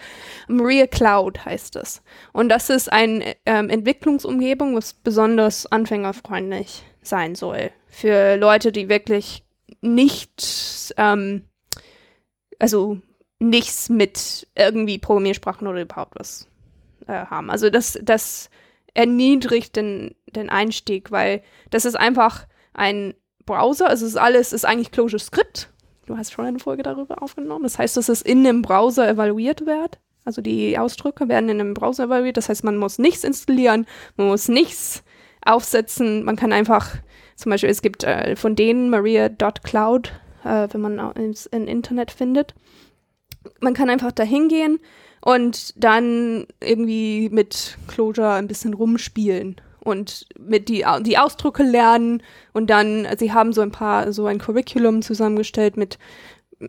Maria 0.48 0.86
Cloud 0.86 1.44
heißt 1.44 1.76
es. 1.76 2.02
Und 2.32 2.48
das 2.48 2.70
ist 2.70 2.90
eine 2.90 3.36
ähm, 3.44 3.68
Entwicklungsumgebung, 3.68 4.74
was 4.74 4.94
besonders 4.94 5.66
anfängerfreundlich 5.70 6.84
sein 7.02 7.34
soll. 7.34 7.70
Für 7.86 8.36
Leute, 8.36 8.72
die 8.72 8.88
wirklich 8.88 9.44
nicht, 9.82 10.94
ähm, 10.96 11.44
also 12.58 12.98
nichts 13.38 13.88
mit 13.88 14.48
irgendwie 14.56 14.98
Programmiersprachen 14.98 15.66
oder 15.66 15.82
überhaupt 15.82 16.18
was 16.18 16.48
äh, 17.06 17.26
haben. 17.26 17.50
Also 17.50 17.68
das, 17.70 17.98
das 18.02 18.48
erniedrigt 18.94 19.76
den, 19.76 20.14
den 20.26 20.50
Einstieg, 20.50 21.10
weil 21.10 21.42
das 21.70 21.84
ist 21.84 21.96
einfach 21.96 22.46
ein 22.74 23.14
Browser, 23.44 23.88
also 23.88 24.06
es 24.06 24.12
ist 24.12 24.18
alles, 24.18 24.52
ist 24.52 24.64
eigentlich 24.64 24.90
Clojure 24.90 25.18
Script. 25.18 25.68
Du 26.06 26.16
hast 26.16 26.32
schon 26.32 26.44
eine 26.44 26.58
Folge 26.58 26.82
darüber 26.82 27.22
aufgenommen. 27.22 27.62
Das 27.62 27.78
heißt, 27.78 27.96
dass 27.96 28.08
es 28.08 28.22
in 28.22 28.44
dem 28.44 28.62
Browser 28.62 29.08
evaluiert 29.08 29.66
wird. 29.66 29.98
Also 30.24 30.42
die 30.42 30.78
Ausdrücke 30.78 31.28
werden 31.28 31.48
in 31.48 31.60
einem 31.60 31.74
Browser 31.74 32.04
evaluiert. 32.04 32.36
Das 32.36 32.48
heißt, 32.48 32.64
man 32.64 32.76
muss 32.76 32.98
nichts 32.98 33.24
installieren, 33.24 33.86
man 34.16 34.28
muss 34.28 34.48
nichts 34.48 35.02
aufsetzen. 35.44 36.24
Man 36.24 36.36
kann 36.36 36.52
einfach, 36.52 36.96
zum 37.36 37.50
Beispiel, 37.50 37.70
es 37.70 37.82
gibt 37.82 38.04
äh, 38.04 38.36
von 38.36 38.54
denen 38.54 38.90
Maria.cloud, 38.90 40.12
äh, 40.44 40.68
wenn 40.70 40.80
man 40.80 40.98
ins 41.12 41.46
im 41.46 41.66
Internet 41.66 42.10
findet. 42.10 42.54
Man 43.60 43.74
kann 43.74 43.90
einfach 43.90 44.12
da 44.12 44.22
hingehen 44.22 44.78
und 45.22 45.72
dann 45.82 46.46
irgendwie 46.60 47.30
mit 47.30 47.78
Clojure 47.86 48.32
ein 48.32 48.48
bisschen 48.48 48.74
rumspielen 48.74 49.56
und 49.80 50.26
mit 50.38 50.68
die, 50.68 50.84
die 51.02 51.18
Ausdrücke 51.18 51.62
lernen 51.62 52.22
und 52.52 52.68
dann, 52.68 53.06
sie 53.18 53.32
haben 53.32 53.52
so 53.52 53.62
ein 53.62 53.70
paar, 53.70 54.12
so 54.12 54.26
ein 54.26 54.38
Curriculum 54.38 55.00
zusammengestellt 55.02 55.76
mit 55.76 55.98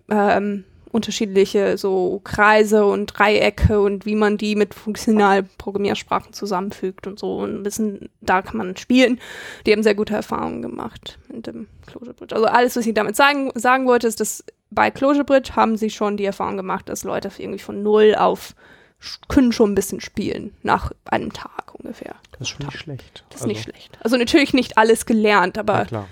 ähm, 0.09 0.63
unterschiedliche 0.91 1.77
so 1.77 2.21
Kreise 2.23 2.85
und 2.85 3.07
Dreiecke 3.07 3.81
und 3.81 4.05
wie 4.05 4.15
man 4.15 4.37
die 4.37 4.55
mit 4.55 4.75
Funktionalprogrammiersprachen 4.75 6.33
zusammenfügt 6.33 7.07
und 7.07 7.17
so 7.17 7.37
und 7.37 7.55
ein 7.55 7.63
bisschen, 7.63 8.09
da 8.21 8.43
kann 8.43 8.57
man 8.57 8.77
spielen. 8.77 9.19
Die 9.65 9.71
haben 9.71 9.81
sehr 9.81 9.95
gute 9.95 10.13
Erfahrungen 10.13 10.61
gemacht 10.61 11.17
mit 11.33 11.47
dem 11.47 11.67
Clojure 11.87 12.13
Bridge. 12.13 12.35
Also 12.35 12.47
alles, 12.47 12.75
was 12.75 12.85
ich 12.85 12.93
damit 12.93 13.15
sagen, 13.15 13.51
sagen 13.55 13.87
wollte, 13.87 14.05
ist, 14.05 14.19
dass 14.19 14.43
bei 14.73 14.91
Closure 14.91 15.23
Bridge 15.23 15.55
haben 15.55 15.77
sie 15.77 15.89
schon 15.89 16.17
die 16.17 16.25
Erfahrung 16.25 16.57
gemacht, 16.57 16.89
dass 16.89 17.03
Leute 17.03 17.29
irgendwie 17.37 17.59
von 17.59 17.83
null 17.83 18.15
auf 18.15 18.55
können 19.27 19.51
schon 19.51 19.71
ein 19.71 19.75
bisschen 19.75 19.99
spielen 19.99 20.53
nach 20.63 20.91
einem 21.05 21.33
Tag 21.33 21.75
ungefähr. 21.75 22.15
Das 22.31 22.41
ist 22.41 22.49
schon 22.49 22.65
nicht 22.65 22.77
schlecht. 22.77 23.25
Das 23.29 23.37
ist 23.37 23.41
also. 23.41 23.47
nicht 23.47 23.63
schlecht. 23.63 23.97
Also 24.01 24.17
natürlich 24.17 24.53
nicht 24.53 24.77
alles 24.77 25.05
gelernt, 25.05 25.57
aber 25.57 25.87
ja, 25.91 26.07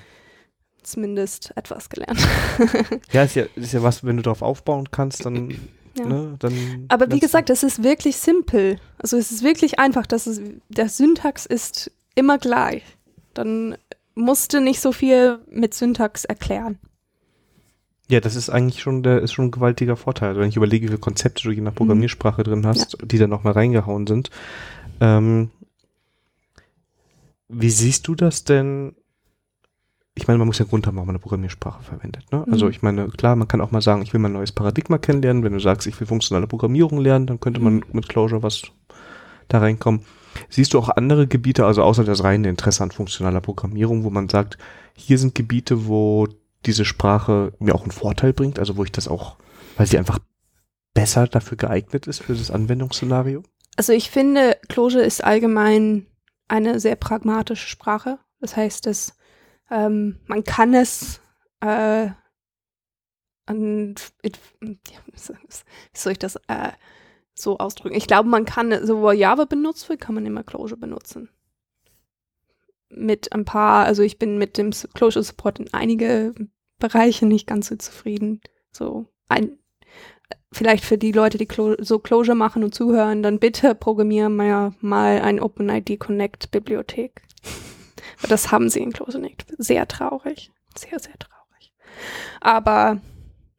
zumindest 0.83 1.53
etwas 1.55 1.89
gelernt. 1.89 2.19
ja, 3.11 3.23
ist 3.23 3.35
ja, 3.35 3.45
ist 3.55 3.73
ja 3.73 3.83
was, 3.83 4.03
wenn 4.03 4.17
du 4.17 4.23
darauf 4.23 4.41
aufbauen 4.41 4.89
kannst, 4.91 5.25
dann 5.25 5.49
ja. 5.97 6.05
Ne, 6.05 6.35
dann 6.39 6.85
Aber 6.89 7.11
wie 7.11 7.19
gesagt, 7.19 7.49
es 7.49 7.63
ist 7.63 7.83
wirklich 7.83 8.17
simpel. 8.17 8.77
Also 8.97 9.17
es 9.17 9.31
ist 9.31 9.43
wirklich 9.43 9.79
einfach. 9.79 10.05
Das 10.05 10.27
ist, 10.27 10.41
der 10.69 10.89
Syntax 10.89 11.45
ist 11.45 11.91
immer 12.15 12.37
gleich. 12.37 12.83
Dann 13.33 13.77
musst 14.15 14.53
du 14.53 14.59
nicht 14.59 14.81
so 14.81 14.91
viel 14.91 15.39
mit 15.49 15.73
Syntax 15.73 16.25
erklären. 16.25 16.79
Ja, 18.11 18.19
das 18.19 18.35
ist 18.35 18.49
eigentlich 18.49 18.81
schon 18.81 19.03
der 19.03 19.21
ist 19.21 19.31
schon 19.31 19.45
ein 19.45 19.51
gewaltiger 19.51 19.95
Vorteil. 19.95 20.29
Also 20.29 20.41
wenn 20.41 20.49
ich 20.49 20.57
überlege, 20.57 20.83
wie 20.83 20.89
viele 20.89 20.99
Konzepte 20.99 21.43
du 21.43 21.51
je 21.51 21.61
nach 21.61 21.73
Programmiersprache 21.73 22.41
mhm. 22.41 22.45
drin 22.45 22.67
hast, 22.67 22.97
ja. 22.99 23.05
die 23.05 23.17
dann 23.17 23.29
nochmal 23.29 23.53
reingehauen 23.53 24.05
sind. 24.05 24.29
Ähm, 24.99 25.49
wie 27.47 27.69
siehst 27.69 28.09
du 28.09 28.15
das 28.15 28.43
denn? 28.43 28.97
Ich 30.13 30.27
meine, 30.27 30.39
man 30.39 30.47
muss 30.47 30.59
ja 30.59 30.65
Grund 30.65 30.87
haben, 30.87 30.97
warum 30.97 31.07
man 31.07 31.15
eine 31.15 31.21
Programmiersprache 31.21 31.83
verwendet. 31.83 32.25
Ne? 32.33 32.39
Also 32.39 32.47
mhm. 32.47 32.53
Also 32.53 32.69
ich 32.69 32.81
meine, 32.81 33.07
klar, 33.07 33.37
man 33.37 33.47
kann 33.47 33.61
auch 33.61 33.71
mal 33.71 33.81
sagen, 33.81 34.01
ich 34.01 34.11
will 34.11 34.19
mal 34.19 34.27
ein 34.27 34.33
neues 34.33 34.51
Paradigma 34.51 34.97
kennenlernen. 34.97 35.45
Wenn 35.45 35.53
du 35.53 35.59
sagst, 35.59 35.87
ich 35.87 35.97
will 35.97 36.05
funktionale 36.05 36.47
Programmierung 36.47 36.99
lernen, 36.99 37.27
dann 37.27 37.39
könnte 37.39 37.61
man 37.61 37.75
mhm. 37.75 37.83
mit 37.93 38.09
Clojure 38.09 38.43
was 38.43 38.63
da 39.47 39.59
reinkommen. 39.59 40.01
Siehst 40.49 40.73
du 40.73 40.79
auch 40.79 40.89
andere 40.89 41.27
Gebiete, 41.27 41.65
also 41.65 41.81
außer 41.83 42.03
das 42.03 42.25
reine 42.25 42.49
Interesse 42.49 42.83
an 42.83 42.91
funktionaler 42.91 43.39
Programmierung, 43.39 44.03
wo 44.03 44.09
man 44.09 44.27
sagt, 44.27 44.57
hier 44.95 45.17
sind 45.17 45.33
Gebiete, 45.33 45.87
wo 45.87 46.27
diese 46.65 46.85
Sprache 46.85 47.53
mir 47.59 47.75
auch 47.75 47.83
einen 47.83 47.91
Vorteil 47.91 48.33
bringt, 48.33 48.59
also 48.59 48.77
wo 48.77 48.83
ich 48.83 48.91
das 48.91 49.07
auch, 49.07 49.37
weil 49.77 49.87
sie 49.87 49.97
einfach 49.97 50.19
besser 50.93 51.27
dafür 51.27 51.57
geeignet 51.57 52.07
ist 52.07 52.21
für 52.21 52.33
das 52.33 52.51
Anwendungsszenario? 52.51 53.43
Also 53.77 53.93
ich 53.93 54.11
finde, 54.11 54.57
Clojure 54.67 55.03
ist 55.03 55.23
allgemein 55.23 56.05
eine 56.47 56.79
sehr 56.79 56.95
pragmatische 56.95 57.67
Sprache. 57.67 58.19
Das 58.39 58.57
heißt, 58.57 58.85
dass 58.85 59.15
ähm, 59.69 60.19
man 60.27 60.43
kann 60.43 60.73
es 60.73 61.21
äh, 61.61 62.09
an, 63.45 63.95
it, 64.21 64.39
wie 64.59 64.77
soll 65.93 66.11
ich 66.11 66.19
das 66.19 66.35
äh, 66.47 66.71
so 67.33 67.57
ausdrücken? 67.57 67.95
Ich 67.95 68.07
glaube, 68.07 68.27
man 68.27 68.45
kann, 68.45 68.85
so 68.85 69.01
wo 69.01 69.11
Java 69.11 69.45
benutzt 69.45 69.87
wird, 69.87 70.01
kann 70.01 70.15
man 70.15 70.25
immer 70.25 70.43
Clojure 70.43 70.77
benutzen 70.77 71.29
mit 72.93 73.33
ein 73.33 73.45
paar, 73.45 73.85
also 73.85 74.03
ich 74.03 74.19
bin 74.19 74.37
mit 74.37 74.57
dem 74.57 74.71
Closure 74.71 75.23
Support 75.23 75.59
in 75.59 75.73
einige 75.73 76.33
Bereiche 76.79 77.25
nicht 77.25 77.47
ganz 77.47 77.67
so 77.67 77.75
zufrieden. 77.75 78.41
So 78.71 79.07
ein, 79.29 79.57
vielleicht 80.51 80.83
für 80.83 80.97
die 80.97 81.11
Leute, 81.11 81.37
die 81.37 81.45
Clo 81.45 81.75
so 81.79 81.99
Closure 81.99 82.35
machen 82.35 82.63
und 82.63 82.75
zuhören, 82.75 83.23
dann 83.23 83.39
bitte 83.39 83.75
programmieren 83.75 84.35
wir 84.35 84.73
mal 84.81 85.21
ein 85.21 85.39
OpenID 85.39 85.99
Connect 85.99 86.51
Bibliothek. 86.51 87.21
Das 88.27 88.51
haben 88.51 88.69
sie 88.69 88.81
in 88.81 88.93
Closure 88.93 89.21
nicht. 89.21 89.45
Sehr 89.57 89.87
traurig. 89.87 90.51
Sehr, 90.75 90.99
sehr 90.99 91.17
traurig. 91.17 91.73
Aber 92.39 93.01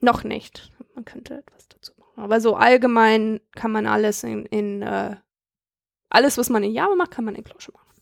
noch 0.00 0.22
nicht. 0.22 0.70
Man 0.94 1.04
könnte 1.04 1.38
etwas 1.38 1.68
dazu 1.68 1.92
machen. 1.98 2.22
Aber 2.22 2.40
so 2.40 2.54
allgemein 2.54 3.40
kann 3.56 3.72
man 3.72 3.86
alles 3.86 4.22
in, 4.22 4.46
in 4.46 4.82
äh, 4.82 5.16
alles, 6.10 6.38
was 6.38 6.50
man 6.50 6.62
in 6.62 6.72
Java 6.72 6.94
macht, 6.94 7.10
kann 7.10 7.24
man 7.24 7.34
in 7.34 7.44
Closure 7.44 7.76
machen. 7.76 7.92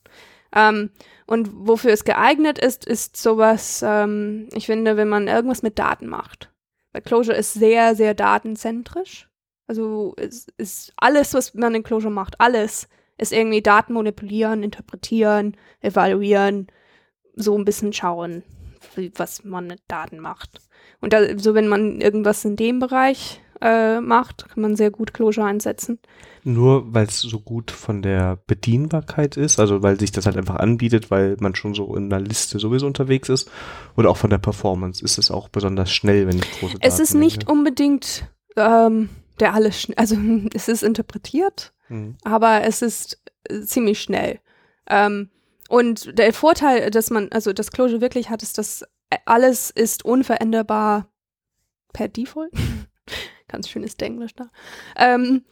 Ähm, 0.52 0.90
und 1.30 1.48
wofür 1.52 1.92
es 1.92 2.02
geeignet 2.02 2.58
ist, 2.58 2.84
ist 2.84 3.16
sowas, 3.16 3.84
ähm, 3.86 4.48
ich 4.52 4.66
finde, 4.66 4.96
wenn 4.96 5.08
man 5.08 5.28
irgendwas 5.28 5.62
mit 5.62 5.78
Daten 5.78 6.08
macht. 6.08 6.50
Weil 6.90 7.02
Closure 7.02 7.36
ist 7.36 7.52
sehr, 7.52 7.94
sehr 7.94 8.14
datenzentrisch. 8.14 9.28
Also 9.68 10.14
es 10.16 10.48
ist 10.56 10.92
alles, 10.96 11.32
was 11.32 11.54
man 11.54 11.76
in 11.76 11.84
Closure 11.84 12.12
macht, 12.12 12.40
alles 12.40 12.88
ist 13.16 13.32
irgendwie 13.32 13.62
Daten 13.62 13.92
manipulieren, 13.92 14.64
interpretieren, 14.64 15.56
evaluieren, 15.78 16.66
so 17.36 17.56
ein 17.56 17.64
bisschen 17.64 17.92
schauen, 17.92 18.42
was 19.14 19.44
man 19.44 19.68
mit 19.68 19.82
Daten 19.86 20.18
macht. 20.18 20.60
Und 21.00 21.12
da, 21.12 21.38
so 21.38 21.54
wenn 21.54 21.68
man 21.68 22.00
irgendwas 22.00 22.44
in 22.44 22.56
dem 22.56 22.80
Bereich 22.80 23.40
äh, 23.60 24.00
macht, 24.00 24.48
kann 24.48 24.62
man 24.62 24.76
sehr 24.76 24.90
gut 24.90 25.12
Closure 25.14 25.46
einsetzen. 25.46 25.98
Nur 26.42 26.94
weil 26.94 27.06
es 27.06 27.20
so 27.20 27.38
gut 27.40 27.70
von 27.70 28.00
der 28.00 28.38
Bedienbarkeit 28.46 29.36
ist, 29.36 29.60
also 29.60 29.82
weil 29.82 30.00
sich 30.00 30.12
das 30.12 30.26
halt 30.26 30.36
einfach 30.36 30.56
anbietet, 30.56 31.10
weil 31.10 31.36
man 31.40 31.54
schon 31.54 31.74
so 31.74 31.94
in 31.96 32.12
einer 32.12 32.24
Liste 32.24 32.58
sowieso 32.58 32.86
unterwegs 32.86 33.28
ist, 33.28 33.50
oder 33.96 34.10
auch 34.10 34.16
von 34.16 34.30
der 34.30 34.38
Performance 34.38 35.04
ist 35.04 35.18
es 35.18 35.30
auch 35.30 35.48
besonders 35.48 35.92
schnell, 35.92 36.26
wenn 36.26 36.38
ich 36.38 36.50
große 36.58 36.74
Daten 36.74 36.86
Es 36.86 36.98
ist 36.98 37.14
nicht 37.14 37.48
unbedingt 37.48 38.26
ähm, 38.56 39.10
der 39.38 39.54
alles, 39.54 39.88
also 39.96 40.16
es 40.54 40.68
ist 40.68 40.82
interpretiert, 40.82 41.72
mhm. 41.88 42.16
aber 42.24 42.62
es 42.62 42.82
ist 42.82 43.20
äh, 43.44 43.60
ziemlich 43.60 44.00
schnell. 44.00 44.40
Ähm, 44.88 45.30
und 45.68 46.18
der 46.18 46.32
Vorteil, 46.32 46.90
dass 46.90 47.10
man, 47.10 47.28
also 47.30 47.52
das 47.52 47.70
Closure 47.70 48.00
wirklich 48.00 48.28
hat, 48.30 48.42
ist, 48.42 48.58
dass 48.58 48.84
alles 49.24 49.70
ist 49.70 50.04
unveränderbar 50.04 51.08
per 51.92 52.08
Default. 52.08 52.52
Ganz 53.50 53.68
schönes 53.68 53.96
Englisch 53.96 54.34
da. 54.34 54.48
Ähm, 54.96 55.42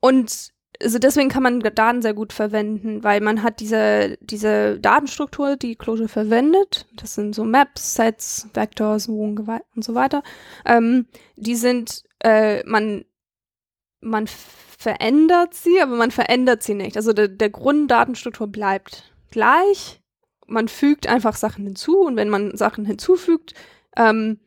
und 0.00 0.52
also 0.82 0.98
deswegen 0.98 1.30
kann 1.30 1.42
man 1.42 1.60
Daten 1.60 2.02
sehr 2.02 2.12
gut 2.12 2.34
verwenden, 2.34 3.02
weil 3.02 3.22
man 3.22 3.42
hat 3.42 3.60
diese, 3.60 4.18
diese 4.20 4.78
Datenstruktur, 4.78 5.56
die 5.56 5.74
Clojure 5.74 6.08
verwendet. 6.08 6.86
Das 6.96 7.14
sind 7.14 7.34
so 7.34 7.44
Maps, 7.44 7.94
Sets, 7.94 8.48
Vectors 8.52 9.08
und 9.08 9.56
so 9.78 9.94
weiter. 9.94 10.22
Ähm, 10.66 11.06
die 11.36 11.54
sind, 11.54 12.02
äh, 12.20 12.62
man, 12.64 13.06
man 14.00 14.26
verändert 14.26 15.54
sie, 15.54 15.80
aber 15.80 15.96
man 15.96 16.10
verändert 16.10 16.62
sie 16.62 16.74
nicht. 16.74 16.98
Also 16.98 17.14
der, 17.14 17.28
der 17.28 17.48
Grunddatenstruktur 17.48 18.46
bleibt 18.46 19.14
gleich. 19.30 20.02
Man 20.46 20.68
fügt 20.68 21.06
einfach 21.06 21.36
Sachen 21.36 21.64
hinzu 21.64 22.00
und 22.00 22.16
wenn 22.16 22.28
man 22.28 22.54
Sachen 22.54 22.84
hinzufügt, 22.84 23.54
ähm, 23.96 24.40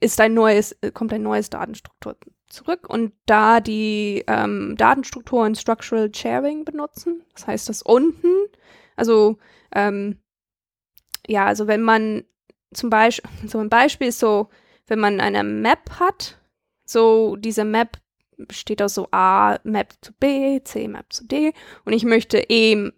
ist 0.00 0.20
ein 0.20 0.34
neues, 0.34 0.76
kommt 0.94 1.12
ein 1.12 1.22
neues 1.22 1.50
Datenstruktur 1.50 2.16
zurück 2.48 2.88
und 2.88 3.12
da 3.26 3.60
die 3.60 4.24
ähm, 4.26 4.74
Datenstrukturen 4.76 5.54
Structural 5.54 6.12
Sharing 6.14 6.64
benutzen, 6.64 7.22
das 7.34 7.46
heißt, 7.46 7.68
dass 7.68 7.82
unten, 7.82 8.32
also 8.96 9.38
ähm, 9.74 10.18
ja, 11.26 11.46
also 11.46 11.66
wenn 11.66 11.82
man 11.82 12.24
zum 12.72 12.90
Beispiel, 12.90 13.30
so 13.46 13.58
ein 13.58 13.68
Beispiel 13.68 14.08
ist 14.08 14.18
so, 14.18 14.48
wenn 14.86 14.98
man 14.98 15.20
eine 15.20 15.44
Map 15.44 15.90
hat, 16.00 16.38
so 16.84 17.36
diese 17.36 17.64
Map 17.64 17.98
besteht 18.36 18.80
aus 18.80 18.94
so 18.94 19.08
A 19.10 19.58
Map 19.64 19.94
zu 20.00 20.12
B, 20.12 20.62
C 20.62 20.88
Map 20.88 21.12
zu 21.12 21.26
D 21.26 21.52
und 21.84 21.92
ich 21.92 22.04
möchte 22.04 22.38
E 22.38 22.90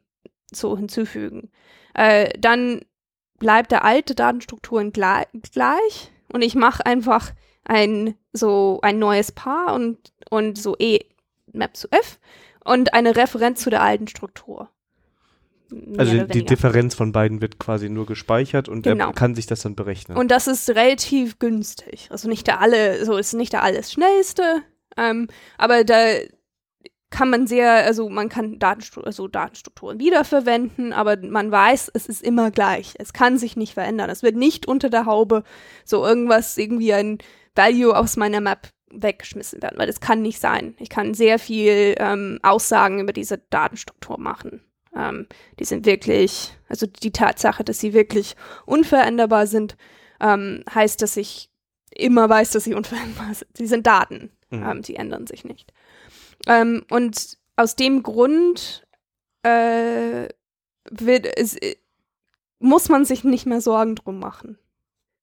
so 0.53 0.77
hinzufügen, 0.77 1.51
äh, 1.95 2.31
dann 2.39 2.83
bleibt 3.39 3.73
der 3.73 3.85
alte 3.85 4.15
Datenstrukturen 4.15 4.93
gleich 4.93 6.13
und 6.33 6.43
ich 6.43 6.55
mache 6.55 6.85
einfach 6.87 7.33
ein 7.65 8.15
so 8.33 8.81
ein 8.83 8.99
neues 8.99 9.33
Paar 9.33 9.75
und 9.75 9.99
und 10.31 10.59
so 10.59 10.77
E 10.79 11.01
Map 11.53 11.77
zu 11.77 11.89
F 11.91 12.19
und 12.65 12.95
eine 12.95 13.17
Referenz 13.17 13.61
zu 13.63 13.71
der 13.71 13.83
alten 13.83 14.09
Struktur. 14.09 14.69
Also 15.97 16.25
die 16.25 16.45
Differenz 16.45 16.95
von 16.95 17.13
beiden 17.13 17.41
wird 17.41 17.59
quasi 17.61 17.89
nur 17.89 18.07
gespeichert 18.07 18.69
und 18.69 18.83
genau. 18.83 19.09
er 19.09 19.13
kann 19.13 19.35
sich 19.35 19.47
das 19.47 19.61
dann 19.61 19.77
berechnen. 19.77 20.19
Und 20.19 20.31
das 20.31 20.49
ist 20.49 20.69
relativ 20.71 21.39
günstig. 21.39 22.09
Also 22.11 22.29
nicht 22.29 22.47
der 22.49 22.61
alle, 22.61 23.05
so 23.05 23.17
ist 23.17 23.35
nicht 23.35 23.53
der 23.53 23.63
alles 23.63 23.93
schnellste, 23.93 24.63
ähm, 24.97 25.29
aber 25.59 25.85
da 25.85 25.97
kann 27.11 27.29
man 27.29 27.47
sehr, 27.47 27.85
also 27.85 28.09
man 28.09 28.29
kann 28.29 28.59
Datenstru 28.59 29.03
also 29.03 29.27
Datenstrukturen 29.29 29.99
wiederverwenden, 29.99 30.93
aber 30.93 31.17
man 31.19 31.51
weiß, 31.51 31.91
es 31.95 32.07
ist 32.07 32.23
immer 32.23 32.51
gleich. 32.51 32.95
Es 32.99 33.13
kann 33.13 33.37
sich 33.37 33.57
nicht 33.57 33.75
verändern. 33.75 34.11
Es 34.11 34.23
wird 34.23 34.37
nicht 34.37 34.67
unter 34.67 34.91
der 34.91 35.07
Haube 35.07 35.43
so 35.85 36.07
irgendwas, 36.07 36.57
irgendwie 36.57 36.95
ein 36.95 37.19
Value 37.55 37.97
aus 37.97 38.17
meiner 38.17 38.41
Map 38.41 38.69
weggeschmissen 38.93 39.63
werden, 39.63 39.79
weil 39.79 39.87
das 39.87 40.01
kann 40.01 40.23
nicht 40.23 40.41
sein. 40.41 40.75
Ich 40.79 40.89
kann 40.89 41.15
sehr 41.15 41.39
viel 41.39 41.95
ähm, 41.99 42.39
Aussagen 42.43 43.01
über 43.01 43.13
diese 43.13 43.39
Datenstruktur 43.39 44.19
machen. 44.19 44.63
Ähm, 44.95 45.27
die 45.59 45.65
sind 45.65 45.87
wirklich, 45.87 46.53
also 46.69 46.87
die 46.87 47.13
Tatsache, 47.13 47.65
dass 47.65 47.79
sie 47.79 47.93
wirklich 47.93 48.37
unveränderbar 48.67 49.47
sind, 49.47 49.77
ähm, 50.21 50.65
heißt, 50.73 51.03
dass 51.03 51.17
ich 51.17 51.51
immer 51.95 52.29
weiß, 52.29 52.51
dass 52.51 52.65
sie 52.65 52.75
unveränderbar 52.75 53.35
sind. 53.35 53.57
Sie 53.57 53.67
sind 53.67 53.87
Daten, 53.87 54.31
mhm. 54.51 54.63
ähm, 54.63 54.83
sie 54.83 54.97
ändern 54.97 55.27
sich 55.27 55.45
nicht. 55.45 55.73
Ähm, 56.47 56.85
und 56.91 57.39
aus 57.57 57.77
dem 57.77 58.03
Grund 58.03 58.87
äh, 59.43 60.29
wird, 60.91 61.27
es, 61.37 61.57
äh, 61.57 61.77
muss 62.59 62.89
man 62.89 63.05
sich 63.05 63.25
nicht 63.25 63.47
mehr 63.47 63.61
Sorgen 63.61 63.97
drum 63.97 64.19
machen. 64.19 64.59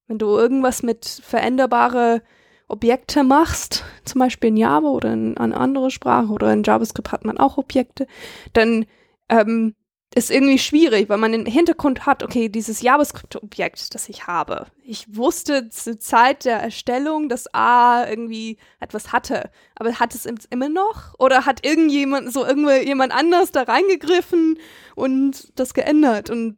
Wenn 0.07 0.17
du 0.19 0.27
irgendwas 0.37 0.83
mit 0.83 1.05
veränderbare 1.05 2.21
Objekte 2.67 3.23
machst, 3.23 3.83
zum 4.05 4.19
Beispiel 4.19 4.49
in 4.49 4.57
Java 4.57 4.89
oder 4.89 5.13
in 5.13 5.37
eine 5.37 5.57
andere 5.57 5.91
Sprache 5.91 6.31
oder 6.31 6.51
in 6.51 6.63
JavaScript 6.63 7.11
hat 7.11 7.25
man 7.25 7.37
auch 7.37 7.57
Objekte, 7.57 8.07
dann 8.53 8.85
ähm, 9.29 9.75
ist 10.15 10.31
irgendwie 10.31 10.57
schwierig, 10.57 11.09
weil 11.09 11.17
man 11.17 11.33
im 11.33 11.45
Hintergrund 11.45 12.05
hat, 12.05 12.23
okay, 12.23 12.49
dieses 12.49 12.81
JavaScript-Objekt, 12.81 13.93
das 13.93 14.09
ich 14.09 14.25
habe. 14.25 14.67
Ich 14.83 15.15
wusste 15.15 15.69
zur 15.69 15.99
Zeit 15.99 16.45
der 16.45 16.59
Erstellung, 16.59 17.29
dass 17.29 17.53
A 17.53 18.07
irgendwie 18.07 18.57
etwas 18.79 19.11
hatte, 19.11 19.51
aber 19.75 19.99
hat 19.99 20.15
es 20.15 20.25
immer 20.25 20.69
noch? 20.69 21.13
Oder 21.19 21.45
hat 21.45 21.65
irgendjemand, 21.65 22.31
so 22.33 22.45
irgendjemand 22.45 23.13
anders 23.13 23.51
da 23.51 23.63
reingegriffen 23.63 24.57
und 24.95 25.51
das 25.59 25.73
geändert? 25.73 26.29
Und 26.29 26.57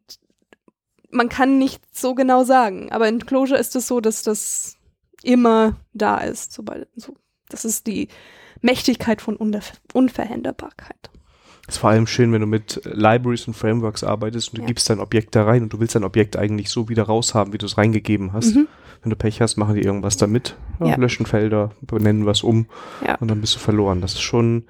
man 1.10 1.28
kann 1.28 1.58
nicht 1.58 1.82
so 1.96 2.16
genau 2.16 2.44
sagen. 2.44 2.92
Aber 2.92 3.08
in 3.08 3.26
Clojure 3.26 3.60
ist 3.60 3.76
es 3.76 3.88
so, 3.88 4.00
dass 4.00 4.24
das 4.24 4.78
immer 5.24 5.76
da 5.94 6.20
ist. 6.20 6.54
Sobald, 6.54 6.88
so. 6.96 7.16
Das 7.50 7.66
ist 7.66 7.88
die 7.88 8.10
Mächtigkeit 8.62 9.22
von 9.22 9.36
Unver 9.36 9.64
Unveränderbarkeit. 9.94 11.10
Ist 11.70 11.78
vor 11.78 11.90
allem 11.90 12.08
schön, 12.08 12.32
wenn 12.32 12.42
du 12.42 12.48
mit 12.48 12.82
Libraries 12.86 13.48
und 13.48 13.54
Frameworks 13.54 14.04
arbeitest 14.04 14.50
und 14.50 14.58
du 14.58 14.62
ja. 14.64 14.68
gibst 14.68 14.90
dein 14.90 15.00
Objekt 15.00 15.36
da 15.36 15.46
rein 15.46 15.64
und 15.64 15.74
du 15.74 15.80
willst 15.80 15.96
dein 15.96 16.04
Objekt 16.04 16.36
eigentlich 16.36 16.70
so 16.70 16.90
wieder 16.90 17.04
raushaben, 17.04 17.54
wie 17.54 17.58
du 17.58 17.66
es 17.66 17.78
reingegeben 17.78 18.34
hast. 18.34 18.56
Mhm. 18.56 18.68
Wenn 19.02 19.12
du 19.12 19.16
Pech 19.16 19.42
hast, 19.42 19.56
machen 19.56 19.76
die 19.76 19.82
irgendwas 19.82 20.18
damit. 20.18 20.56
Ja, 20.80 20.88
ja. 20.88 20.96
Löschen 20.98 21.26
Felder, 21.26 21.72
benennen 21.82 22.26
was 22.26 22.44
um 22.44 22.66
und 23.20 23.30
dann 23.30 23.40
bist 23.40 23.56
du 23.56 23.60
verloren. 23.60 24.02
Das 24.02 24.14
ist 24.14 24.22
schon, 24.22 24.66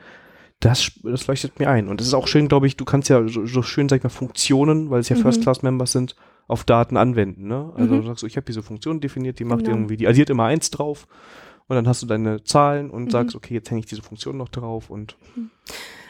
das, 0.59 0.91
das 1.03 1.25
leuchtet 1.27 1.57
mir 1.59 1.69
ein. 1.69 1.87
Und 1.87 1.99
es 2.01 2.07
ist 2.07 2.13
auch 2.13 2.27
schön, 2.27 2.47
glaube 2.47 2.67
ich, 2.67 2.77
du 2.77 2.85
kannst 2.85 3.09
ja 3.09 3.27
so, 3.27 3.45
so, 3.45 3.63
schön, 3.63 3.89
sag 3.89 3.97
ich 3.97 4.03
mal, 4.03 4.09
Funktionen, 4.09 4.91
weil 4.91 4.99
es 4.99 5.09
ja 5.09 5.15
mhm. 5.15 5.21
First-Class-Members 5.21 5.91
sind, 5.91 6.15
auf 6.47 6.63
Daten 6.63 6.97
anwenden. 6.97 7.47
Ne? 7.47 7.71
Also 7.75 7.93
mhm. 7.93 8.01
du 8.01 8.07
sagst, 8.07 8.23
ich 8.23 8.35
habe 8.35 8.45
diese 8.45 8.61
Funktion 8.61 8.99
definiert, 8.99 9.39
die 9.39 9.45
macht 9.45 9.65
genau. 9.65 9.77
irgendwie, 9.77 9.97
die 9.97 10.07
addiert 10.07 10.29
immer 10.29 10.45
eins 10.45 10.69
drauf 10.69 11.07
und 11.67 11.75
dann 11.75 11.87
hast 11.87 12.01
du 12.01 12.07
deine 12.07 12.43
Zahlen 12.43 12.89
und 12.89 13.05
mhm. 13.05 13.09
sagst, 13.11 13.35
okay, 13.35 13.53
jetzt 13.53 13.69
hänge 13.69 13.79
ich 13.79 13.85
diese 13.85 14.01
Funktion 14.01 14.35
noch 14.35 14.49
drauf 14.49 14.89
und 14.89 15.15
mhm. 15.35 15.51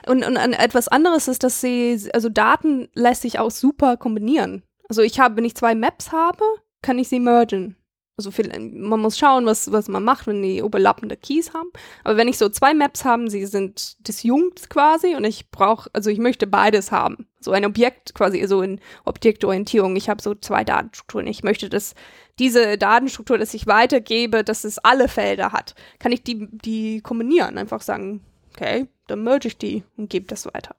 Und, 0.10 0.24
und 0.24 0.36
etwas 0.36 0.88
anderes 0.88 1.28
ist, 1.28 1.44
dass 1.44 1.62
sie, 1.62 2.10
also 2.14 2.30
Daten 2.30 2.90
lässt 2.96 3.22
sich 3.22 3.38
auch 3.38 3.52
super 3.52 3.96
kombinieren. 3.96 4.64
Also 4.88 5.04
ich 5.04 5.20
habe, 5.20 5.38
wenn 5.38 5.46
ich 5.46 5.56
zwei 5.56 5.76
Maps 5.76 6.12
habe, 6.12 6.44
kann 6.82 6.98
ich 6.98 7.10
sie 7.10 7.20
mergen. 7.20 7.76
Also 8.18 8.32
viel, 8.32 8.50
man 8.74 9.00
muss 9.00 9.18
schauen, 9.18 9.46
was, 9.46 9.72
was 9.72 9.88
man 9.88 10.04
macht, 10.04 10.28
wenn 10.28 10.42
die 10.42 10.58
überlappende 10.58 11.16
Keys 11.16 11.54
haben. 11.54 11.70
Aber 12.04 12.18
wenn 12.18 12.28
ich 12.28 12.38
so 12.38 12.50
zwei 12.50 12.74
Maps 12.74 13.06
habe, 13.06 13.30
sie 13.30 13.46
sind 13.46 13.96
disjunkt 14.08 14.70
quasi 14.70 15.16
und 15.16 15.24
ich 15.24 15.52
brauche, 15.52 15.90
also 15.94 16.10
ich 16.10 16.18
möchte 16.18 16.48
beides 16.48 16.92
haben. 16.92 17.28
So 17.40 17.52
ein 17.52 17.64
Objekt 17.64 18.16
quasi, 18.16 18.46
so 18.48 18.62
in 18.62 18.82
Objektorientierung. 19.06 19.96
Ich 19.96 20.10
habe 20.10 20.22
so 20.22 20.36
zwei 20.36 20.64
Datenstrukturen. 20.64 21.28
Ich 21.28 21.44
möchte, 21.44 21.70
dass 21.70 21.94
diese 22.40 22.78
Datenstruktur, 22.78 23.38
dass 23.38 23.54
ich 23.54 23.68
weitergebe, 23.68 24.44
dass 24.44 24.64
es 24.64 24.80
alle 24.80 25.08
Felder 25.08 25.54
hat. 25.54 25.76
Kann 26.00 26.12
ich 26.12 26.24
die, 26.24 26.50
die 26.52 27.02
kombinieren? 27.02 27.58
Einfach 27.58 27.82
sagen, 27.82 28.22
okay, 28.54 28.88
dann 29.10 29.24
merge 29.24 29.48
ich 29.48 29.58
die 29.58 29.84
und 29.98 30.10
gebe 30.10 30.28
das 30.28 30.46
weiter. 30.46 30.76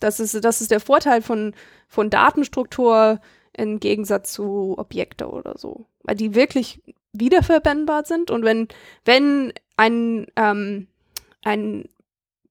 Das 0.00 0.18
ist, 0.18 0.44
das 0.44 0.60
ist 0.60 0.70
der 0.70 0.80
Vorteil 0.80 1.22
von, 1.22 1.54
von 1.86 2.10
Datenstruktur 2.10 3.20
im 3.52 3.80
Gegensatz 3.80 4.32
zu 4.32 4.74
Objekte 4.78 5.28
oder 5.28 5.58
so. 5.58 5.86
Weil 6.02 6.16
die 6.16 6.34
wirklich 6.34 6.82
wiederverwendbar 7.12 8.04
sind 8.04 8.30
und 8.30 8.44
wenn, 8.44 8.68
wenn 9.04 9.52
ein, 9.76 10.26
ähm, 10.36 10.86
ein 11.42 11.88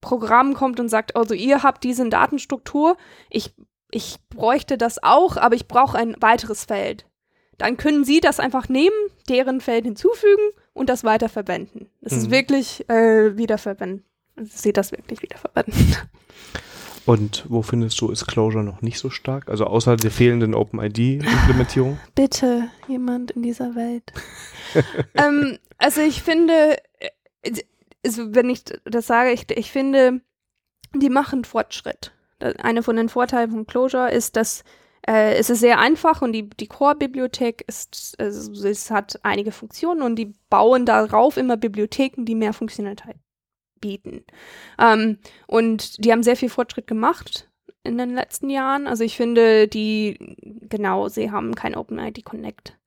Programm 0.02 0.54
kommt 0.54 0.80
und 0.80 0.90
sagt, 0.90 1.16
also 1.16 1.34
ihr 1.34 1.64
habt 1.64 1.84
diese 1.84 2.08
Datenstruktur, 2.08 2.98
ich, 3.30 3.54
ich 3.92 4.18
bräuchte 4.30 4.78
das 4.78 5.02
auch, 5.02 5.38
aber 5.38 5.56
ich 5.56 5.68
brauche 5.68 5.98
ein 5.98 6.16
weiteres 6.20 6.66
Feld. 6.66 7.06
Dann 7.58 7.76
können 7.76 8.06
Sie 8.06 8.22
das 8.22 8.40
einfach 8.40 8.70
nehmen, 8.70 8.96
deren 9.28 9.60
Feld 9.60 9.86
hinzufügen 9.86 10.52
und 10.74 10.90
das 10.90 11.04
weiterverwenden. 11.04 11.90
Das 12.02 12.14
mhm. 12.14 12.20
ist 12.20 12.32
wirklich 12.32 12.90
äh, 12.90 13.36
wiederverwenden. 13.36 14.06
Sie 14.44 14.74
das 14.74 14.92
wirklich 14.92 15.22
wiederverwenden. 15.22 15.96
Und 17.10 17.46
wo 17.50 17.64
findest 17.64 18.00
du, 18.02 18.12
ist 18.12 18.28
Clojure 18.28 18.64
noch 18.64 18.84
nicht 18.84 19.00
so 19.00 19.10
stark? 19.10 19.50
Also 19.50 19.66
außer 19.66 19.96
der 19.96 20.12
fehlenden 20.12 20.54
OpenID-Implementierung? 20.54 22.00
Bitte, 22.16 22.70
jemand 22.88 23.32
in 23.32 23.42
dieser 23.42 23.74
Welt. 23.74 24.04
ähm, 25.16 25.58
also 25.80 26.02
ich 26.02 26.22
finde, 26.22 26.78
also 28.06 28.36
wenn 28.36 28.52
ich 28.52 28.64
das 28.86 29.08
sage, 29.08 29.32
ich, 29.32 29.50
ich 29.50 29.72
finde, 29.72 30.22
die 30.94 31.10
machen 31.10 31.46
Fortschritt. 31.46 32.12
Eine 32.40 32.84
von 32.84 32.96
den 32.96 33.10
Vorteilen 33.10 33.50
von 33.50 33.66
Clojure 33.66 34.12
ist, 34.12 34.36
dass 34.36 34.64
äh, 35.08 35.34
es 35.34 35.50
ist 35.50 35.62
sehr 35.62 35.80
einfach 35.80 36.22
und 36.22 36.32
die, 36.32 36.48
die 36.48 36.68
Core-Bibliothek 36.68 37.64
ist, 37.68 38.16
also 38.20 38.68
es 38.68 38.92
hat 38.92 39.20
einige 39.24 39.52
Funktionen 39.52 40.04
und 40.04 40.16
die 40.16 40.36
bauen 40.52 40.86
darauf 40.86 41.38
immer 41.38 41.58
Bibliotheken, 41.58 42.26
die 42.26 42.36
mehr 42.36 42.54
Funktionalität 42.54 43.16
bieten. 43.80 44.24
Ähm, 44.80 45.18
und 45.48 46.04
die 46.04 46.12
haben 46.12 46.24
sehr 46.24 46.36
viel 46.36 46.50
Fortschritt 46.50 46.88
gemacht 46.88 47.50
in 47.84 47.98
den 47.98 48.14
letzten 48.14 48.50
Jahren. 48.50 48.88
Also 48.88 49.04
ich 49.04 49.16
finde, 49.16 49.68
die, 49.68 50.36
genau, 50.70 51.08
sie 51.08 51.32
haben 51.32 51.56
kein 51.56 51.76
OpenID 51.76 52.24
Connect. 52.26 52.80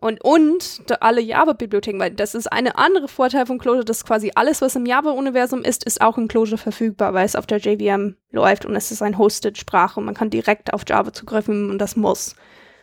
Und, 0.00 0.24
und 0.24 0.82
alle 1.00 1.20
Java-Bibliotheken, 1.20 1.98
weil 1.98 2.10
das 2.10 2.34
ist 2.34 2.50
eine 2.50 2.78
andere 2.78 3.06
Vorteil 3.06 3.44
von 3.44 3.58
Clojure, 3.58 3.84
dass 3.84 4.06
quasi 4.06 4.32
alles, 4.34 4.62
was 4.62 4.74
im 4.74 4.86
Java-Universum 4.86 5.62
ist, 5.62 5.84
ist 5.84 6.00
auch 6.00 6.16
in 6.16 6.26
Clojure 6.26 6.56
verfügbar, 6.56 7.12
weil 7.12 7.26
es 7.26 7.36
auf 7.36 7.46
der 7.46 7.58
JVM 7.58 8.16
läuft 8.30 8.64
und 8.64 8.74
es 8.74 8.90
ist 8.90 9.02
eine 9.02 9.18
Hosted-Sprache 9.18 10.00
und 10.00 10.06
man 10.06 10.14
kann 10.14 10.30
direkt 10.30 10.72
auf 10.72 10.84
Java 10.88 11.12
zugreifen 11.12 11.70
und 11.70 11.78
das 11.78 11.96
muss. 11.96 12.34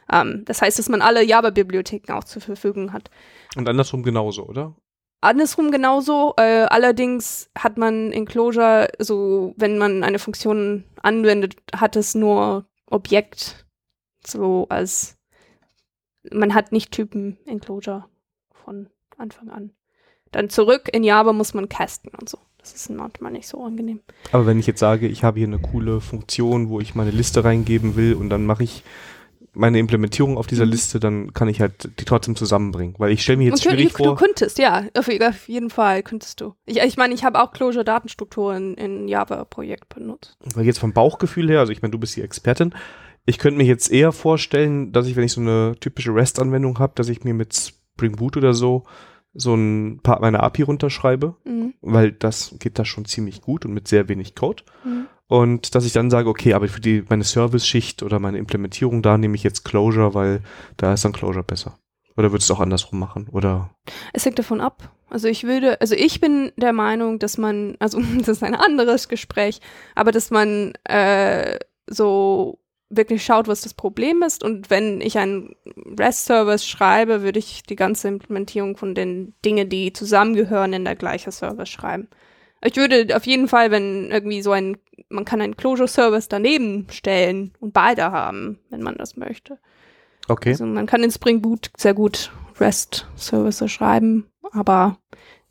Um, 0.10 0.20
ähm, 0.20 0.46
das 0.46 0.62
heißt, 0.62 0.78
dass 0.80 0.90
man 0.90 1.02
alle 1.02 1.24
Java-Bibliotheken 1.24 2.14
auch 2.14 2.24
zur 2.24 2.42
Verfügung 2.42 2.94
hat. 2.94 3.10
Und 3.56 3.68
andersrum 3.68 4.04
genauso, 4.04 4.46
oder? 4.46 4.76
Andersrum 5.22 5.72
genauso. 5.72 6.34
Äh, 6.38 6.66
allerdings 6.70 7.50
hat 7.58 7.78
man 7.78 8.12
in 8.12 8.26
Clojure, 8.26 8.88
so 9.00 9.54
wenn 9.58 9.78
man 9.78 10.04
eine 10.04 10.20
Funktion 10.20 10.84
anwendet, 11.02 11.56
hat 11.76 11.96
es 11.96 12.16
nur 12.16 12.66
Objekt 12.90 13.68
so 14.28 14.68
als 14.70 15.18
man 16.32 16.54
hat 16.54 16.72
nicht 16.72 16.92
Typen 16.92 17.38
in 17.46 17.60
Clojure 17.60 18.06
von 18.52 18.88
Anfang 19.18 19.50
an. 19.50 19.72
Dann 20.32 20.50
zurück 20.50 20.90
in 20.92 21.04
Java 21.04 21.32
muss 21.32 21.54
man 21.54 21.70
casten 21.70 22.12
und 22.20 22.28
so. 22.28 22.38
Das 22.58 22.74
ist 22.74 22.90
manchmal 22.90 23.32
nicht 23.32 23.48
so 23.48 23.64
angenehm. 23.64 24.02
Aber 24.34 24.46
wenn 24.46 24.60
ich 24.60 24.68
jetzt 24.68 24.82
sage, 24.82 25.08
ich 25.08 25.24
habe 25.24 25.40
hier 25.40 25.48
eine 25.48 25.60
coole 25.60 26.02
Funktion, 26.02 26.68
wo 26.68 26.82
ich 26.82 26.96
meine 26.96 27.12
Liste 27.12 27.46
reingeben 27.46 27.96
will 27.96 28.14
und 28.14 28.30
dann 28.30 28.46
mache 28.46 28.64
ich 28.64 28.84
meine 29.58 29.80
Implementierung 29.80 30.38
auf 30.38 30.48
dieser 30.48 30.66
mhm. 30.66 30.72
Liste, 30.72 31.00
dann 31.00 31.34
kann 31.34 31.48
ich 31.48 31.60
halt 31.60 31.90
die 32.00 32.06
trotzdem 32.06 32.36
zusammenbringen. 32.36 32.96
Weil 32.98 33.12
ich 33.12 33.24
stelle 33.24 33.38
mir 33.38 33.46
jetzt 33.46 33.64
schwierig 33.64 33.94
du, 33.94 34.04
vor. 34.04 34.08
Du 34.08 34.16
könntest, 34.16 34.58
ja, 34.60 34.86
auf, 34.98 35.10
auf 35.10 35.48
jeden 35.48 35.70
Fall 35.70 36.04
könntest 36.04 36.42
du. 36.42 36.54
Ich, 36.66 36.78
ich 36.78 36.98
meine, 36.98 37.14
ich 37.14 37.24
habe 37.24 37.42
auch 37.42 37.52
Clojure-Datenstrukturen 37.52 38.76
in 38.76 39.08
Java-Projekt 39.08 39.94
benutzt. 39.94 40.38
Weil 40.54 40.66
jetzt 40.66 40.80
vom 40.80 40.94
Bauchgefühl 40.94 41.50
her, 41.50 41.60
also 41.60 41.72
ich 41.72 41.82
meine, 41.82 41.92
du 41.92 42.00
bist 42.00 42.16
die 42.16 42.22
Expertin, 42.22 42.74
ich 43.26 43.40
könnte 43.40 43.58
mir 43.58 43.66
jetzt 43.66 43.92
eher 43.92 44.12
vorstellen, 44.12 44.94
dass 44.94 45.08
ich, 45.08 45.16
wenn 45.16 45.24
ich 45.24 45.34
so 45.34 45.42
eine 45.42 45.76
typische 45.80 46.14
REST-Anwendung 46.16 46.80
habe, 46.80 46.94
dass 46.96 47.10
ich 47.10 47.24
mir 47.24 47.34
mit 47.34 47.54
Spring 47.56 48.16
Boot 48.16 48.38
oder 48.38 48.54
so 48.54 48.86
so 49.38 49.54
ein 49.54 50.00
paar 50.02 50.20
meiner 50.20 50.42
API 50.42 50.64
runterschreibe, 50.64 51.36
mhm. 51.46 51.76
weil 51.82 52.12
das 52.12 52.56
geht 52.60 52.80
da 52.80 52.86
schon 52.86 53.06
ziemlich 53.06 53.42
gut 53.42 53.66
und 53.66 53.74
mit 53.74 53.88
sehr 53.88 54.10
wenig 54.10 54.34
Code. 54.34 54.64
Mhm. 54.84 55.08
Und 55.28 55.76
dass 55.76 55.86
ich 55.86 55.94
dann 55.94 56.10
sage, 56.10 56.30
okay, 56.30 56.54
aber 56.54 56.68
für 56.68 56.80
die, 56.80 57.04
meine 57.10 57.24
Service-Schicht 57.24 58.02
oder 58.02 58.20
meine 58.20 58.38
Implementierung, 58.38 59.02
da 59.02 59.18
nehme 59.18 59.36
ich 59.36 59.44
jetzt 59.44 59.66
Closure, 59.66 60.14
weil 60.14 60.42
da 60.78 60.94
ist 60.94 61.04
dann 61.04 61.12
Closure 61.12 61.44
besser. 61.44 61.78
Oder 62.16 62.32
würdest 62.32 62.50
du 62.50 62.54
auch 62.54 62.62
andersrum 62.62 63.00
machen? 63.00 63.28
Oder? 63.32 63.70
Es 64.14 64.26
hängt 64.26 64.40
davon 64.40 64.62
ab. 64.62 64.92
Also 65.10 65.28
ich 65.28 65.44
würde, 65.44 65.80
also 65.82 65.96
ich 65.96 66.20
bin 66.20 66.52
der 66.58 66.74
Meinung, 66.74 67.20
dass 67.20 67.38
man, 67.38 67.76
also 67.80 68.02
das 68.18 68.30
ist 68.30 68.44
ein 68.44 68.56
anderes 68.56 69.08
Gespräch, 69.08 69.60
aber 69.96 70.12
dass 70.12 70.32
man 70.32 70.74
äh, 70.86 71.60
so 71.88 72.60
wirklich 72.90 73.24
schaut, 73.24 73.48
was 73.48 73.62
das 73.62 73.74
Problem 73.74 74.24
ist. 74.24 74.44
Und 74.44 74.70
wenn 74.70 75.02
ich 75.02 75.18
einen 75.18 75.56
REST-Service 76.00 76.66
schreibe, 76.66 77.22
würde 77.22 77.40
ich 77.40 77.64
die 77.64 77.76
ganze 77.76 78.08
Implementierung 78.08 78.78
von 78.78 78.96
den 78.96 79.34
Dingen, 79.44 79.70
die 79.70 79.92
zusammengehören, 79.92 80.74
in 80.74 80.86
der 80.86 80.96
gleichen 80.96 81.32
Service 81.32 81.70
schreiben. 81.70 82.08
Ich 82.64 82.76
würde 82.76 83.16
auf 83.16 83.26
jeden 83.26 83.48
Fall, 83.48 83.72
wenn 83.72 84.10
irgendwie 84.12 84.42
so 84.42 84.52
ein, 84.52 84.78
man 85.10 85.26
kann 85.26 85.42
einen 85.42 85.58
Closure-Service 85.58 86.28
daneben 86.28 86.88
stellen 86.90 87.54
und 87.60 87.74
beide 87.74 88.12
haben, 88.12 88.60
wenn 88.70 88.82
man 88.82 88.96
das 88.96 89.16
möchte. 89.16 89.60
Okay. 90.28 90.50
Also 90.50 90.66
man 90.66 90.88
kann 90.88 91.04
in 91.04 91.12
Spring 91.12 91.42
Boot 91.42 91.72
sehr 91.78 91.94
gut 91.94 92.32
REST-Services 92.60 93.72
schreiben, 93.72 94.26
aber 94.52 94.98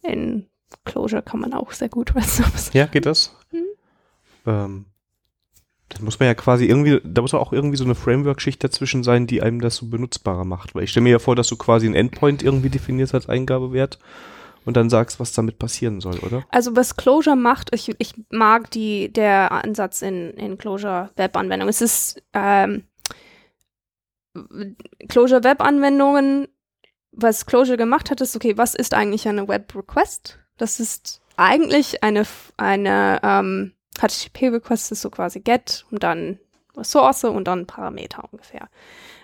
in 0.03 0.47
Closure 0.85 1.23
kann 1.23 1.41
man 1.41 1.55
auch 1.55 1.73
sehr 1.73 1.89
gut 1.89 2.15
REST-Services. 2.15 2.73
Ja, 2.73 2.87
geht 2.87 3.07
das? 3.07 3.37
Hm? 3.51 3.65
Ähm, 4.47 4.85
das 5.89 6.01
muss 6.01 6.19
man 6.19 6.27
ja 6.27 6.35
quasi 6.35 6.67
irgendwie, 6.67 7.01
da 7.05 7.23
muss 7.23 7.33
auch 7.33 7.53
irgendwie 7.53 7.77
so 7.77 7.85
eine 7.85 7.95
Framework-Schicht 7.95 8.63
dazwischen 8.63 9.05
sein, 9.05 9.27
die 9.27 9.41
einem 9.41 9.61
das 9.61 9.77
so 9.77 9.87
benutzbarer 9.87 10.45
macht. 10.45 10.75
Weil 10.75 10.83
ich 10.83 10.91
stelle 10.91 11.05
mir 11.05 11.11
ja 11.11 11.19
vor, 11.21 11.37
dass 11.37 11.47
du 11.47 11.57
quasi 11.57 11.87
einen 11.87 11.95
Endpoint 11.95 12.43
irgendwie 12.43 12.71
definierst 12.71 13.15
als 13.15 13.29
Eingabewert 13.29 13.99
und 14.67 14.77
dann 14.77 14.91
sagst, 14.91 15.19
was 15.21 15.33
damit 15.33 15.59
passieren 15.59 16.01
soll, 16.01 16.19
oder? 16.19 16.45
Also 16.51 16.77
was 16.77 16.97
Clojure 16.97 17.37
macht, 17.37 17.75
ich, 17.75 17.95
ich 17.99 18.15
mag 18.31 18.71
die, 18.73 19.11
der 19.13 19.53
Ansatz 19.53 20.03
in, 20.03 20.33
in 20.33 20.59
Clojure 20.59 21.11
Web-Anwendungen. 21.17 21.71
Es 21.71 21.81
ist 21.81 22.23
ähm, 22.35 22.83
Clojure 25.09 25.45
Web-Anwendungen, 25.45 26.49
was 27.13 27.47
Clojure 27.47 27.79
gemacht 27.79 28.11
hat, 28.11 28.21
ist, 28.21 28.37
okay, 28.37 28.59
was 28.59 28.75
ist 28.75 28.93
eigentlich 28.93 29.27
eine 29.27 29.49
Web-Request? 29.49 30.39
Das 30.59 30.81
ist 30.81 31.23
eigentlich 31.37 32.03
eine, 32.03 32.25
eine 32.57 33.21
ähm, 33.23 33.73
HTTP-Request 33.99 34.93
ist 34.93 35.03
so 35.03 35.11
quasi 35.11 35.41
get 35.41 35.87
und 35.91 36.03
dann 36.03 36.39
Ressource 36.77 37.25
und 37.25 37.45
dann 37.45 37.67
Parameter 37.67 38.25
ungefähr. 38.31 38.69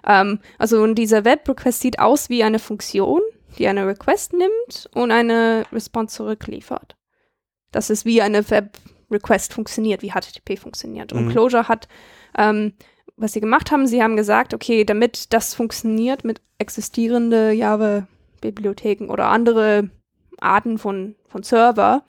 Ähm, 0.06 0.40
also 0.58 0.82
und 0.82 0.94
dieser 0.94 1.24
Web-Request 1.24 1.80
sieht 1.80 1.98
aus 1.98 2.30
wie 2.30 2.44
eine 2.44 2.58
Funktion, 2.58 3.20
die 3.58 3.66
eine 3.66 3.86
Request 3.86 4.32
nimmt 4.32 4.88
und 4.94 5.10
eine 5.10 5.64
Response 5.72 6.16
zurückliefert. 6.16 6.96
Das 7.70 7.90
ist 7.90 8.04
wie 8.04 8.22
eine 8.22 8.48
Web-Request 8.48 9.52
funktioniert, 9.52 10.02
wie 10.02 10.10
HTTP 10.10 10.58
funktioniert. 10.58 11.12
Und 11.12 11.26
mhm. 11.26 11.30
Clojure 11.30 11.68
hat, 11.68 11.88
ähm, 12.36 12.74
was 13.16 13.32
sie 13.32 13.40
gemacht 13.40 13.70
haben, 13.70 13.86
sie 13.86 14.02
haben 14.02 14.16
gesagt, 14.16 14.54
okay, 14.54 14.84
damit 14.84 15.32
das 15.32 15.54
funktioniert 15.54 16.24
mit 16.24 16.40
existierende 16.58 17.52
Java-Bibliotheken 17.52 19.06
oder 19.08 19.28
andere 19.28 19.90
Arten 20.40 20.78
von, 20.78 21.14
von 21.28 21.42
Server, 21.42 22.04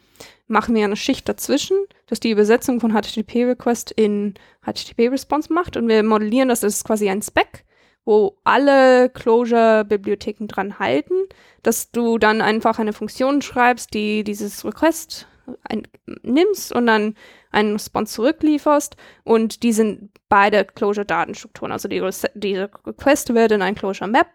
machen 0.48 0.76
wir 0.76 0.84
eine 0.84 0.96
Schicht 0.96 1.28
dazwischen, 1.28 1.78
dass 2.08 2.20
die 2.20 2.32
Übersetzung 2.32 2.80
von 2.80 2.92
HTTP-Request 2.92 3.92
in 3.92 4.36
HTTP-Response 4.66 5.52
macht 5.52 5.78
und 5.78 5.88
wir 5.88 6.04
modellieren 6.04 6.50
das, 6.50 6.62
das 6.62 6.76
ist 6.76 6.84
quasi 6.84 7.10
ein 7.10 7.22
Spec, 7.22 7.64
wo 8.06 8.38
alle 8.44 9.10
Clojure-Bibliotheken 9.10 10.48
dran 10.48 10.80
halten, 10.80 11.16
dass 11.62 11.92
du 11.92 12.18
dann 12.18 12.42
einfach 12.42 12.80
eine 12.80 12.94
Funktion 12.94 13.42
schreibst, 13.42 13.94
die 13.94 14.24
dieses 14.24 14.66
Request 14.66 15.28
ein, 15.70 15.88
nimmst 16.24 16.74
und 16.74 16.88
dann 16.88 17.16
einen 17.52 17.74
Response 17.74 18.14
zurücklieferst 18.14 18.98
und 19.24 19.64
die 19.64 19.74
sind 19.74 20.10
beide 20.30 20.66
Clojure-Datenstrukturen. 20.66 21.72
Also 21.72 21.88
die, 21.88 22.02
diese 22.34 22.70
Request 22.86 23.34
wird 23.34 23.52
in 23.52 23.62
ein 23.62 23.76
Clojure-Map 23.76 24.28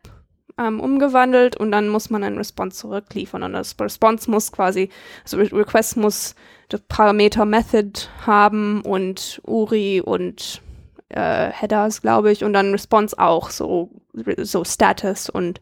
ähm, 0.59 0.81
umgewandelt 0.81 1.57
und 1.57 1.71
dann 1.73 1.89
muss 1.89 2.11
man 2.11 2.25
einen 2.25 2.39
Response 2.39 2.79
zurückliefern. 2.79 3.43
Und 3.43 3.53
das 3.53 3.77
Response 3.81 4.31
muss 4.31 4.53
quasi, 4.53 4.91
also 5.25 5.39
Request 5.39 5.97
muss 5.97 6.35
das 6.69 6.81
Parameter 6.83 7.45
Method 7.45 7.93
haben 8.27 8.83
und 8.83 9.41
URI 9.47 10.03
und 10.05 10.61
äh, 11.09 11.51
Headers, 11.51 12.03
glaube 12.03 12.33
ich, 12.33 12.45
und 12.45 12.53
dann 12.53 12.73
Response 12.73 13.19
auch, 13.19 13.51
so, 13.51 13.91
so 14.39 14.65
Status 14.65 15.31
und 15.31 15.61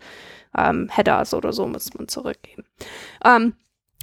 ähm, 0.57 0.89
Headers 0.91 1.35
oder 1.35 1.53
so 1.53 1.67
muss 1.67 1.93
man 1.95 2.09
zurückgeben. 2.09 2.65
Ähm, 3.25 3.55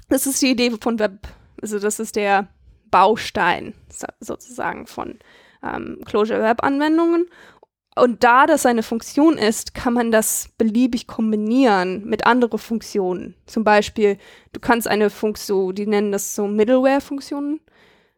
das 0.09 0.27
ist 0.27 0.41
die 0.41 0.51
Idee 0.51 0.71
von 0.79 0.99
Web, 0.99 1.27
also 1.61 1.79
das 1.79 1.99
ist 1.99 2.15
der 2.15 2.47
Baustein 2.91 3.73
sozusagen 4.19 4.85
von 4.85 5.19
ähm, 5.63 5.99
Closure 6.05 6.41
Web 6.41 6.63
Anwendungen. 6.63 7.27
Und 7.95 8.23
da 8.23 8.47
das 8.47 8.65
eine 8.65 8.81
Funktion 8.81 9.37
ist, 9.37 9.75
kann 9.75 9.93
man 9.93 10.11
das 10.11 10.49
beliebig 10.57 11.05
kombinieren 11.05 12.05
mit 12.05 12.25
anderen 12.25 12.57
Funktionen. 12.57 13.35
Zum 13.45 13.63
Beispiel, 13.63 14.17
du 14.51 14.59
kannst 14.59 14.87
eine 14.87 15.11
Funktion, 15.11 15.75
die 15.75 15.85
nennen 15.85 16.11
das 16.11 16.33
so 16.33 16.47
Middleware-Funktionen, 16.47 17.59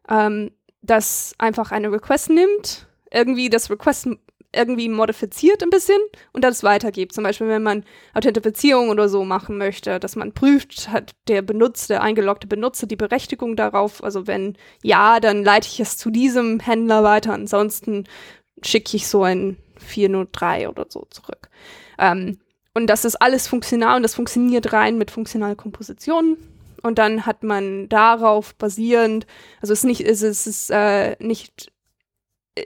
ähm, 0.08 0.50
das 0.80 1.34
einfach 1.38 1.72
eine 1.72 1.92
Request 1.92 2.30
nimmt, 2.30 2.85
irgendwie 3.12 3.50
das 3.50 3.70
Request 3.70 4.08
irgendwie 4.52 4.88
modifiziert 4.88 5.62
ein 5.62 5.70
bisschen 5.70 6.00
und 6.32 6.42
das 6.42 6.62
weitergibt. 6.62 7.12
Zum 7.12 7.24
Beispiel, 7.24 7.48
wenn 7.48 7.62
man 7.62 7.84
Authentifizierung 8.14 8.88
oder 8.88 9.08
so 9.08 9.24
machen 9.24 9.58
möchte, 9.58 10.00
dass 10.00 10.16
man 10.16 10.32
prüft, 10.32 10.88
hat 10.88 11.14
der 11.28 11.42
Benutzer, 11.42 11.94
der 11.94 12.02
eingeloggte 12.02 12.46
Benutzer 12.46 12.86
die 12.86 12.96
Berechtigung 12.96 13.56
darauf. 13.56 14.02
Also 14.02 14.26
wenn 14.26 14.56
ja, 14.82 15.20
dann 15.20 15.44
leite 15.44 15.68
ich 15.70 15.80
es 15.80 15.98
zu 15.98 16.10
diesem 16.10 16.60
Händler 16.60 17.04
weiter. 17.04 17.32
Ansonsten 17.34 18.04
schicke 18.62 18.96
ich 18.96 19.06
so 19.06 19.22
ein 19.22 19.56
403 19.78 20.68
oder 20.68 20.86
so 20.88 21.06
zurück. 21.10 21.50
Ähm, 21.98 22.38
und 22.74 22.88
das 22.88 23.04
ist 23.04 23.16
alles 23.16 23.48
funktional 23.48 23.96
und 23.96 24.02
das 24.02 24.14
funktioniert 24.14 24.72
rein 24.72 24.98
mit 24.98 25.10
funktionalen 25.10 25.56
Kompositionen. 25.56 26.36
Und 26.82 26.98
dann 26.98 27.26
hat 27.26 27.42
man 27.42 27.88
darauf 27.88 28.54
basierend, 28.54 29.26
also 29.60 29.72
es 29.72 29.80
ist 29.80 29.84
nicht, 29.84 30.00
es 30.02 30.22
ist, 30.22 30.46
es 30.46 30.46
ist 30.46 30.70
äh, 30.70 31.16
nicht, 31.18 31.72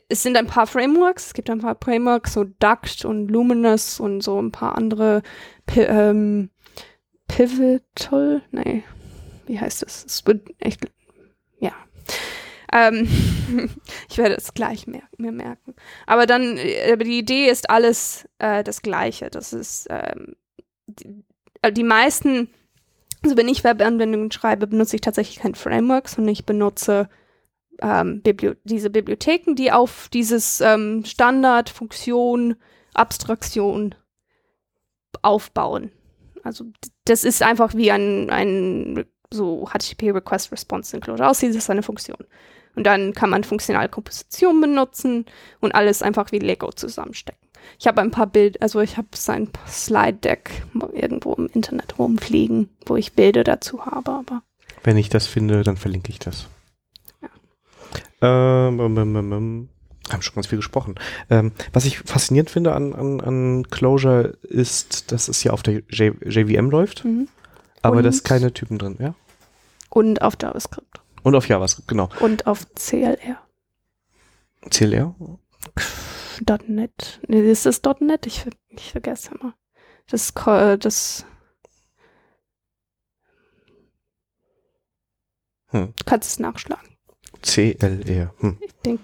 es 0.09 0.23
sind 0.23 0.37
ein 0.37 0.47
paar 0.47 0.67
Frameworks, 0.67 1.29
es 1.29 1.35
gibt 1.35 1.51
ein 1.51 1.61
paar 1.61 1.77
Frameworks, 1.83 2.35
so 2.35 2.45
Duct 2.45 3.05
und 3.05 3.29
Luminous 3.29 4.01
und 4.01 4.23
so 4.23 4.41
ein 4.41 4.53
paar 4.53 4.77
andere 4.77 5.23
P 5.67 5.83
ähm, 5.83 6.51
Pivotal, 7.29 8.43
nee, 8.51 8.83
wie 9.47 9.61
heißt 9.61 9.83
das? 9.83 10.05
Es 10.05 10.27
wird 10.27 10.49
echt, 10.59 10.85
ja, 11.61 11.73
ähm, 12.73 13.09
ich 14.09 14.19
werde 14.19 14.37
es 14.37 14.55
gleich 14.55 14.87
mer 14.87 15.03
mir 15.17 15.33
merken. 15.33 15.75
Aber 16.07 16.27
dann, 16.27 16.57
äh, 16.57 16.93
aber 16.93 17.05
die 17.05 17.19
Idee 17.19 17.49
ist 17.49 17.71
alles 17.71 18.29
äh, 18.39 18.63
das 18.65 18.83
Gleiche. 18.83 19.31
Das 19.31 19.53
ist 19.53 19.87
ähm, 19.91 20.37
die, 20.87 21.25
äh, 21.63 21.73
die 21.73 21.85
meisten, 21.85 22.49
also 23.23 23.37
wenn 23.37 23.49
ich 23.49 23.65
Webanwendungen 23.65 24.31
schreibe, 24.33 24.67
benutze 24.67 24.97
ich 24.97 25.03
tatsächlich 25.03 25.39
kein 25.39 25.55
Framework, 25.55 26.09
sondern 26.09 26.33
ich 26.33 26.47
benutze 26.47 27.09
ähm, 27.83 28.23
Bibli 28.23 28.55
diese 28.65 28.91
Bibliotheken, 28.91 29.55
die 29.55 29.73
auf 29.73 30.09
dieses 30.13 30.61
ähm, 30.61 31.05
Standard, 31.05 31.71
Funktion, 31.71 32.57
Abstraktion 32.95 33.95
aufbauen. 35.23 35.91
Also 36.43 36.65
das 37.05 37.25
ist 37.25 37.43
einfach 37.43 37.75
wie 37.75 37.91
ein, 37.91 38.31
ein 38.31 39.05
so 39.33 39.67
HTTP 39.67 40.13
Request 40.13 40.53
Response 40.53 40.97
Enclosure 40.97 41.29
aussieht, 41.29 41.51
das 41.51 41.65
ist 41.65 41.71
eine 41.71 41.83
Funktion. 41.83 42.19
Und 42.77 42.85
dann 42.85 43.13
kann 43.13 43.31
man 43.31 43.45
funktionale 43.45 43.89
Komposition 43.89 44.61
benutzen 44.61 45.27
und 45.61 45.75
alles 45.75 46.03
einfach 46.03 46.33
wie 46.33 46.39
Lego 46.39 46.71
zusammenstecken. 46.73 47.49
Ich 47.79 47.87
habe 47.87 48.01
ein 48.01 48.11
paar 48.11 48.27
Bilder, 48.27 48.63
also 48.63 48.81
ich 48.81 48.97
habe 48.97 49.09
ein 49.29 49.51
Slide-Deck 49.69 50.51
irgendwo 50.95 51.35
im 51.35 51.49
Internet 51.53 51.99
rumfliegen, 51.99 52.71
wo 52.87 52.97
ich 52.97 53.13
Bilder 53.13 53.45
dazu 53.45 53.85
habe, 53.85 54.13
aber. 54.13 54.43
Wenn 54.83 54.97
ich 54.97 55.09
das 55.09 55.27
finde, 55.27 55.63
dann 55.63 55.77
verlinke 55.77 56.11
ich 56.11 56.19
das. 56.19 56.47
Ähm, 58.23 58.81
ähm, 58.81 59.17
ähm, 59.17 59.69
haben 60.11 60.23
schon 60.23 60.35
ganz 60.35 60.47
viel 60.47 60.59
gesprochen. 60.59 60.97
Ähm, 61.29 61.53
was 61.73 61.85
ich 61.85 61.99
faszinierend 61.99 62.51
finde 62.51 62.75
an, 62.75 62.95
an, 62.95 63.21
an 63.21 63.67
Closure 63.71 64.37
ist, 64.43 65.13
dass 65.13 65.29
es 65.29 65.43
ja 65.45 65.53
auf 65.53 65.63
der 65.63 65.83
J 65.89 66.15
JVM 66.25 66.71
läuft, 66.71 67.05
mhm. 67.05 67.29
aber 67.83 68.03
da 68.03 68.09
ist 68.09 68.25
keine 68.25 68.53
Typen 68.53 68.79
drin, 68.79 68.97
ja? 68.99 69.15
Und 69.89 70.23
auf 70.23 70.35
JavaScript. 70.41 71.01
Und 71.23 71.35
auf 71.35 71.49
JavaScript, 71.49 71.89
genau. 71.89 72.09
Und 72.21 72.47
auf 72.47 72.67
CLR. 72.75 73.39
CLR? 74.69 75.15
.NET. 76.67 77.21
Nee, 77.29 77.51
ist 77.51 77.67
das 77.67 77.83
.NET? 78.01 78.27
Ich, 78.27 78.47
ich 78.71 78.93
vergesse 78.93 79.35
immer. 79.35 79.55
Das, 80.09 80.33
das 80.79 81.25
hm. 85.69 85.93
Du 85.97 86.05
kannst 86.05 86.31
es 86.31 86.39
nachschlagen. 86.39 86.90
CLR. 87.43 88.35
Hm. 88.39 88.59
Ich 88.61 88.73
denke. 88.85 89.03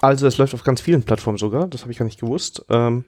Also 0.00 0.26
es 0.26 0.38
läuft 0.38 0.54
auf 0.54 0.62
ganz 0.62 0.80
vielen 0.80 1.02
Plattformen 1.02 1.38
sogar, 1.38 1.68
das 1.68 1.82
habe 1.82 1.92
ich 1.92 1.98
gar 1.98 2.04
nicht 2.04 2.20
gewusst. 2.20 2.64
Ähm, 2.68 3.04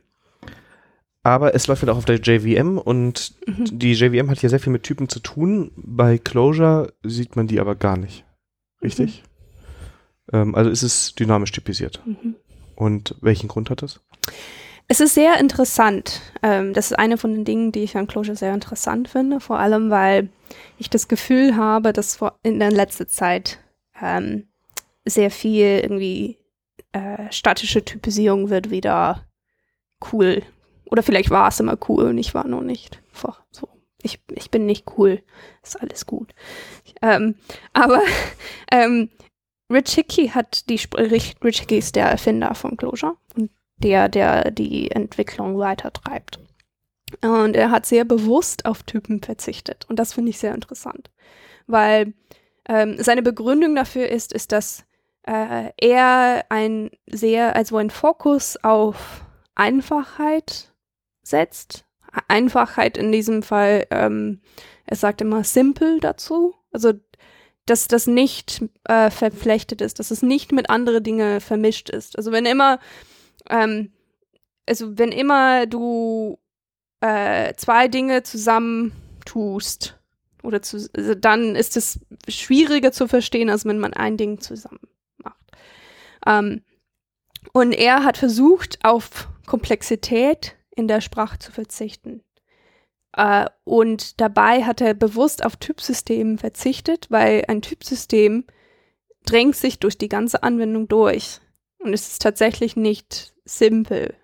aber 1.22 1.54
es 1.54 1.66
läuft 1.66 1.82
halt 1.82 1.90
auch 1.90 1.98
auf 1.98 2.04
der 2.04 2.20
JVM 2.20 2.78
und 2.78 3.34
mhm. 3.46 3.78
die 3.78 3.92
JVM 3.92 4.30
hat 4.30 4.40
hier 4.40 4.48
sehr 4.48 4.60
viel 4.60 4.72
mit 4.72 4.84
Typen 4.84 5.08
zu 5.08 5.20
tun. 5.20 5.72
Bei 5.76 6.16
Closure 6.16 6.94
sieht 7.02 7.36
man 7.36 7.46
die 7.46 7.60
aber 7.60 7.74
gar 7.74 7.98
nicht. 7.98 8.24
Richtig? 8.82 9.22
Mhm. 10.32 10.38
Ähm, 10.38 10.54
also 10.54 10.70
ist 10.70 10.82
es 10.82 11.14
dynamisch 11.14 11.52
typisiert. 11.52 12.00
Mhm. 12.06 12.36
Und 12.76 13.16
welchen 13.20 13.48
Grund 13.48 13.70
hat 13.70 13.82
das? 13.82 14.00
Es 14.91 15.01
ist 15.01 15.14
sehr 15.14 15.39
interessant. 15.39 16.22
Ähm, 16.43 16.72
das 16.72 16.86
ist 16.91 16.99
eine 16.99 17.18
von 17.18 17.32
den 17.32 17.45
Dingen, 17.45 17.72
die 17.72 17.82
ich 17.82 17.97
an 17.97 18.07
Closure 18.07 18.36
sehr 18.36 18.55
interessant 18.55 19.09
finde. 19.09 19.39
Vor 19.39 19.59
allem, 19.59 19.91
weil 19.91 20.30
ich 20.78 20.89
das 20.89 21.09
Gefühl 21.09 21.57
habe, 21.57 21.93
dass 21.93 22.18
in 22.43 22.59
der 22.59 22.70
letzten 22.70 23.07
Zeit 23.07 23.59
ähm, 24.01 24.49
sehr 25.05 25.30
viel 25.30 25.80
irgendwie 25.82 26.39
äh, 26.93 27.30
statische 27.30 27.84
Typisierung 27.84 28.49
wird 28.49 28.70
wieder 28.70 29.26
cool 30.12 30.43
oder 30.91 31.03
vielleicht 31.03 31.30
war 31.30 31.49
es 31.49 31.61
immer 31.61 31.76
cool 31.89 32.05
und 32.05 32.18
ich 32.18 32.34
war 32.34 32.47
noch 32.47 32.62
nicht. 32.62 33.03
So. 33.51 33.68
Ich, 34.03 34.20
ich 34.34 34.51
bin 34.51 34.64
nicht 34.64 34.86
cool. 34.97 35.22
Ist 35.62 35.80
alles 35.80 36.07
gut. 36.07 36.32
Ähm, 37.03 37.34
aber 37.72 38.01
ähm, 38.72 39.11
Rich 39.70 39.95
Hickey 39.95 40.28
hat 40.28 40.68
die 40.70 40.80
Rich, 40.97 41.36
Rich 41.45 41.61
Hickey 41.61 41.78
ist 41.78 41.97
der 41.97 42.07
Erfinder 42.07 42.55
von 42.55 42.76
Clojure 42.76 43.16
und 43.34 43.51
der, 43.78 44.08
der 44.08 44.50
die 44.50 44.90
Entwicklung 44.90 45.58
weitertreibt. 45.58 46.40
Und 47.22 47.56
er 47.56 47.70
hat 47.70 47.86
sehr 47.86 48.04
bewusst 48.04 48.66
auf 48.66 48.82
Typen 48.82 49.22
verzichtet. 49.22 49.86
Und 49.88 49.98
das 49.98 50.12
finde 50.12 50.30
ich 50.30 50.38
sehr 50.38 50.54
interessant. 50.54 51.10
Weil 51.66 52.12
ähm, 52.68 52.96
seine 52.98 53.22
Begründung 53.22 53.74
dafür 53.74 54.08
ist, 54.08 54.32
ist, 54.32 54.52
dass 54.52 54.84
äh, 55.26 55.70
er 55.76 56.44
ein 56.48 56.90
sehr, 57.06 57.56
also 57.56 57.76
ein 57.76 57.90
Fokus 57.90 58.56
auf 58.62 59.24
Einfachheit 59.54 60.72
setzt. 61.22 61.84
Einfachheit 62.28 62.96
in 62.96 63.12
diesem 63.12 63.42
Fall, 63.42 63.86
ähm, 63.90 64.40
er 64.86 64.96
sagt 64.96 65.20
immer 65.20 65.44
simple 65.44 66.00
dazu. 66.00 66.54
Also, 66.72 66.94
dass 67.66 67.86
das 67.86 68.06
nicht 68.06 68.64
äh, 68.84 69.10
verflechtet 69.10 69.82
ist, 69.82 69.98
dass 69.98 70.10
es 70.10 70.22
nicht 70.22 70.52
mit 70.52 70.70
anderen 70.70 71.02
Dingen 71.02 71.40
vermischt 71.40 71.90
ist. 71.90 72.16
Also, 72.16 72.32
wenn 72.32 72.46
immer, 72.46 72.78
ähm, 73.49 73.92
also, 74.66 74.99
wenn 74.99 75.12
immer 75.12 75.66
du 75.66 76.38
äh, 77.01 77.55
zwei 77.55 77.88
Dinge 77.88 78.22
zusammen 78.22 78.92
tust, 79.24 79.99
oder 80.42 80.62
zu, 80.62 80.88
also 80.94 81.14
dann 81.14 81.57
ist 81.57 81.76
es 81.76 82.01
schwieriger 82.28 82.92
zu 82.92 83.09
verstehen, 83.09 83.51
als 83.51 83.64
wenn 83.64 83.78
man 83.78 83.92
ein 83.92 84.16
Ding 84.16 84.40
zusammen 84.40 84.88
macht. 85.18 85.44
Ähm, 86.26 86.62
und 87.53 87.72
er 87.72 88.05
hat 88.05 88.16
versucht, 88.16 88.78
auf 88.84 89.28
Komplexität 89.46 90.57
in 90.74 90.88
der 90.88 91.01
Sprache 91.01 91.38
zu 91.38 91.53
verzichten. 91.53 92.22
Äh, 93.16 93.46
und 93.64 94.20
dabei 94.20 94.64
hat 94.64 94.80
er 94.80 94.94
bewusst 94.94 95.44
auf 95.44 95.57
Typsystemen 95.57 96.38
verzichtet, 96.38 97.07
weil 97.11 97.44
ein 97.49 97.62
Typsystem 97.62 98.44
drängt 99.24 99.57
sich 99.57 99.78
durch 99.78 99.99
die 99.99 100.09
ganze 100.09 100.42
Anwendung 100.42 100.88
durch. 100.88 101.40
Und 101.78 101.92
es 101.92 102.09
ist 102.09 102.22
tatsächlich 102.22 102.76
nicht 102.76 103.34
simpel. 103.49 104.14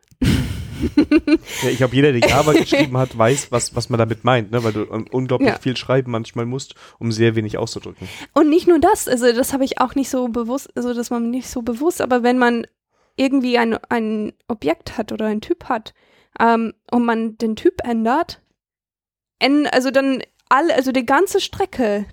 ja, 1.63 1.69
ich 1.71 1.77
glaube, 1.79 1.95
jeder, 1.95 2.13
der 2.13 2.29
Java 2.29 2.53
geschrieben 2.55 2.97
hat, 2.97 3.17
weiß, 3.17 3.53
was, 3.53 3.75
was 3.75 3.89
man 3.89 3.99
damit 3.99 4.25
meint, 4.25 4.51
ne? 4.51 4.65
weil 4.65 4.73
du 4.73 4.85
unglaublich 4.85 5.49
ja. 5.49 5.59
viel 5.59 5.77
schreiben 5.77 6.11
manchmal 6.11 6.47
musst, 6.47 6.75
um 6.99 7.13
sehr 7.13 7.37
wenig 7.37 7.59
auszudrücken. 7.59 8.09
Und 8.33 8.51
nicht 8.51 8.67
nur 8.67 8.79
das, 8.79 9.09
also 9.09 9.33
das 9.33 9.53
habe 9.53 9.65
ich 9.65 9.81
auch 9.81 9.95
nicht 9.95 10.11
so 10.11 10.29
bewusst, 10.29 10.71
also 10.77 10.95
das 10.95 11.11
war 11.11 11.21
mir 11.21 11.29
nicht 11.29 11.49
so 11.49 11.63
bewusst, 11.63 12.01
aber 12.01 12.23
wenn 12.23 12.39
man 12.39 12.67
irgendwie 13.17 13.59
ein, 13.59 13.79
ein 13.89 14.33
Objekt 14.49 14.99
hat 14.99 15.13
oder 15.13 15.27
ein 15.27 15.41
Typ 15.41 15.65
hat, 15.65 15.95
ähm, 16.41 16.75
und 16.91 17.05
man 17.05 17.39
den 17.39 17.57
Typ 17.57 17.81
ändert, 17.85 18.41
also 19.71 19.91
dann 19.91 20.23
alle, 20.49 20.75
also 20.75 20.93
die 20.93 21.07
ganze 21.07 21.41
Strecke 21.41 22.07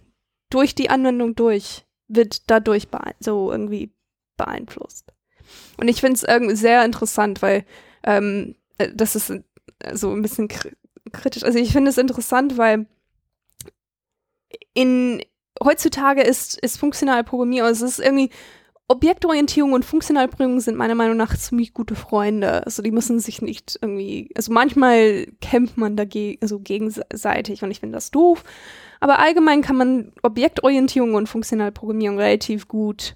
durch 0.49 0.75
die 0.75 0.89
Anwendung 0.89 1.35
durch 1.35 1.85
wird 2.07 2.49
dadurch 2.49 2.87
so 3.19 3.51
irgendwie 3.51 3.93
beeinflusst. 4.37 5.13
Und 5.81 5.87
ich 5.87 5.99
finde 5.99 6.13
es 6.13 6.23
irgendwie 6.23 6.55
sehr 6.55 6.85
interessant, 6.85 7.41
weil 7.41 7.65
ähm, 8.03 8.55
äh, 8.77 8.89
das 8.93 9.15
ist 9.15 9.33
so 9.93 10.11
ein 10.11 10.21
bisschen 10.21 10.47
kritisch. 11.11 11.43
Also 11.43 11.57
ich 11.57 11.71
finde 11.71 11.89
es 11.89 11.97
interessant, 11.97 12.57
weil 12.59 12.85
in 14.75 15.23
heutzutage 15.61 16.21
ist, 16.21 16.59
ist 16.59 16.77
funktionale 16.77 17.23
Programmierung, 17.23 17.67
also 17.67 17.85
es 17.85 17.97
ist 17.97 18.05
irgendwie 18.05 18.29
Objektorientierung 18.87 19.73
und 19.73 19.83
Funktionalprüfung 19.83 20.59
sind 20.59 20.77
meiner 20.77 20.95
Meinung 20.95 21.17
nach 21.17 21.35
ziemlich 21.35 21.73
gute 21.73 21.95
Freunde. 21.95 22.63
Also 22.65 22.83
die 22.83 22.91
müssen 22.91 23.19
sich 23.19 23.41
nicht 23.41 23.79
irgendwie, 23.81 24.29
also 24.35 24.51
manchmal 24.51 25.27
kämpft 25.41 25.77
man 25.77 25.95
dagegen, 25.95 26.37
also 26.41 26.59
gegenseitig 26.59 27.63
und 27.63 27.71
ich 27.71 27.79
finde 27.79 27.95
das 27.95 28.11
doof. 28.11 28.43
Aber 28.99 29.17
allgemein 29.17 29.63
kann 29.63 29.77
man 29.77 30.11
Objektorientierung 30.21 31.15
und 31.15 31.27
Funktionalprogrammierung 31.27 32.19
relativ 32.19 32.67
gut 32.67 33.15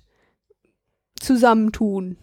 zusammentun. 1.20 2.18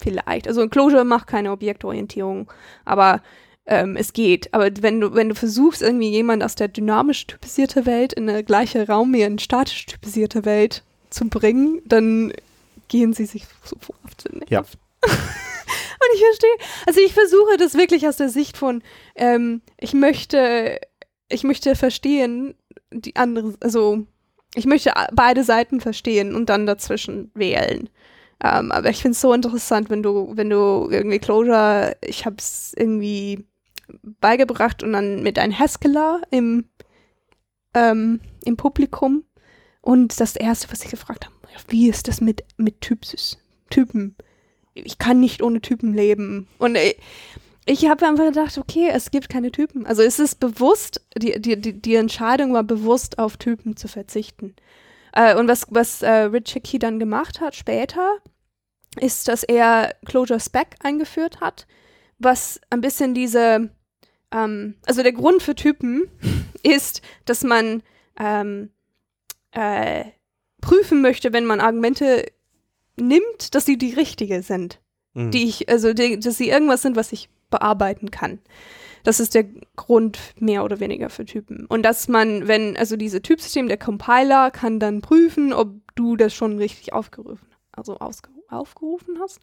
Vielleicht. 0.00 0.46
Also 0.46 0.68
Clojure 0.68 1.04
macht 1.04 1.26
keine 1.26 1.50
Objektorientierung, 1.50 2.50
aber 2.84 3.22
ähm, 3.66 3.96
es 3.96 4.12
geht. 4.12 4.52
Aber 4.54 4.70
wenn 4.80 5.00
du, 5.00 5.14
wenn 5.14 5.28
du 5.28 5.34
versuchst, 5.34 5.82
irgendwie 5.82 6.10
jemand 6.10 6.42
aus 6.42 6.54
der 6.54 6.68
dynamisch 6.68 7.26
typisierte 7.26 7.84
Welt 7.86 8.12
in 8.12 8.28
eine 8.28 8.44
gleiche 8.44 8.86
Raum 8.86 9.12
wie 9.12 9.24
eine 9.24 9.38
statisch 9.38 9.86
typisierte 9.86 10.44
Welt 10.44 10.82
zu 11.10 11.28
bringen, 11.28 11.80
dann 11.84 12.32
gehen 12.88 13.12
sie 13.12 13.26
sich 13.26 13.46
sofort 13.64 14.24
Ja, 14.48 14.64
Und 16.00 16.14
ich 16.14 16.24
verstehe, 16.24 16.56
also 16.86 17.00
ich 17.00 17.12
versuche 17.12 17.56
das 17.58 17.74
wirklich 17.74 18.06
aus 18.06 18.16
der 18.16 18.28
Sicht 18.28 18.56
von, 18.56 18.82
ähm, 19.16 19.62
ich 19.78 19.94
möchte, 19.94 20.80
ich 21.28 21.42
möchte 21.42 21.74
verstehen, 21.74 22.54
die 22.92 23.16
andere, 23.16 23.54
also 23.60 24.06
ich 24.54 24.64
möchte 24.64 24.92
beide 25.12 25.44
Seiten 25.44 25.80
verstehen 25.80 26.34
und 26.34 26.48
dann 26.48 26.66
dazwischen 26.66 27.30
wählen. 27.34 27.90
Ähm, 28.42 28.70
aber 28.70 28.90
ich 28.90 29.02
finde 29.02 29.12
es 29.12 29.20
so 29.20 29.32
interessant, 29.32 29.90
wenn 29.90 30.02
du, 30.02 30.32
wenn 30.36 30.50
du 30.50 30.88
irgendwie 30.90 31.18
Closure, 31.18 31.96
ich 32.02 32.24
habe 32.24 32.36
es 32.38 32.72
irgendwie 32.76 33.46
beigebracht 34.20 34.82
und 34.82 34.92
dann 34.92 35.22
mit 35.22 35.38
einem 35.38 35.58
Haskell 35.58 36.22
im, 36.30 36.66
ähm, 37.74 38.20
im 38.44 38.56
Publikum. 38.56 39.24
Und 39.80 40.20
das 40.20 40.36
erste, 40.36 40.70
was 40.70 40.84
ich 40.84 40.90
gefragt 40.90 41.24
habe, 41.24 41.34
wie 41.68 41.88
ist 41.88 42.08
das 42.08 42.20
mit, 42.20 42.44
mit 42.56 42.80
Typsys, 42.80 43.38
Typen? 43.70 44.16
Ich 44.74 44.98
kann 44.98 45.18
nicht 45.18 45.42
ohne 45.42 45.60
Typen 45.60 45.94
leben. 45.94 46.46
Und 46.58 46.76
ich, 46.76 46.98
ich 47.66 47.88
habe 47.88 48.06
einfach 48.06 48.26
gedacht, 48.26 48.56
okay, 48.58 48.90
es 48.92 49.10
gibt 49.10 49.28
keine 49.28 49.50
Typen. 49.50 49.86
Also 49.86 50.02
es 50.02 50.18
ist 50.18 50.40
bewusst, 50.40 51.00
die, 51.16 51.40
die, 51.40 51.56
die 51.80 51.94
Entscheidung 51.96 52.52
war 52.52 52.64
bewusst 52.64 53.18
auf 53.18 53.36
Typen 53.36 53.76
zu 53.76 53.88
verzichten. 53.88 54.54
Äh, 55.18 55.34
und 55.34 55.48
was, 55.48 55.66
was 55.70 56.02
äh, 56.02 56.10
Rich 56.10 56.52
Hickey 56.52 56.78
dann 56.78 57.00
gemacht 57.00 57.40
hat 57.40 57.56
später, 57.56 58.18
ist, 59.00 59.26
dass 59.26 59.42
er 59.42 59.94
Closure 60.06 60.38
Spec 60.38 60.76
eingeführt 60.80 61.40
hat, 61.40 61.66
was 62.20 62.60
ein 62.70 62.80
bisschen 62.80 63.14
diese, 63.14 63.70
ähm, 64.30 64.76
also 64.86 65.02
der 65.02 65.12
Grund 65.12 65.42
für 65.42 65.56
Typen 65.56 66.08
ist, 66.62 67.02
dass 67.24 67.42
man 67.42 67.82
ähm, 68.18 68.70
äh, 69.50 70.04
prüfen 70.60 71.02
möchte, 71.02 71.32
wenn 71.32 71.46
man 71.46 71.60
Argumente 71.60 72.26
nimmt, 72.96 73.56
dass 73.56 73.64
sie 73.64 73.76
die 73.76 73.94
richtige 73.94 74.42
sind. 74.42 74.80
Mhm. 75.14 75.32
Die 75.32 75.48
ich, 75.48 75.68
also 75.68 75.94
die, 75.94 76.20
dass 76.20 76.36
sie 76.36 76.48
irgendwas 76.48 76.82
sind, 76.82 76.94
was 76.94 77.12
ich 77.12 77.28
bearbeiten 77.50 78.12
kann. 78.12 78.38
Das 79.08 79.20
ist 79.20 79.34
der 79.34 79.46
Grund 79.74 80.18
mehr 80.38 80.64
oder 80.64 80.80
weniger 80.80 81.08
für 81.08 81.24
Typen. 81.24 81.64
Und 81.64 81.82
dass 81.84 82.08
man, 82.08 82.46
wenn, 82.46 82.76
also 82.76 82.94
diese 82.94 83.22
Typsystem, 83.22 83.66
der 83.66 83.78
Compiler 83.78 84.50
kann 84.50 84.78
dann 84.78 85.00
prüfen, 85.00 85.54
ob 85.54 85.76
du 85.94 86.14
das 86.14 86.34
schon 86.34 86.58
richtig 86.58 86.92
aufgerufen, 86.92 87.48
also 87.72 87.96
aufgerufen 88.50 89.18
hast. 89.18 89.40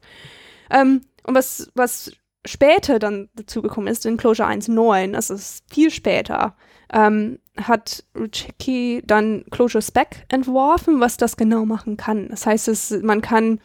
Ähm, 0.69 1.01
und 1.23 1.33
was, 1.33 1.71
was 1.73 2.11
später 2.45 2.99
dann 2.99 3.27
dazu 3.33 3.63
gekommen 3.63 3.87
ist, 3.87 4.05
in 4.05 4.17
Closure 4.17 4.47
1.9, 4.47 5.13
das 5.13 5.31
ist 5.31 5.63
viel 5.73 5.89
später, 5.89 6.55
ähm, 6.93 7.39
hat 7.57 8.03
Ruchicki 8.15 9.01
dann 9.03 9.45
Closure 9.49 9.81
Spec 9.81 10.27
entworfen, 10.29 10.99
was 10.99 11.17
das 11.17 11.37
genau 11.37 11.65
machen 11.65 11.97
kann. 11.97 12.29
Das 12.29 12.45
heißt, 12.45 12.67
es, 12.67 12.91
man 13.01 13.23
kann 13.23 13.59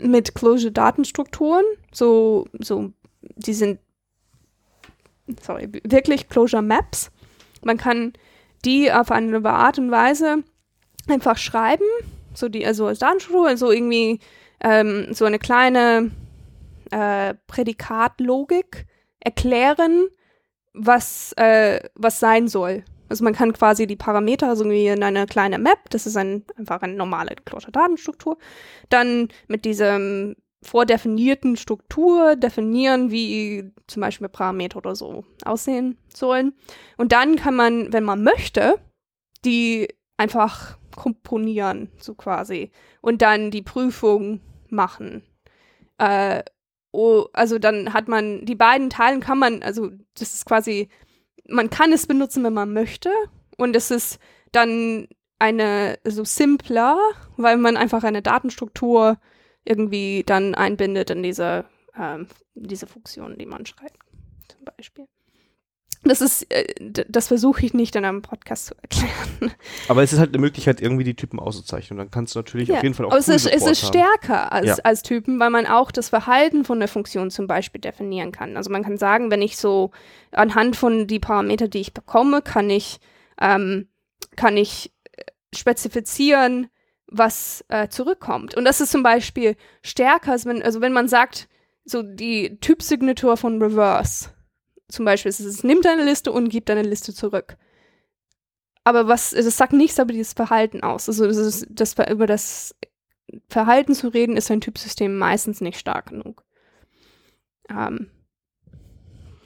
mit 0.00 0.34
Closure 0.34 0.72
Datenstrukturen, 0.72 1.64
so, 1.92 2.48
so, 2.58 2.90
die 3.36 3.54
sind, 3.54 3.78
sorry, 5.40 5.68
wirklich 5.84 6.28
Closure 6.28 6.62
Maps. 6.62 7.10
Man 7.62 7.76
kann 7.76 8.12
die 8.64 8.92
auf 8.92 9.10
eine 9.10 9.44
Art 9.44 9.78
und 9.78 9.90
Weise 9.90 10.44
einfach 11.08 11.36
schreiben, 11.36 11.84
so 12.34 12.48
die, 12.48 12.64
also 12.64 12.86
als 12.86 13.00
Datenstruktur, 13.00 13.48
also 13.48 13.70
irgendwie 13.70 14.20
ähm, 14.60 15.08
so 15.12 15.24
eine 15.24 15.38
kleine 15.38 16.10
äh, 16.90 17.34
Prädikatlogik 17.46 18.86
erklären, 19.20 20.08
was, 20.72 21.32
äh, 21.36 21.80
was 21.94 22.20
sein 22.20 22.48
soll. 22.48 22.84
Also 23.08 23.24
man 23.24 23.34
kann 23.34 23.52
quasi 23.52 23.86
die 23.86 23.96
Parameter, 23.96 24.48
also 24.48 24.68
wie 24.70 24.86
in 24.86 25.02
eine 25.02 25.26
kleine 25.26 25.58
Map, 25.58 25.90
das 25.90 26.06
ist 26.06 26.16
ein, 26.16 26.44
einfach 26.56 26.80
eine 26.80 26.94
normale 26.94 27.34
Closure-Datenstruktur, 27.44 28.38
dann 28.88 29.28
mit 29.48 29.64
diesem 29.66 30.36
vordefinierten 30.62 31.56
Struktur 31.56 32.36
definieren, 32.36 33.10
wie 33.10 33.72
zum 33.86 34.00
Beispiel 34.00 34.28
Parameter 34.28 34.78
oder 34.78 34.94
so 34.94 35.24
aussehen 35.44 35.98
sollen. 36.14 36.54
Und 36.96 37.12
dann 37.12 37.36
kann 37.36 37.56
man, 37.56 37.92
wenn 37.92 38.04
man 38.04 38.22
möchte, 38.22 38.78
die 39.44 39.88
einfach 40.16 40.78
komponieren, 40.94 41.90
so 41.98 42.14
quasi, 42.14 42.70
und 43.00 43.22
dann 43.22 43.50
die 43.50 43.62
Prüfung 43.62 44.40
machen. 44.68 45.22
Äh, 45.98 46.42
oh, 46.92 47.26
also 47.32 47.58
dann 47.58 47.92
hat 47.92 48.08
man, 48.08 48.44
die 48.44 48.54
beiden 48.54 48.88
Teilen 48.88 49.20
kann 49.20 49.38
man, 49.38 49.62
also 49.62 49.90
das 50.14 50.34
ist 50.34 50.46
quasi 50.46 50.88
man 51.48 51.70
kann 51.70 51.92
es 51.92 52.06
benutzen, 52.06 52.44
wenn 52.44 52.54
man 52.54 52.72
möchte. 52.72 53.10
Und 53.56 53.76
es 53.76 53.90
ist 53.90 54.18
dann 54.52 55.08
eine 55.38 55.98
so 56.04 56.24
simpler, 56.24 56.96
weil 57.36 57.56
man 57.56 57.76
einfach 57.76 58.04
eine 58.04 58.22
Datenstruktur 58.22 59.18
irgendwie 59.64 60.22
dann 60.24 60.54
einbindet 60.54 61.10
in 61.10 61.22
diese, 61.22 61.64
ähm, 61.98 62.26
diese 62.54 62.86
Funktion, 62.86 63.38
die 63.38 63.46
man 63.46 63.66
schreibt, 63.66 63.98
zum 64.48 64.64
Beispiel. 64.64 65.06
Das 66.04 66.20
ist, 66.20 66.50
äh, 66.50 66.66
das 66.80 67.28
versuche 67.28 67.64
ich 67.64 67.74
nicht 67.74 67.94
in 67.94 68.04
einem 68.04 68.22
Podcast 68.22 68.66
zu 68.66 68.74
erklären. 68.82 69.54
Aber 69.88 70.02
es 70.02 70.12
ist 70.12 70.18
halt 70.18 70.30
eine 70.30 70.38
Möglichkeit, 70.38 70.80
irgendwie 70.80 71.04
die 71.04 71.14
Typen 71.14 71.38
auszuzeichnen. 71.38 71.98
Und 71.98 72.06
dann 72.06 72.10
kannst 72.10 72.34
du 72.34 72.40
natürlich 72.40 72.68
ja. 72.68 72.76
auf 72.76 72.82
jeden 72.82 72.94
Fall 72.94 73.06
auch 73.06 73.12
Aber 73.12 73.20
es 73.20 73.28
ist, 73.28 73.46
es 73.46 73.64
ist 73.64 73.86
stärker 73.86 74.50
als, 74.50 74.66
ja. 74.66 74.76
als 74.82 75.02
Typen, 75.02 75.38
weil 75.38 75.50
man 75.50 75.66
auch 75.66 75.92
das 75.92 76.08
Verhalten 76.08 76.64
von 76.64 76.80
der 76.80 76.88
Funktion 76.88 77.30
zum 77.30 77.46
Beispiel 77.46 77.80
definieren 77.80 78.32
kann. 78.32 78.56
Also 78.56 78.70
man 78.70 78.82
kann 78.82 78.96
sagen, 78.96 79.30
wenn 79.30 79.42
ich 79.42 79.56
so 79.56 79.92
anhand 80.32 80.74
von 80.74 81.06
die 81.06 81.20
Parameter, 81.20 81.68
die 81.68 81.80
ich 81.80 81.94
bekomme, 81.94 82.42
kann 82.42 82.68
ich, 82.68 82.98
ähm, 83.40 83.88
kann 84.34 84.56
ich 84.56 84.92
äh, 85.12 85.22
spezifizieren, 85.54 86.66
was 87.12 87.64
äh, 87.68 87.88
zurückkommt. 87.88 88.56
Und 88.56 88.64
das 88.64 88.80
ist 88.80 88.90
zum 88.90 89.02
Beispiel 89.02 89.56
stärker, 89.82 90.32
als 90.32 90.46
wenn, 90.46 90.62
also 90.62 90.80
wenn 90.80 90.92
man 90.92 91.08
sagt, 91.08 91.48
so 91.84 92.02
die 92.02 92.58
Typsignatur 92.60 93.36
von 93.36 93.60
Reverse 93.60 94.30
zum 94.88 95.04
Beispiel, 95.04 95.30
es 95.30 95.64
nimmt 95.64 95.86
eine 95.86 96.04
Liste 96.04 96.32
und 96.32 96.50
gibt 96.50 96.70
eine 96.70 96.82
Liste 96.82 97.14
zurück. 97.14 97.56
Aber 98.84 99.08
was, 99.08 99.32
es 99.32 99.56
sagt 99.56 99.72
nichts 99.72 99.98
über 99.98 100.12
dieses 100.12 100.34
Verhalten 100.34 100.82
aus. 100.82 101.08
Also 101.08 101.26
das, 101.26 101.36
ist, 101.36 101.66
das 101.70 101.94
über 102.10 102.26
das 102.26 102.74
Verhalten 103.48 103.94
zu 103.94 104.08
reden, 104.08 104.36
ist 104.36 104.50
ein 104.50 104.60
Typsystem 104.60 105.16
meistens 105.16 105.60
nicht 105.60 105.78
stark 105.78 106.10
genug. 106.10 106.44
Ähm, 107.70 108.10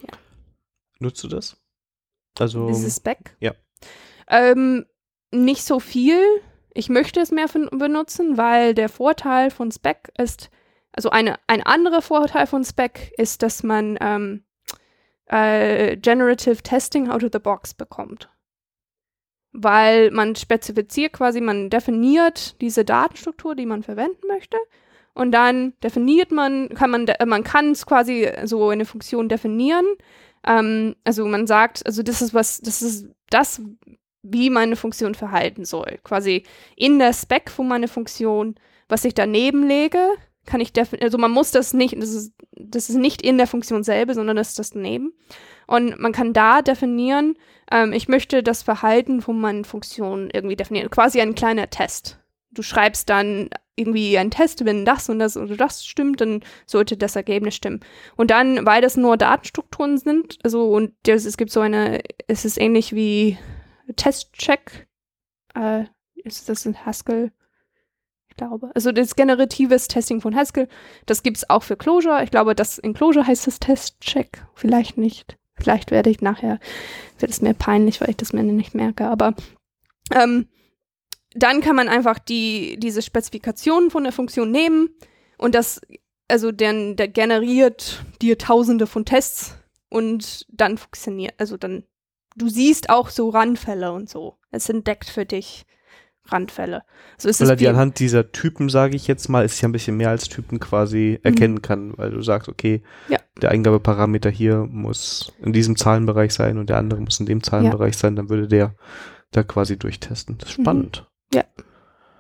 ja. 0.03 0.19
Nutzt 0.99 1.23
du 1.23 1.29
das? 1.29 1.57
Also. 2.39 2.67
Dieses 2.67 2.97
Spec? 2.97 3.37
Ja. 3.41 3.55
Ähm, 4.29 4.87
nicht 5.31 5.65
so 5.65 5.81
viel. 5.81 6.21
Ich 6.77 6.91
möchte 6.91 7.21
es 7.21 7.31
mehr 7.31 7.47
benutzen, 7.49 8.37
weil 8.37 8.75
der 8.75 8.91
Vorteil 8.91 9.51
von 9.51 9.73
Spec 9.73 10.13
ist, 10.19 10.51
also 10.93 11.09
eine, 11.09 11.37
ein 11.47 11.63
anderer 11.63 12.03
Vorteil 12.03 12.47
von 12.47 12.65
Spec 12.65 13.13
ist, 13.17 13.43
dass 13.43 13.63
man 13.63 13.97
ähm, 14.03 14.45
äh, 15.25 15.97
Generative 15.97 16.63
Testing 16.63 17.09
out 17.09 17.25
of 17.25 17.31
the 17.33 17.39
box 17.39 17.73
bekommt. 17.73 18.29
Weil 19.53 20.11
man 20.11 20.37
spezifiziert 20.37 21.15
quasi, 21.15 21.41
man 21.41 21.71
definiert 21.71 22.61
diese 22.61 22.85
Datenstruktur, 22.85 23.55
die 23.55 23.65
man 23.65 23.83
verwenden 23.83 24.27
möchte. 24.29 24.59
Und 25.15 25.33
dann 25.33 25.73
definiert 25.83 26.31
man, 26.31 26.69
kann 26.75 26.91
man, 26.91 27.07
man 27.25 27.43
kann 27.43 27.71
es 27.71 27.87
quasi 27.87 28.31
so 28.45 28.69
eine 28.69 28.85
Funktion 28.85 29.31
definieren. 29.31 29.87
Ähm, 30.47 30.95
also 31.05 31.25
man 31.25 31.47
sagt, 31.47 31.87
also 31.87 32.03
das 32.03 32.21
ist 32.21 32.35
was, 32.35 32.61
das 32.61 32.83
ist 32.83 33.07
das, 33.31 33.63
wie 34.31 34.51
meine 34.51 34.77
Funktion 34.77 35.15
verhalten 35.15 35.65
soll. 35.65 35.99
Quasi 36.05 36.45
in 36.77 36.99
der 36.99 37.13
Spec 37.13 37.51
von 37.51 37.69
meiner 37.69 37.89
Funktion, 37.89 38.55
was 38.89 39.05
ich 39.05 39.15
daneben 39.15 39.67
lege, 39.67 39.99
kann 40.47 40.61
ich 40.61 40.73
definieren, 40.73 41.07
also 41.07 41.19
man 41.19 41.33
muss 41.33 41.51
das 41.51 41.75
nicht, 41.75 42.01
das 42.01 42.11
ist, 42.11 42.33
das 42.53 42.89
ist 42.89 42.97
nicht 42.97 43.21
in 43.21 43.37
der 43.37 43.47
Funktion 43.47 43.83
selber, 43.83 44.15
sondern 44.15 44.37
das 44.37 44.51
ist 44.51 44.59
das 44.59 44.71
daneben. 44.71 45.13
Und 45.67 45.99
man 45.99 46.13
kann 46.13 46.33
da 46.33 46.63
definieren, 46.63 47.37
ähm, 47.71 47.93
ich 47.93 48.09
möchte 48.09 48.43
das 48.43 48.63
Verhalten 48.63 49.21
von 49.21 49.41
meinen 49.41 49.65
Funktionen 49.65 50.31
irgendwie 50.33 50.57
definieren. 50.57 50.91
Quasi 50.91 51.21
ein 51.21 51.35
kleiner 51.35 51.69
Test. 51.69 52.19
Du 52.53 52.63
schreibst 52.63 53.11
dann 53.11 53.51
irgendwie 53.75 54.17
einen 54.17 54.31
Test, 54.31 54.65
wenn 54.65 54.85
das 54.85 55.09
und 55.11 55.19
das 55.19 55.37
oder 55.37 55.57
das 55.57 55.85
stimmt, 55.85 56.21
dann 56.21 56.41
sollte 56.65 56.97
das 56.97 57.17
Ergebnis 57.17 57.57
stimmen. 57.57 57.81
Und 58.17 58.31
dann, 58.31 58.65
weil 58.65 58.81
das 58.81 58.97
nur 58.97 59.17
Datenstrukturen 59.17 59.99
sind, 59.99 60.39
also 60.43 60.71
und 60.71 60.93
das, 61.03 61.27
es 61.27 61.37
gibt 61.37 61.51
so 61.51 61.61
eine, 61.61 62.01
es 62.27 62.47
ist 62.47 62.59
ähnlich 62.59 62.95
wie 62.95 63.37
Testcheck, 63.95 64.89
äh, 65.55 65.85
ist 66.15 66.49
das 66.49 66.67
in 66.67 66.85
Haskell? 66.85 67.33
glaube. 68.37 68.71
Also 68.75 68.93
das 68.93 69.17
generatives 69.17 69.89
Testing 69.89 70.21
von 70.21 70.35
Haskell, 70.35 70.69
das 71.07 71.23
gibt 71.23 71.39
es 71.39 71.51
auch 71.51 71.63
für 71.63 71.77
Clojure. 71.77 72.23
Ich 72.23 72.31
glaube, 72.31 72.55
das 72.55 72.79
in 72.79 72.95
Clojure 72.95 73.27
heißt 73.27 73.49
es 73.49 73.59
Testcheck. 73.59 74.45
Vielleicht 74.55 74.99
nicht. 74.99 75.37
Vielleicht 75.55 75.91
werde 75.91 76.11
ich 76.11 76.21
nachher, 76.21 76.61
wird 77.19 77.33
es 77.33 77.41
mir 77.41 77.55
peinlich, 77.55 78.01
weil 78.01 78.11
ich 78.11 78.17
das 78.17 78.33
mir 78.33 78.43
nicht 78.43 78.75
merke. 78.75 79.07
Aber 79.07 79.35
ähm, 80.15 80.49
dann 81.35 81.61
kann 81.61 81.77
man 81.77 81.89
einfach 81.89 82.19
die, 82.19 82.77
diese 82.79 83.03
Spezifikationen 83.03 83.91
von 83.91 84.05
der 84.05 84.13
Funktion 84.13 84.51
nehmen 84.51 84.91
und 85.39 85.55
das, 85.55 85.81
also 86.29 86.53
der, 86.53 86.95
der 86.95 87.09
generiert 87.09 88.05
dir 88.21 88.39
tausende 88.39 88.87
von 88.87 89.05
Tests 89.05 89.57
und 89.89 90.47
dann 90.51 90.79
funktioniert, 90.79 91.35
also 91.39 91.57
dann, 91.57 91.85
du 92.37 92.49
siehst 92.49 92.91
auch 92.91 93.09
so 93.11 93.31
Randfälle 93.31 93.93
und 93.93 94.09
so. 94.09 94.37
Es 94.51 94.69
entdeckt 94.69 95.09
für 95.09 95.25
dich 95.27 95.67
Randfälle. 96.29 96.83
So 97.19 97.29
ist 97.29 97.41
Weil 97.41 97.45
es 97.47 97.51
er 97.51 97.57
die 97.57 97.69
anhand 97.69 97.99
dieser 98.01 98.33
Typen, 98.33 98.69
sage 98.69 98.97
ich 98.97 99.07
jetzt 99.07 99.29
mal, 99.29 99.45
ist 99.45 99.61
ja 99.61 99.69
ein 99.69 99.73
bisschen 99.73 99.97
mehr 99.97 100.11
als 100.11 100.29
Typen 100.29 100.59
quasi 100.59 101.21
erkennen 101.23 101.63
kann, 101.63 101.97
weil 101.97 102.11
du 102.11 102.21
sagst, 102.23 102.49
okay, 102.49 102.83
Mhm. 103.07 103.13
Ja. 103.13 103.19
der 103.43 103.51
Eingabeparameter 103.53 104.31
hier 104.31 104.67
muss 104.69 105.33
in 105.41 105.53
diesem 105.53 105.77
Zahlenbereich 105.77 106.33
sein 106.33 106.59
und 106.59 106.69
der 106.69 106.79
andere 106.79 107.01
muss 107.01 107.21
in 107.21 107.27
dem 107.27 107.43
Zahlenbereich 107.45 107.97
sein, 107.97 108.17
dann 108.17 108.29
würde 108.29 108.49
der 108.49 108.75
da 109.31 109.43
quasi 109.45 109.79
durchtesten. 109.79 110.39
Das 110.39 110.51
ist 110.51 110.59
Mhm. 110.59 110.63
spannend. 110.63 111.07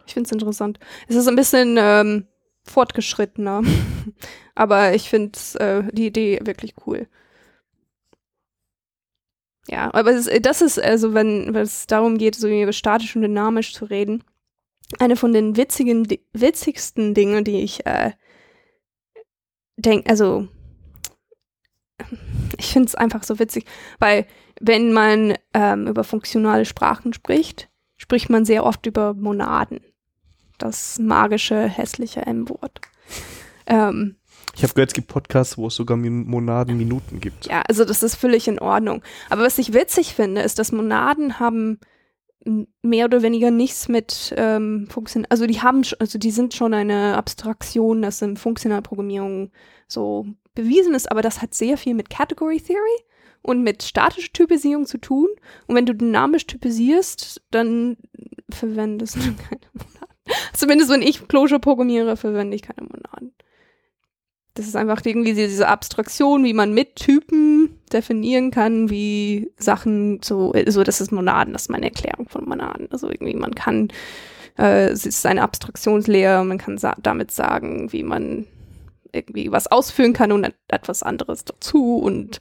Ich 0.08 0.12
finde 0.14 0.28
es 0.28 0.32
interessant. 0.32 0.78
Es 1.08 1.16
ist 1.16 1.26
ein 1.26 1.34
bisschen 1.34 1.74
ähm, 1.80 2.28
fortgeschrittener, 2.62 3.62
aber 4.54 4.94
ich 4.94 5.08
finde 5.10 5.36
äh, 5.58 5.82
die 5.92 6.06
Idee 6.06 6.38
wirklich 6.44 6.74
cool. 6.86 7.08
Ja, 9.68 9.92
aber 9.92 10.12
es, 10.12 10.30
das 10.42 10.62
ist 10.62 10.80
also, 10.80 11.14
wenn, 11.14 11.54
wenn 11.54 11.62
es 11.62 11.86
darum 11.86 12.18
geht, 12.18 12.36
so 12.36 12.48
über 12.48 12.72
statisch 12.72 13.16
und 13.16 13.22
dynamisch 13.22 13.74
zu 13.74 13.84
reden, 13.84 14.22
eine 14.98 15.16
von 15.16 15.32
den 15.32 15.56
witzigen, 15.56 16.06
witzigsten 16.32 17.14
Dinge, 17.14 17.42
die 17.42 17.60
ich 17.60 17.84
äh, 17.86 18.12
denke, 19.76 20.08
also 20.08 20.48
ich 22.58 22.66
finde 22.72 22.88
es 22.88 22.94
einfach 22.94 23.22
so 23.22 23.38
witzig, 23.38 23.66
weil 23.98 24.26
wenn 24.60 24.92
man 24.92 25.34
ähm, 25.52 25.86
über 25.86 26.04
funktionale 26.04 26.64
Sprachen 26.64 27.12
spricht, 27.12 27.68
spricht 27.96 28.30
man 28.30 28.44
sehr 28.44 28.64
oft 28.64 28.86
über 28.86 29.14
Monaden. 29.14 29.80
Das 30.58 30.98
magische, 30.98 31.68
hässliche 31.68 32.22
M-Wort. 32.22 32.80
Ähm, 33.66 34.16
Ich 34.56 34.62
habe 34.62 34.72
gehört, 34.72 34.90
es 34.90 34.94
gibt 34.94 35.08
Podcasts, 35.08 35.58
wo 35.58 35.66
es 35.66 35.74
sogar 35.74 35.98
Monaden 35.98 36.78
Minuten 36.78 37.20
gibt. 37.20 37.46
ja, 37.46 37.62
also 37.68 37.84
das 37.84 38.02
ist 38.02 38.16
völlig 38.16 38.48
in 38.48 38.58
Ordnung. 38.58 39.02
Aber 39.28 39.42
was 39.42 39.58
ich 39.58 39.74
witzig 39.74 40.14
finde, 40.14 40.40
ist, 40.40 40.58
dass 40.58 40.72
Monaden 40.72 41.38
haben 41.38 41.78
mehr 42.82 43.04
oder 43.04 43.22
weniger 43.22 43.50
nichts 43.50 43.88
mit 43.88 44.32
ähm, 44.36 44.86
Funktion, 44.88 45.26
also 45.28 45.46
die 45.46 45.60
haben, 45.60 45.82
also 45.98 46.18
die 46.18 46.30
sind 46.30 46.54
schon 46.54 46.74
eine 46.74 47.16
Abstraktion, 47.16 48.02
das 48.02 48.22
in 48.22 48.36
Funktionalprogrammierung 48.36 49.50
so 49.88 50.26
bewiesen 50.54 50.94
ist, 50.94 51.10
aber 51.10 51.22
das 51.22 51.42
hat 51.42 51.54
sehr 51.54 51.76
viel 51.76 51.94
mit 51.94 52.08
Category 52.08 52.60
Theory 52.60 53.04
und 53.42 53.62
mit 53.62 53.82
statischer 53.82 54.32
Typisierung 54.32 54.86
zu 54.86 54.98
tun. 54.98 55.28
Und 55.66 55.76
wenn 55.76 55.86
du 55.86 55.94
dynamisch 55.94 56.46
typisierst, 56.46 57.42
dann 57.50 57.96
verwendest 58.48 59.16
du 59.16 59.20
keine 59.20 59.60
Monaden. 59.72 60.16
Zumindest 60.54 60.90
wenn 60.90 61.02
ich 61.02 61.28
Closure 61.28 61.60
programmiere, 61.60 62.16
verwende 62.16 62.56
ich 62.56 62.62
keine 62.62 62.88
Monaden. 62.88 63.32
Das 64.56 64.66
ist 64.66 64.74
einfach 64.74 65.02
irgendwie 65.04 65.34
diese 65.34 65.68
Abstraktion, 65.68 66.42
wie 66.44 66.54
man 66.54 66.72
mit 66.72 66.96
Typen 66.96 67.78
definieren 67.92 68.50
kann, 68.50 68.88
wie 68.90 69.52
Sachen 69.58 70.20
so, 70.24 70.52
so 70.66 70.82
das 70.82 71.00
ist 71.00 71.12
Monaden, 71.12 71.52
das 71.52 71.62
ist 71.62 71.70
meine 71.70 71.86
Erklärung 71.86 72.28
von 72.28 72.48
Monaden. 72.48 72.88
Also 72.90 73.10
irgendwie 73.10 73.34
man 73.34 73.54
kann, 73.54 73.88
äh, 74.58 74.88
es 74.88 75.04
ist 75.04 75.26
eine 75.26 75.42
Abstraktionslehre, 75.42 76.42
man 76.44 76.58
kann 76.58 76.78
sa 76.78 76.94
damit 77.00 77.30
sagen, 77.30 77.92
wie 77.92 78.02
man 78.02 78.46
irgendwie 79.12 79.52
was 79.52 79.66
ausführen 79.66 80.14
kann 80.14 80.32
und 80.32 80.44
et- 80.44 80.54
etwas 80.68 81.02
anderes 81.02 81.44
dazu 81.44 81.98
und 81.98 82.40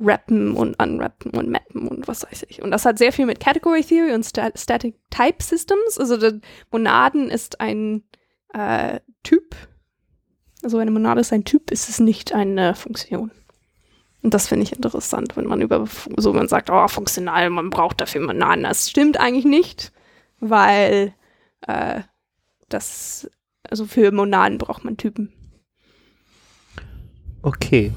rappen 0.00 0.54
und 0.54 0.80
unrappen 0.82 1.32
und 1.32 1.50
mappen 1.50 1.88
und 1.88 2.06
was 2.08 2.22
weiß 2.24 2.46
ich. 2.48 2.62
Und 2.62 2.70
das 2.70 2.84
hat 2.84 2.98
sehr 2.98 3.12
viel 3.12 3.26
mit 3.26 3.40
Category 3.40 3.82
Theory 3.82 4.12
und 4.14 4.24
Sta 4.24 4.50
Static 4.54 4.94
Type 5.10 5.42
Systems. 5.42 5.98
Also 5.98 6.18
Monaden 6.70 7.28
ist 7.30 7.60
ein 7.60 8.04
äh, 8.54 9.00
Typ. 9.24 9.56
Also 10.62 10.78
eine 10.78 10.90
Monade 10.90 11.20
ist 11.20 11.32
ein 11.32 11.44
Typ, 11.44 11.70
ist 11.70 11.88
es 11.88 11.98
nicht 11.98 12.32
eine 12.32 12.74
Funktion. 12.74 13.30
Und 14.22 14.32
das 14.34 14.48
finde 14.48 14.64
ich 14.64 14.72
interessant, 14.72 15.36
wenn 15.36 15.46
man 15.46 15.60
über 15.60 15.86
so 16.16 16.32
man 16.32 16.46
sagt, 16.46 16.70
oh, 16.70 16.86
funktional, 16.86 17.50
man 17.50 17.70
braucht 17.70 18.00
dafür 18.00 18.20
Monaden. 18.20 18.62
Das 18.62 18.88
stimmt 18.88 19.18
eigentlich 19.18 19.44
nicht, 19.44 19.92
weil 20.38 21.12
äh, 21.62 22.02
das, 22.68 23.28
also 23.68 23.84
für 23.84 24.12
Monaden 24.12 24.58
braucht 24.58 24.84
man 24.84 24.96
Typen. 24.96 25.32
Okay. 27.42 27.92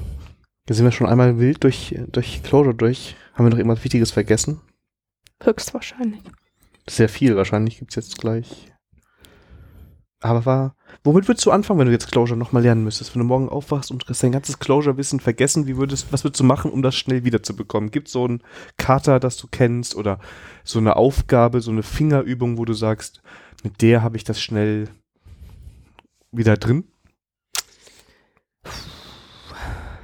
Jetzt 0.68 0.78
sind 0.78 0.84
wir 0.84 0.90
schon 0.90 1.06
einmal 1.06 1.38
wild 1.38 1.62
durch, 1.62 1.94
durch 2.08 2.42
Closure 2.42 2.74
durch. 2.74 3.14
Haben 3.34 3.46
wir 3.46 3.50
noch 3.50 3.58
irgendwas 3.58 3.84
Wichtiges 3.84 4.10
vergessen? 4.10 4.60
Höchstwahrscheinlich. 5.40 6.22
Sehr 6.88 7.08
viel 7.08 7.36
wahrscheinlich 7.36 7.78
gibt's 7.78 7.94
jetzt 7.94 8.18
gleich. 8.18 8.72
Aber 10.20 10.44
war, 10.44 10.76
womit 11.06 11.28
würdest 11.28 11.46
du 11.46 11.52
anfangen, 11.52 11.78
wenn 11.78 11.86
du 11.86 11.92
jetzt 11.92 12.10
Closure 12.10 12.38
nochmal 12.38 12.62
lernen 12.62 12.84
müsstest? 12.84 13.14
Wenn 13.14 13.20
du 13.20 13.26
morgen 13.26 13.48
aufwachst 13.48 13.90
und 13.90 14.04
dein 14.22 14.32
ganzes 14.32 14.58
Closure-Wissen 14.58 15.20
vergessen, 15.20 15.66
wie 15.66 15.76
würdest, 15.76 16.12
was 16.12 16.24
würdest 16.24 16.40
du 16.40 16.44
machen, 16.44 16.70
um 16.70 16.82
das 16.82 16.96
schnell 16.96 17.24
wiederzubekommen? 17.24 17.90
Gibt 17.90 18.08
so 18.08 18.26
ein 18.26 18.42
Kata, 18.76 19.18
das 19.18 19.36
du 19.36 19.46
kennst 19.50 19.94
oder 19.94 20.18
so 20.64 20.78
eine 20.78 20.96
Aufgabe, 20.96 21.60
so 21.60 21.70
eine 21.70 21.84
Fingerübung, 21.84 22.58
wo 22.58 22.64
du 22.64 22.74
sagst, 22.74 23.22
mit 23.62 23.80
der 23.82 24.02
habe 24.02 24.16
ich 24.16 24.24
das 24.24 24.40
schnell 24.40 24.88
wieder 26.32 26.56
drin? 26.56 26.84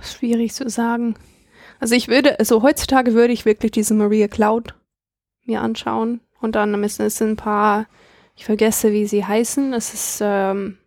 Schwierig 0.00 0.54
zu 0.54 0.70
sagen. 0.70 1.16
Also 1.80 1.96
ich 1.96 2.06
würde, 2.06 2.38
also 2.38 2.62
heutzutage 2.62 3.12
würde 3.12 3.32
ich 3.32 3.44
wirklich 3.44 3.72
diese 3.72 3.92
Maria 3.92 4.28
Cloud 4.28 4.76
mir 5.44 5.60
anschauen 5.60 6.20
und 6.40 6.54
dann 6.54 6.80
müssen 6.80 7.04
es 7.06 7.20
ein 7.20 7.34
paar, 7.34 7.86
ich 8.36 8.44
vergesse, 8.44 8.92
wie 8.92 9.06
sie 9.06 9.24
heißen. 9.24 9.72
Es 9.72 9.92
ist 9.92 10.20
ähm, 10.22 10.78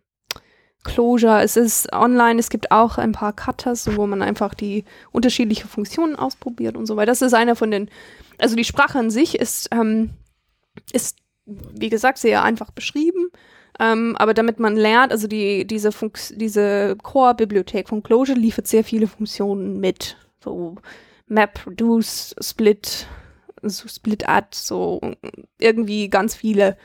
Closure, 0.86 1.42
es 1.42 1.56
ist 1.56 1.92
online, 1.92 2.38
es 2.38 2.48
gibt 2.48 2.70
auch 2.70 2.96
ein 2.96 3.12
paar 3.12 3.32
Cutters, 3.32 3.96
wo 3.96 4.06
man 4.06 4.22
einfach 4.22 4.54
die 4.54 4.84
unterschiedlichen 5.10 5.68
Funktionen 5.68 6.16
ausprobiert 6.16 6.76
und 6.76 6.86
so 6.86 6.96
weiter. 6.96 7.10
Das 7.10 7.22
ist 7.22 7.34
einer 7.34 7.56
von 7.56 7.70
den, 7.70 7.90
also 8.38 8.54
die 8.54 8.64
Sprache 8.64 8.98
an 8.98 9.10
sich 9.10 9.38
ist, 9.38 9.68
ähm, 9.72 10.10
ist, 10.92 11.18
wie 11.44 11.88
gesagt, 11.88 12.18
sehr 12.18 12.42
einfach 12.42 12.70
beschrieben. 12.70 13.30
Ähm, 13.78 14.16
aber 14.16 14.32
damit 14.32 14.58
man 14.60 14.76
lernt, 14.76 15.12
also 15.12 15.26
die, 15.26 15.66
diese, 15.66 15.90
diese 16.30 16.96
Core-Bibliothek 17.02 17.88
von 17.88 18.02
Clojure 18.02 18.38
liefert 18.38 18.68
sehr 18.68 18.84
viele 18.84 19.08
Funktionen 19.08 19.80
mit. 19.80 20.16
So 20.42 20.76
Map, 21.26 21.66
Reduce, 21.66 22.34
Split, 22.40 23.06
so 23.62 23.88
Split 23.88 24.28
Add, 24.28 24.48
so 24.52 25.00
irgendwie 25.58 26.08
ganz 26.08 26.36
viele. 26.36 26.78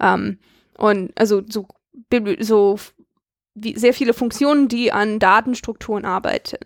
Ähm, 0.00 0.38
und 0.76 1.12
also 1.16 1.42
so, 1.48 1.68
so 2.40 2.78
wie, 3.54 3.78
sehr 3.78 3.94
viele 3.94 4.14
Funktionen, 4.14 4.68
die 4.68 4.92
an 4.92 5.18
Datenstrukturen 5.18 6.04
arbeiten. 6.04 6.58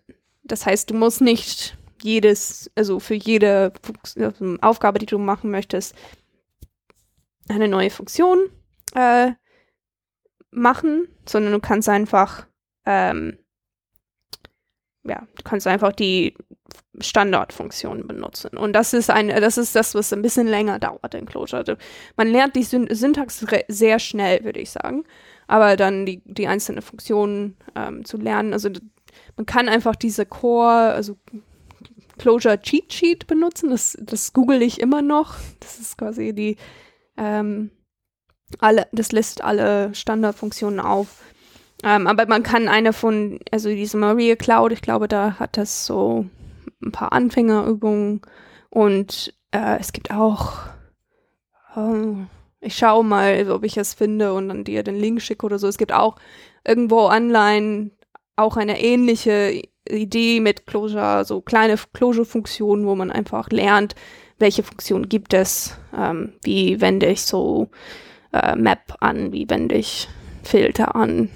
Das 0.42 0.66
heißt, 0.66 0.90
du 0.90 0.94
musst 0.94 1.20
nicht 1.20 1.76
jedes, 2.02 2.70
also 2.74 3.00
für 3.00 3.14
jede 3.14 3.72
Funks- 3.82 4.16
also 4.16 4.56
Aufgabe, 4.60 4.98
die 4.98 5.06
du 5.06 5.18
machen 5.18 5.50
möchtest, 5.50 5.94
eine 7.48 7.68
neue 7.68 7.90
Funktion 7.90 8.48
äh, 8.94 9.32
machen, 10.50 11.08
sondern 11.26 11.52
du 11.52 11.60
kannst 11.60 11.88
einfach, 11.88 12.46
ähm, 12.86 13.38
ja, 15.04 15.26
du 15.36 15.42
kannst 15.42 15.66
einfach 15.66 15.92
die 15.92 16.34
Standardfunktionen 17.00 18.06
benutzen. 18.06 18.56
Und 18.56 18.72
das 18.72 18.92
ist 18.92 19.10
ein, 19.10 19.28
das 19.28 19.58
ist 19.58 19.74
das, 19.76 19.94
was 19.94 20.12
ein 20.12 20.22
bisschen 20.22 20.46
länger 20.46 20.78
dauert 20.78 21.14
in 21.14 21.26
Clojure. 21.26 21.58
Also 21.58 21.76
man 22.16 22.28
lernt 22.28 22.56
die 22.56 22.64
Syn 22.64 22.88
Syntax 22.90 23.44
sehr 23.68 23.98
schnell, 23.98 24.44
würde 24.44 24.60
ich 24.60 24.70
sagen. 24.70 25.04
Aber 25.48 25.76
dann 25.76 26.06
die, 26.06 26.22
die 26.24 26.46
einzelnen 26.46 26.82
Funktionen 26.82 27.56
ähm, 27.74 28.04
zu 28.04 28.16
lernen, 28.16 28.52
also 28.52 28.68
man 29.36 29.46
kann 29.46 29.68
einfach 29.68 29.96
diese 29.96 30.26
Core, 30.26 30.92
also 30.92 31.16
Clojure 32.18 32.60
Cheat 32.60 32.92
Sheet 32.92 33.26
benutzen. 33.26 33.70
Das, 33.70 33.96
das 34.00 34.32
google 34.32 34.62
ich 34.62 34.80
immer 34.80 35.02
noch. 35.02 35.34
Das 35.60 35.78
ist 35.78 35.98
quasi 35.98 36.32
die, 36.32 36.56
ähm, 37.16 37.70
alle, 38.58 38.86
das 38.92 39.12
listet 39.12 39.44
alle 39.44 39.94
Standardfunktionen 39.94 40.80
auf. 40.80 41.22
Ähm, 41.82 42.06
aber 42.06 42.26
man 42.26 42.42
kann 42.42 42.68
eine 42.68 42.92
von, 42.92 43.38
also 43.52 43.68
diese 43.68 43.96
Maria 43.96 44.36
Cloud, 44.36 44.72
ich 44.72 44.82
glaube, 44.82 45.06
da 45.06 45.38
hat 45.38 45.56
das 45.56 45.86
so 45.86 46.26
ein 46.82 46.92
paar 46.92 47.12
Anfängerübungen 47.12 48.22
und 48.70 49.34
äh, 49.52 49.78
es 49.78 49.92
gibt 49.92 50.10
auch, 50.10 50.58
oh, 51.76 52.16
ich 52.60 52.76
schaue 52.76 53.04
mal, 53.04 53.50
ob 53.50 53.64
ich 53.64 53.76
es 53.76 53.94
finde 53.94 54.32
und 54.32 54.48
dann 54.48 54.64
dir 54.64 54.82
den 54.82 54.98
Link 54.98 55.22
schicke 55.22 55.46
oder 55.46 55.58
so. 55.58 55.66
Es 55.68 55.78
gibt 55.78 55.92
auch 55.92 56.16
irgendwo 56.64 57.08
online 57.08 57.90
auch 58.36 58.56
eine 58.56 58.80
ähnliche 58.80 59.62
Idee 59.88 60.40
mit 60.40 60.66
Clojure, 60.66 61.24
so 61.24 61.40
kleine 61.40 61.76
Clojure-Funktionen, 61.76 62.86
wo 62.86 62.94
man 62.94 63.10
einfach 63.10 63.50
lernt, 63.50 63.94
welche 64.38 64.62
Funktionen 64.62 65.08
gibt 65.08 65.34
es, 65.34 65.76
ähm, 65.96 66.34
wie 66.42 66.80
wende 66.80 67.06
ich 67.06 67.22
so 67.22 67.70
äh, 68.32 68.54
Map 68.54 68.94
an, 69.00 69.32
wie 69.32 69.48
wende 69.50 69.74
ich 69.74 70.08
Filter 70.42 70.94
an, 70.94 71.30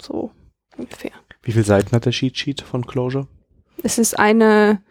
so 0.00 0.30
ungefähr. 0.76 1.12
Wie 1.42 1.52
viele 1.52 1.64
Seiten 1.64 1.92
hat 1.92 2.06
der 2.06 2.12
Cheat 2.12 2.36
Sheet 2.36 2.62
von 2.62 2.86
Closure? 2.86 3.28
Es 3.82 3.98
ist 3.98 4.18
eine, 4.18 4.82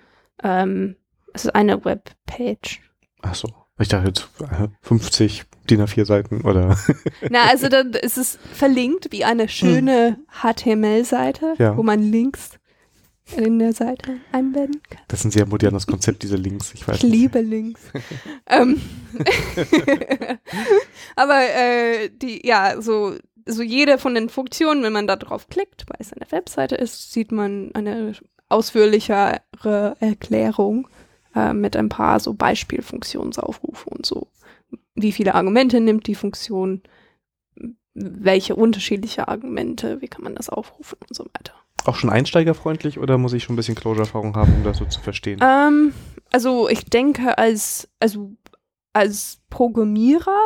ähm, 0.43 0.95
es 1.33 1.45
ist 1.45 1.55
eine 1.55 1.83
Webpage. 1.83 2.81
Ach 3.21 3.35
so. 3.35 3.64
Ich 3.79 3.89
dachte 3.89 4.07
jetzt 4.07 4.29
äh, 4.41 4.67
50 4.81 5.43
DIN 5.69 5.81
A4 5.81 6.05
Seiten 6.05 6.41
oder. 6.41 6.77
Na, 7.29 7.43
also 7.49 7.67
dann 7.67 7.91
ist 7.93 8.17
es 8.17 8.37
verlinkt 8.53 9.11
wie 9.11 9.25
eine 9.25 9.49
schöne 9.49 10.17
HTML-Seite, 10.41 11.55
Ja. 11.57 11.75
wo 11.75 11.83
man 11.83 12.01
Links 12.01 12.51
in 13.35 13.57
der 13.59 13.73
Seite 13.73 14.17
einbinden 14.31 14.81
kann. 14.89 15.01
Das 15.07 15.19
ist 15.19 15.25
ein 15.25 15.31
sehr 15.31 15.47
modernes 15.47 15.87
Konzept, 15.87 16.21
diese 16.23 16.35
Links. 16.37 16.73
Ich 16.73 16.87
weiß 16.87 16.97
Ich 16.97 17.03
liebe 17.03 17.41
Links. 17.41 17.81
ähm, 18.47 18.79
aber 21.15 21.39
äh, 21.41 22.09
die, 22.09 22.45
ja, 22.47 22.81
so, 22.81 23.15
so 23.45 23.61
jede 23.63 23.97
von 23.97 24.13
den 24.15 24.29
Funktionen, 24.29 24.83
wenn 24.83 24.93
man 24.93 25.07
da 25.07 25.15
drauf 25.15 25.47
klickt, 25.49 25.85
weil 25.89 25.97
es 25.99 26.13
eine 26.13 26.31
Webseite 26.31 26.75
ist, 26.75 27.11
sieht 27.11 27.31
man 27.31 27.71
eine 27.73 28.13
ausführlichere 28.47 29.41
Erklärung 29.99 30.87
äh, 31.35 31.53
mit 31.53 31.75
ein 31.75 31.89
paar 31.89 32.19
so 32.19 32.33
Beispielfunktionsaufrufe 32.33 33.89
und 33.89 34.05
so. 34.05 34.27
Wie 34.95 35.11
viele 35.11 35.35
Argumente 35.35 35.81
nimmt 35.81 36.07
die 36.07 36.15
Funktion, 36.15 36.81
welche 37.93 38.55
unterschiedliche 38.55 39.27
Argumente, 39.27 40.01
wie 40.01 40.07
kann 40.07 40.23
man 40.23 40.35
das 40.35 40.49
aufrufen 40.49 40.97
und 41.07 41.15
so 41.15 41.25
weiter. 41.25 41.53
Auch 41.85 41.95
schon 41.95 42.09
einsteigerfreundlich 42.09 42.99
oder 42.99 43.17
muss 43.17 43.33
ich 43.33 43.43
schon 43.43 43.53
ein 43.53 43.57
bisschen 43.57 43.75
Closure-Erfahrung 43.75 44.35
haben, 44.35 44.53
um 44.55 44.63
das 44.63 44.77
so 44.77 44.85
zu 44.85 44.99
verstehen? 45.01 45.39
Ähm, 45.41 45.93
also 46.31 46.67
ich 46.67 46.85
denke, 46.85 47.37
als, 47.37 47.89
also 47.99 48.31
als 48.93 49.41
Programmierer 49.49 50.39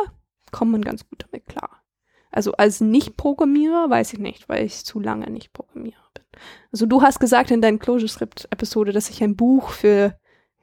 kommt 0.52 0.72
man 0.72 0.82
ganz 0.82 1.08
gut 1.08 1.24
damit 1.26 1.46
klar. 1.46 1.82
Also 2.30 2.52
als 2.52 2.80
Nicht-Programmierer 2.80 3.90
weiß 3.90 4.12
ich 4.12 4.18
nicht, 4.18 4.48
weil 4.48 4.64
ich 4.64 4.84
zu 4.84 5.00
lange 5.00 5.30
nicht 5.30 5.52
Programmierer 5.52 6.02
bin. 6.14 6.24
Also 6.72 6.86
du 6.86 7.02
hast 7.02 7.18
gesagt 7.18 7.50
in 7.50 7.60
deiner 7.60 7.78
ClojureScript-Episode, 7.78 8.92
dass 8.92 9.10
ich 9.10 9.22
ein 9.22 9.36
Buch 9.36 9.70
für 9.70 10.19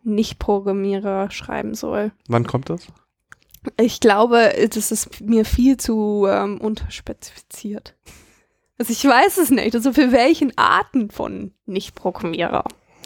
Nicht-Programmierer 0.08 1.32
schreiben 1.32 1.76
soll. 1.76 2.12
Wann 2.28 2.48
kommt 2.48 2.70
das? 2.70 2.88
Ich 3.80 4.00
glaube, 4.00 4.54
das 4.74 4.92
ist 4.92 5.22
mir 5.22 5.46
viel 5.46 5.78
zu 5.78 6.26
ähm, 6.30 6.60
unterspezifiziert. 6.60 7.96
Also 8.78 8.94
ich 8.94 9.04
weiß 9.04 9.38
es 9.38 9.50
nicht. 9.50 9.76
Also 9.76 9.94
für 9.94 10.12
welchen 10.12 10.58
Arten 10.58 11.10
von 11.10 11.52
Nicht-Programmierer? 11.66 12.64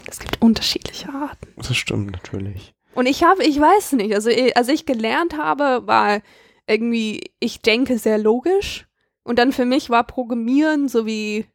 Es 0.07 0.19
gibt 0.19 0.41
unterschiedliche 0.41 1.09
Arten. 1.09 1.47
Das 1.55 1.75
stimmt 1.75 2.11
natürlich. 2.11 2.73
Und 2.93 3.05
ich 3.05 3.23
habe, 3.23 3.43
ich 3.43 3.59
weiß 3.59 3.93
nicht, 3.93 4.13
also 4.13 4.29
als 4.55 4.67
ich 4.67 4.85
gelernt 4.85 5.37
habe, 5.37 5.87
war 5.87 6.21
irgendwie, 6.67 7.31
ich 7.39 7.61
denke 7.61 7.97
sehr 7.97 8.17
logisch. 8.17 8.87
Und 9.23 9.39
dann 9.39 9.53
für 9.53 9.65
mich 9.65 9.89
war 9.89 10.03
Programmieren 10.03 10.89
so 10.89 11.05
wie 11.05 11.45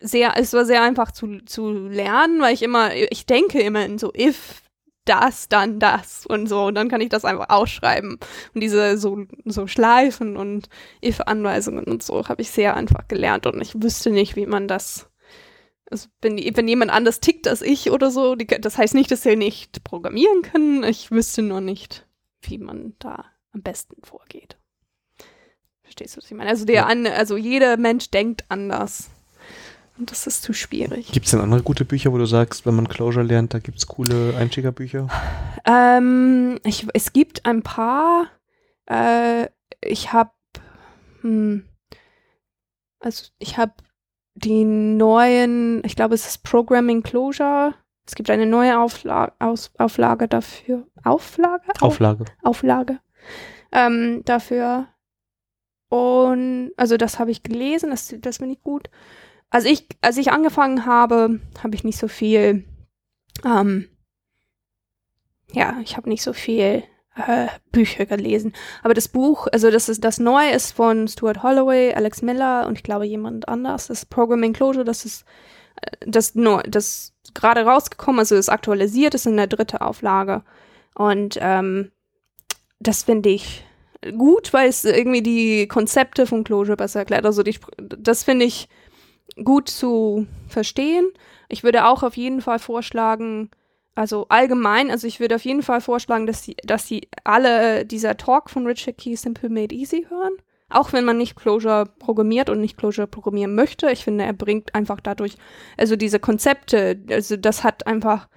sehr, 0.00 0.34
es 0.36 0.52
war 0.52 0.64
sehr 0.64 0.82
einfach 0.82 1.12
zu, 1.12 1.38
zu 1.44 1.70
lernen, 1.70 2.40
weil 2.40 2.54
ich 2.54 2.62
immer, 2.62 2.94
ich 2.94 3.26
denke 3.26 3.60
immer 3.60 3.84
in 3.84 3.98
so 3.98 4.12
if, 4.14 4.62
das, 5.08 5.48
dann 5.48 5.78
das 5.78 6.26
und 6.26 6.46
so. 6.48 6.66
Und 6.66 6.74
dann 6.74 6.88
kann 6.88 7.00
ich 7.00 7.08
das 7.08 7.24
einfach 7.24 7.48
ausschreiben. 7.50 8.18
Und 8.54 8.60
diese 8.60 8.98
so, 8.98 9.24
so 9.44 9.66
Schleifen 9.66 10.36
und 10.36 10.68
if-Anweisungen 11.04 11.84
und 11.84 12.02
so 12.02 12.28
habe 12.28 12.42
ich 12.42 12.50
sehr 12.50 12.76
einfach 12.76 13.08
gelernt. 13.08 13.46
Und 13.46 13.60
ich 13.60 13.80
wüsste 13.82 14.10
nicht, 14.10 14.36
wie 14.36 14.46
man 14.46 14.68
das 14.68 15.10
also 15.90 16.08
wenn, 16.20 16.36
wenn 16.36 16.68
jemand 16.68 16.90
anders 16.90 17.20
tickt 17.20 17.48
als 17.48 17.62
ich 17.62 17.90
oder 17.90 18.10
so, 18.10 18.34
die, 18.34 18.46
das 18.46 18.76
heißt 18.76 18.94
nicht, 18.94 19.10
dass 19.10 19.22
sie 19.22 19.36
nicht 19.36 19.84
programmieren 19.84 20.42
können. 20.42 20.84
Ich 20.84 21.10
wüsste 21.10 21.40
nur 21.42 21.60
nicht, 21.62 22.06
wie 22.42 22.58
man 22.58 22.94
da 22.98 23.24
am 23.52 23.62
besten 23.62 23.96
vorgeht. 24.04 24.58
Verstehst 25.82 26.14
du, 26.14 26.18
was 26.18 26.26
ich 26.26 26.36
meine? 26.36 26.50
Also 26.50 26.66
der 26.66 26.74
Ja. 26.74 26.86
an, 26.86 27.06
also 27.06 27.36
jeder 27.36 27.78
Mensch 27.78 28.10
denkt 28.10 28.44
anders. 28.50 29.10
Und 29.98 30.12
das 30.12 30.26
ist 30.28 30.42
zu 30.42 30.52
schwierig. 30.52 31.10
Gibt 31.10 31.26
es 31.26 31.32
denn 31.32 31.40
andere 31.40 31.62
gute 31.62 31.84
Bücher, 31.84 32.12
wo 32.12 32.18
du 32.18 32.26
sagst, 32.26 32.64
wenn 32.64 32.76
man 32.76 32.88
Closure 32.88 33.24
lernt, 33.24 33.52
da 33.52 33.58
gibt 33.58 33.78
es 33.78 33.86
coole 33.88 34.36
Einsteigerbücher? 34.36 35.08
Ähm, 35.64 36.60
ich, 36.64 36.86
es 36.94 37.12
gibt 37.12 37.44
ein 37.46 37.62
paar. 37.62 38.28
Äh, 38.86 39.48
ich 39.80 40.12
habe, 40.12 40.30
hm, 41.22 41.64
also 43.00 43.26
ich 43.38 43.58
habe 43.58 43.72
die 44.34 44.64
neuen, 44.64 45.82
ich 45.84 45.96
glaube, 45.96 46.14
es 46.14 46.26
ist 46.26 46.44
Programming 46.44 47.02
Closure. 47.02 47.74
Es 48.06 48.14
gibt 48.14 48.30
eine 48.30 48.46
neue 48.46 48.78
Aufla 48.78 49.32
Aus 49.40 49.72
Auflage 49.78 50.28
dafür. 50.28 50.86
Auflage? 51.04 51.68
Auf 51.80 51.82
Auflage. 51.82 52.24
Auflage. 52.42 53.00
Ähm, 53.72 54.22
dafür. 54.24 54.86
Und 55.90 56.72
also 56.76 56.96
das 56.96 57.18
habe 57.18 57.30
ich 57.32 57.42
gelesen, 57.42 57.90
das, 57.90 58.14
das 58.20 58.38
finde 58.38 58.54
ich 58.54 58.62
gut. 58.62 58.90
Als 59.50 59.64
ich, 59.64 59.86
als 60.02 60.16
ich 60.18 60.30
angefangen 60.30 60.84
habe, 60.84 61.40
habe 61.62 61.74
ich 61.74 61.84
nicht 61.84 61.98
so 61.98 62.08
viel, 62.08 62.64
ähm, 63.44 63.88
ja, 65.52 65.78
ich 65.82 65.96
habe 65.96 66.08
nicht 66.08 66.22
so 66.22 66.32
viel 66.32 66.84
äh, 67.16 67.48
Bücher 67.72 68.06
gelesen. 68.06 68.52
Aber 68.82 68.94
das 68.94 69.08
Buch, 69.08 69.46
also 69.52 69.70
das 69.70 69.88
ist 69.88 70.04
das 70.04 70.18
Neue 70.18 70.52
ist 70.52 70.72
von 70.72 71.08
Stuart 71.08 71.42
Holloway, 71.42 71.94
Alex 71.94 72.22
Miller 72.22 72.66
und 72.66 72.76
ich 72.76 72.82
glaube 72.82 73.06
jemand 73.06 73.48
anders. 73.48 73.88
Das 73.88 74.06
Programming 74.06 74.52
Closure, 74.52 74.84
das 74.84 75.04
ist 75.04 75.24
äh, 75.80 75.96
das 76.06 76.34
nur 76.34 76.62
das 76.62 77.14
gerade 77.34 77.64
rausgekommen, 77.64 78.20
also 78.20 78.34
ist 78.34 78.48
aktualisiert, 78.48 79.14
ist 79.14 79.26
in 79.26 79.36
der 79.36 79.46
dritte 79.46 79.80
Auflage. 79.80 80.42
Und 80.94 81.38
ähm, 81.40 81.90
das 82.80 83.04
finde 83.04 83.30
ich 83.30 83.64
gut, 84.16 84.52
weil 84.52 84.68
es 84.68 84.84
irgendwie 84.84 85.22
die 85.22 85.68
Konzepte 85.68 86.26
von 86.26 86.44
Closure 86.44 86.76
besser 86.76 87.00
erklärt. 87.00 87.26
Also 87.26 87.42
die, 87.42 87.58
das 87.78 88.22
finde 88.24 88.44
ich 88.44 88.68
gut 89.42 89.68
zu 89.68 90.26
verstehen. 90.48 91.10
Ich 91.48 91.64
würde 91.64 91.86
auch 91.86 92.02
auf 92.02 92.16
jeden 92.16 92.40
Fall 92.40 92.58
vorschlagen, 92.58 93.50
also 93.94 94.26
allgemein, 94.28 94.90
also 94.90 95.06
ich 95.06 95.20
würde 95.20 95.34
auf 95.34 95.44
jeden 95.44 95.62
Fall 95.62 95.80
vorschlagen, 95.80 96.26
dass 96.26 96.44
sie, 96.44 96.56
dass 96.62 96.86
sie 96.86 97.08
alle 97.24 97.84
dieser 97.84 98.16
Talk 98.16 98.50
von 98.50 98.66
Richard 98.66 98.98
Key 98.98 99.16
Simple 99.16 99.48
Made 99.48 99.74
Easy 99.74 100.06
hören. 100.08 100.32
Auch 100.70 100.92
wenn 100.92 101.04
man 101.04 101.16
nicht 101.16 101.34
Closure 101.34 101.86
programmiert 101.98 102.50
und 102.50 102.60
nicht 102.60 102.76
Closure 102.76 103.06
programmieren 103.06 103.54
möchte. 103.54 103.90
Ich 103.90 104.04
finde, 104.04 104.24
er 104.24 104.34
bringt 104.34 104.74
einfach 104.74 105.00
dadurch, 105.00 105.36
also 105.78 105.96
diese 105.96 106.20
Konzepte, 106.20 107.00
also 107.08 107.36
das 107.36 107.64
hat 107.64 107.86
einfach, 107.86 108.28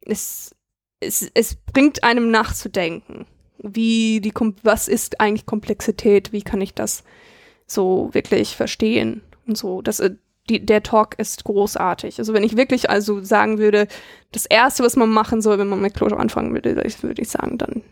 es, 0.00 0.54
es, 1.00 1.28
es 1.34 1.56
bringt 1.56 2.04
einem 2.04 2.30
nachzudenken. 2.30 3.26
Wie 3.58 4.20
die, 4.20 4.32
was 4.62 4.86
ist 4.86 5.20
eigentlich 5.20 5.46
Komplexität? 5.46 6.32
Wie 6.32 6.42
kann 6.42 6.60
ich 6.60 6.74
das 6.74 7.02
so 7.66 8.08
wirklich 8.12 8.54
verstehen? 8.54 9.22
Und 9.46 9.58
so, 9.58 9.82
das, 9.82 9.98
äh, 9.98 10.14
die, 10.48 10.64
der 10.64 10.82
Talk 10.82 11.18
ist 11.18 11.44
großartig. 11.44 12.18
Also 12.18 12.32
wenn 12.32 12.42
ich 12.42 12.56
wirklich 12.56 12.90
also 12.90 13.22
sagen 13.22 13.58
würde, 13.58 13.86
das 14.32 14.46
erste, 14.46 14.82
was 14.82 14.96
man 14.96 15.10
machen 15.10 15.42
soll, 15.42 15.58
wenn 15.58 15.68
man 15.68 15.80
mit 15.80 15.94
Closure 15.94 16.20
anfangen 16.20 16.52
würde, 16.54 16.76
würde 16.76 17.22
ich 17.22 17.28
sagen, 17.28 17.58
dann 17.58 17.82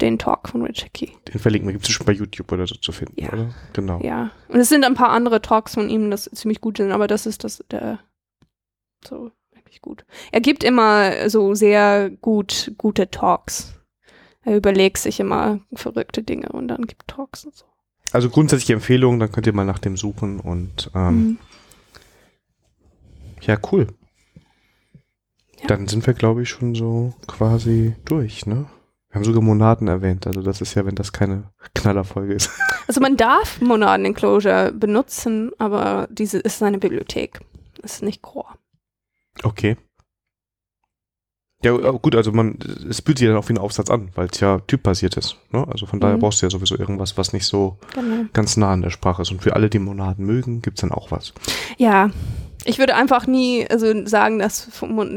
den 0.00 0.18
Talk 0.18 0.48
von 0.48 0.62
Richard 0.62 0.94
Key. 0.94 1.08
Den 1.28 1.38
verlinken 1.40 1.68
wir. 1.68 1.74
Gibt 1.74 1.86
es 1.86 1.92
schon 1.92 2.06
bei 2.06 2.12
YouTube 2.12 2.50
oder 2.52 2.66
so 2.66 2.74
zu 2.76 2.90
finden, 2.90 3.20
Ja. 3.22 3.32
oder? 3.32 3.50
Genau. 3.74 4.00
Ja. 4.02 4.30
Und 4.48 4.58
es 4.58 4.70
sind 4.70 4.84
ein 4.84 4.94
paar 4.94 5.10
andere 5.10 5.42
Talks 5.42 5.74
von 5.74 5.90
ihm, 5.90 6.10
das 6.10 6.24
ziemlich 6.32 6.60
gut 6.62 6.78
sind, 6.78 6.90
aber 6.90 7.06
das 7.06 7.26
ist 7.26 7.44
das, 7.44 7.62
der, 7.70 7.98
so, 9.06 9.30
wirklich 9.52 9.82
gut. 9.82 10.04
Er 10.32 10.40
gibt 10.40 10.64
immer 10.64 11.28
so 11.28 11.54
sehr 11.54 12.08
gut, 12.10 12.72
gute 12.78 13.10
Talks. 13.10 13.74
Er 14.42 14.56
überlegt 14.56 14.96
sich 14.98 15.20
immer 15.20 15.60
verrückte 15.74 16.22
Dinge 16.22 16.48
und 16.48 16.68
dann 16.68 16.86
gibt 16.86 17.06
Talks 17.08 17.44
und 17.44 17.54
so. 17.54 17.66
Also 18.12 18.30
grundsätzliche 18.30 18.72
Empfehlung, 18.72 19.20
dann 19.20 19.30
könnt 19.30 19.46
ihr 19.46 19.52
mal 19.52 19.66
nach 19.66 19.78
dem 19.78 19.96
suchen 19.98 20.40
und 20.40 20.90
ähm, 20.94 21.14
Mhm. 21.18 21.38
Ja, 23.42 23.56
cool. 23.72 23.86
Ja. 25.60 25.66
Dann 25.66 25.86
sind 25.88 26.06
wir, 26.06 26.14
glaube 26.14 26.42
ich, 26.42 26.48
schon 26.48 26.74
so 26.74 27.14
quasi 27.26 27.94
durch, 28.04 28.46
ne? 28.46 28.66
Wir 29.10 29.16
haben 29.16 29.24
sogar 29.24 29.42
Monaden 29.42 29.88
erwähnt, 29.88 30.26
also 30.28 30.40
das 30.40 30.60
ist 30.60 30.74
ja, 30.74 30.86
wenn 30.86 30.94
das 30.94 31.12
keine 31.12 31.50
Knallerfolge 31.74 32.34
ist. 32.34 32.50
Also 32.90 33.00
man 33.00 33.16
darf 33.16 33.60
Monaden 33.60 34.04
Enclosure 34.04 34.72
benutzen, 34.72 35.52
aber 35.58 36.08
diese 36.10 36.38
ist 36.38 36.60
eine 36.60 36.78
Bibliothek. 36.78 37.38
Das 37.80 37.92
ist 37.94 38.02
nicht 38.02 38.20
Core. 38.20 38.48
Okay. 39.44 39.76
Ja, 41.62 41.72
aber 41.74 42.00
gut, 42.00 42.16
also 42.16 42.32
man, 42.32 42.58
es 42.88 42.98
fühlt 43.00 43.18
sich 43.18 43.28
dann 43.28 43.36
auch 43.36 43.48
wie 43.48 43.52
ein 43.52 43.58
Aufsatz 43.58 43.90
an, 43.90 44.10
weil 44.16 44.26
es 44.32 44.40
ja 44.40 44.58
typbasiert 44.66 45.16
ist. 45.18 45.36
Ne? 45.52 45.64
Also 45.68 45.86
von 45.86 46.00
daher 46.00 46.16
Mhm. 46.16 46.20
brauchst 46.20 46.42
du 46.42 46.46
ja 46.46 46.50
sowieso 46.50 46.76
irgendwas, 46.76 47.16
was 47.16 47.32
nicht 47.32 47.44
so 47.46 47.78
Genau. 47.94 48.24
ganz 48.32 48.56
nah 48.56 48.72
an 48.72 48.82
der 48.82 48.90
Sprache 48.90 49.22
ist. 49.22 49.30
Und 49.30 49.40
für 49.40 49.54
alle, 49.54 49.70
die 49.70 49.78
Monaden 49.78 50.26
mögen, 50.26 50.60
gibt's 50.62 50.80
dann 50.80 50.90
auch 50.90 51.12
was. 51.12 51.32
Ja, 51.76 52.10
ich 52.70 52.78
würde 52.78 52.94
einfach 52.94 53.26
nie 53.26 53.66
also 53.68 54.06
sagen, 54.06 54.38
dass, 54.38 54.68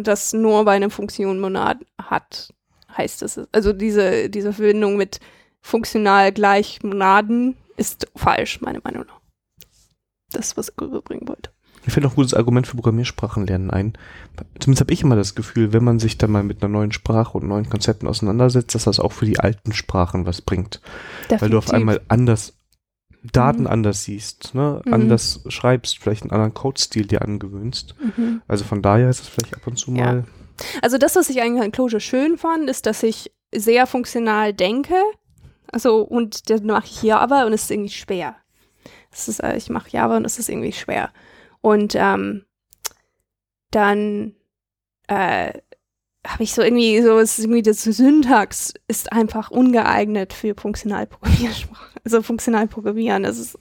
dass 0.01 0.33
nur 0.33 0.65
bei 0.65 0.75
einer 0.75 0.89
Funktion 0.89 1.39
Monad 1.39 1.77
hat, 2.01 2.53
heißt 2.97 3.21
es. 3.21 3.39
Also 3.51 3.73
diese, 3.73 4.29
diese 4.29 4.53
Verbindung 4.53 4.97
mit 4.97 5.19
funktional 5.61 6.31
gleich 6.31 6.81
Monaden 6.83 7.55
ist 7.77 8.07
falsch, 8.15 8.61
meiner 8.61 8.81
Meinung 8.83 9.05
nach. 9.05 9.19
Das, 10.31 10.57
was 10.57 10.69
ich 10.69 10.81
rüberbringen 10.81 11.27
wollte. 11.27 11.51
Mir 11.85 11.91
fällt 11.91 12.05
noch 12.05 12.13
ein 12.13 12.15
gutes 12.15 12.33
Argument 12.33 12.65
für 12.65 12.75
Programmiersprachen 12.75 13.45
lernen 13.45 13.69
ein. 13.69 13.93
Zumindest 14.59 14.81
habe 14.81 14.93
ich 14.93 15.03
immer 15.03 15.15
das 15.15 15.35
Gefühl, 15.35 15.73
wenn 15.73 15.83
man 15.83 15.99
sich 15.99 16.17
dann 16.17 16.31
mal 16.31 16.43
mit 16.43 16.63
einer 16.63 16.71
neuen 16.71 16.91
Sprache 16.91 17.37
und 17.37 17.47
neuen 17.47 17.69
Konzepten 17.69 18.07
auseinandersetzt, 18.07 18.73
dass 18.73 18.85
das 18.85 18.99
auch 18.99 19.11
für 19.11 19.25
die 19.25 19.39
alten 19.39 19.73
Sprachen 19.73 20.25
was 20.25 20.41
bringt. 20.41 20.81
Weil 21.29 21.49
du 21.49 21.57
auf 21.57 21.65
Definitiv. 21.65 21.73
einmal 21.73 22.01
anders 22.07 22.53
Daten 23.31 23.61
Mhm. 23.61 23.67
anders 23.67 24.03
siehst, 24.03 24.53
ne? 24.53 24.81
Mhm. 24.85 24.93
anders 24.93 25.41
schreibst, 25.47 25.97
vielleicht 25.99 26.23
einen 26.23 26.31
anderen 26.31 26.53
Codestil 26.53 27.05
dir 27.07 27.21
angewöhnst. 27.21 27.95
Mhm. 27.99 28.41
Also 28.47 28.65
von 28.65 28.81
daher 28.81 29.09
ist 29.09 29.21
es 29.21 29.27
vielleicht 29.29 29.55
ab 29.55 29.65
und 29.65 29.77
zu 29.77 29.91
Ja. 29.91 30.05
mal. 30.05 30.23
Also 30.81 30.97
das, 30.97 31.15
was 31.15 31.29
ich 31.29 31.41
eigentlich 31.41 31.63
an 31.63 31.71
Clojure 31.71 31.99
schön 32.01 32.37
fand, 32.37 32.69
ist, 32.69 32.85
dass 32.85 33.01
ich 33.03 33.31
sehr 33.55 33.87
funktional 33.87 34.53
denke. 34.53 34.95
Also 35.71 36.01
und 36.01 36.49
dann 36.49 36.65
mache 36.65 36.85
ich 36.85 37.01
Java 37.03 37.45
und 37.45 37.53
es 37.53 37.63
ist 37.63 37.71
irgendwie 37.71 37.89
schwer. 37.89 38.35
Das 39.09 39.27
ist, 39.27 39.39
äh, 39.41 39.55
ich 39.57 39.69
mache 39.69 39.89
Java 39.89 40.17
und 40.17 40.25
es 40.25 40.37
ist 40.37 40.49
irgendwie 40.49 40.73
schwer. 40.73 41.11
Und 41.61 41.95
ähm, 41.95 42.45
dann 43.71 44.35
äh, 45.07 45.53
habe 46.25 46.43
ich 46.43 46.53
so 46.53 46.61
irgendwie 46.61 47.01
so, 47.01 47.19
es 47.19 47.37
ist 47.37 47.45
irgendwie 47.45 47.61
das 47.61 47.83
Syntax 47.83 48.73
ist 48.87 49.11
einfach 49.11 49.51
ungeeignet 49.51 50.33
für 50.33 50.55
Funktionalprogrammiersprache. 50.55 51.99
Also 52.05 52.21
Funktionalprogrammieren. 52.21 53.23
Es 53.25 53.37
ist, 53.37 53.59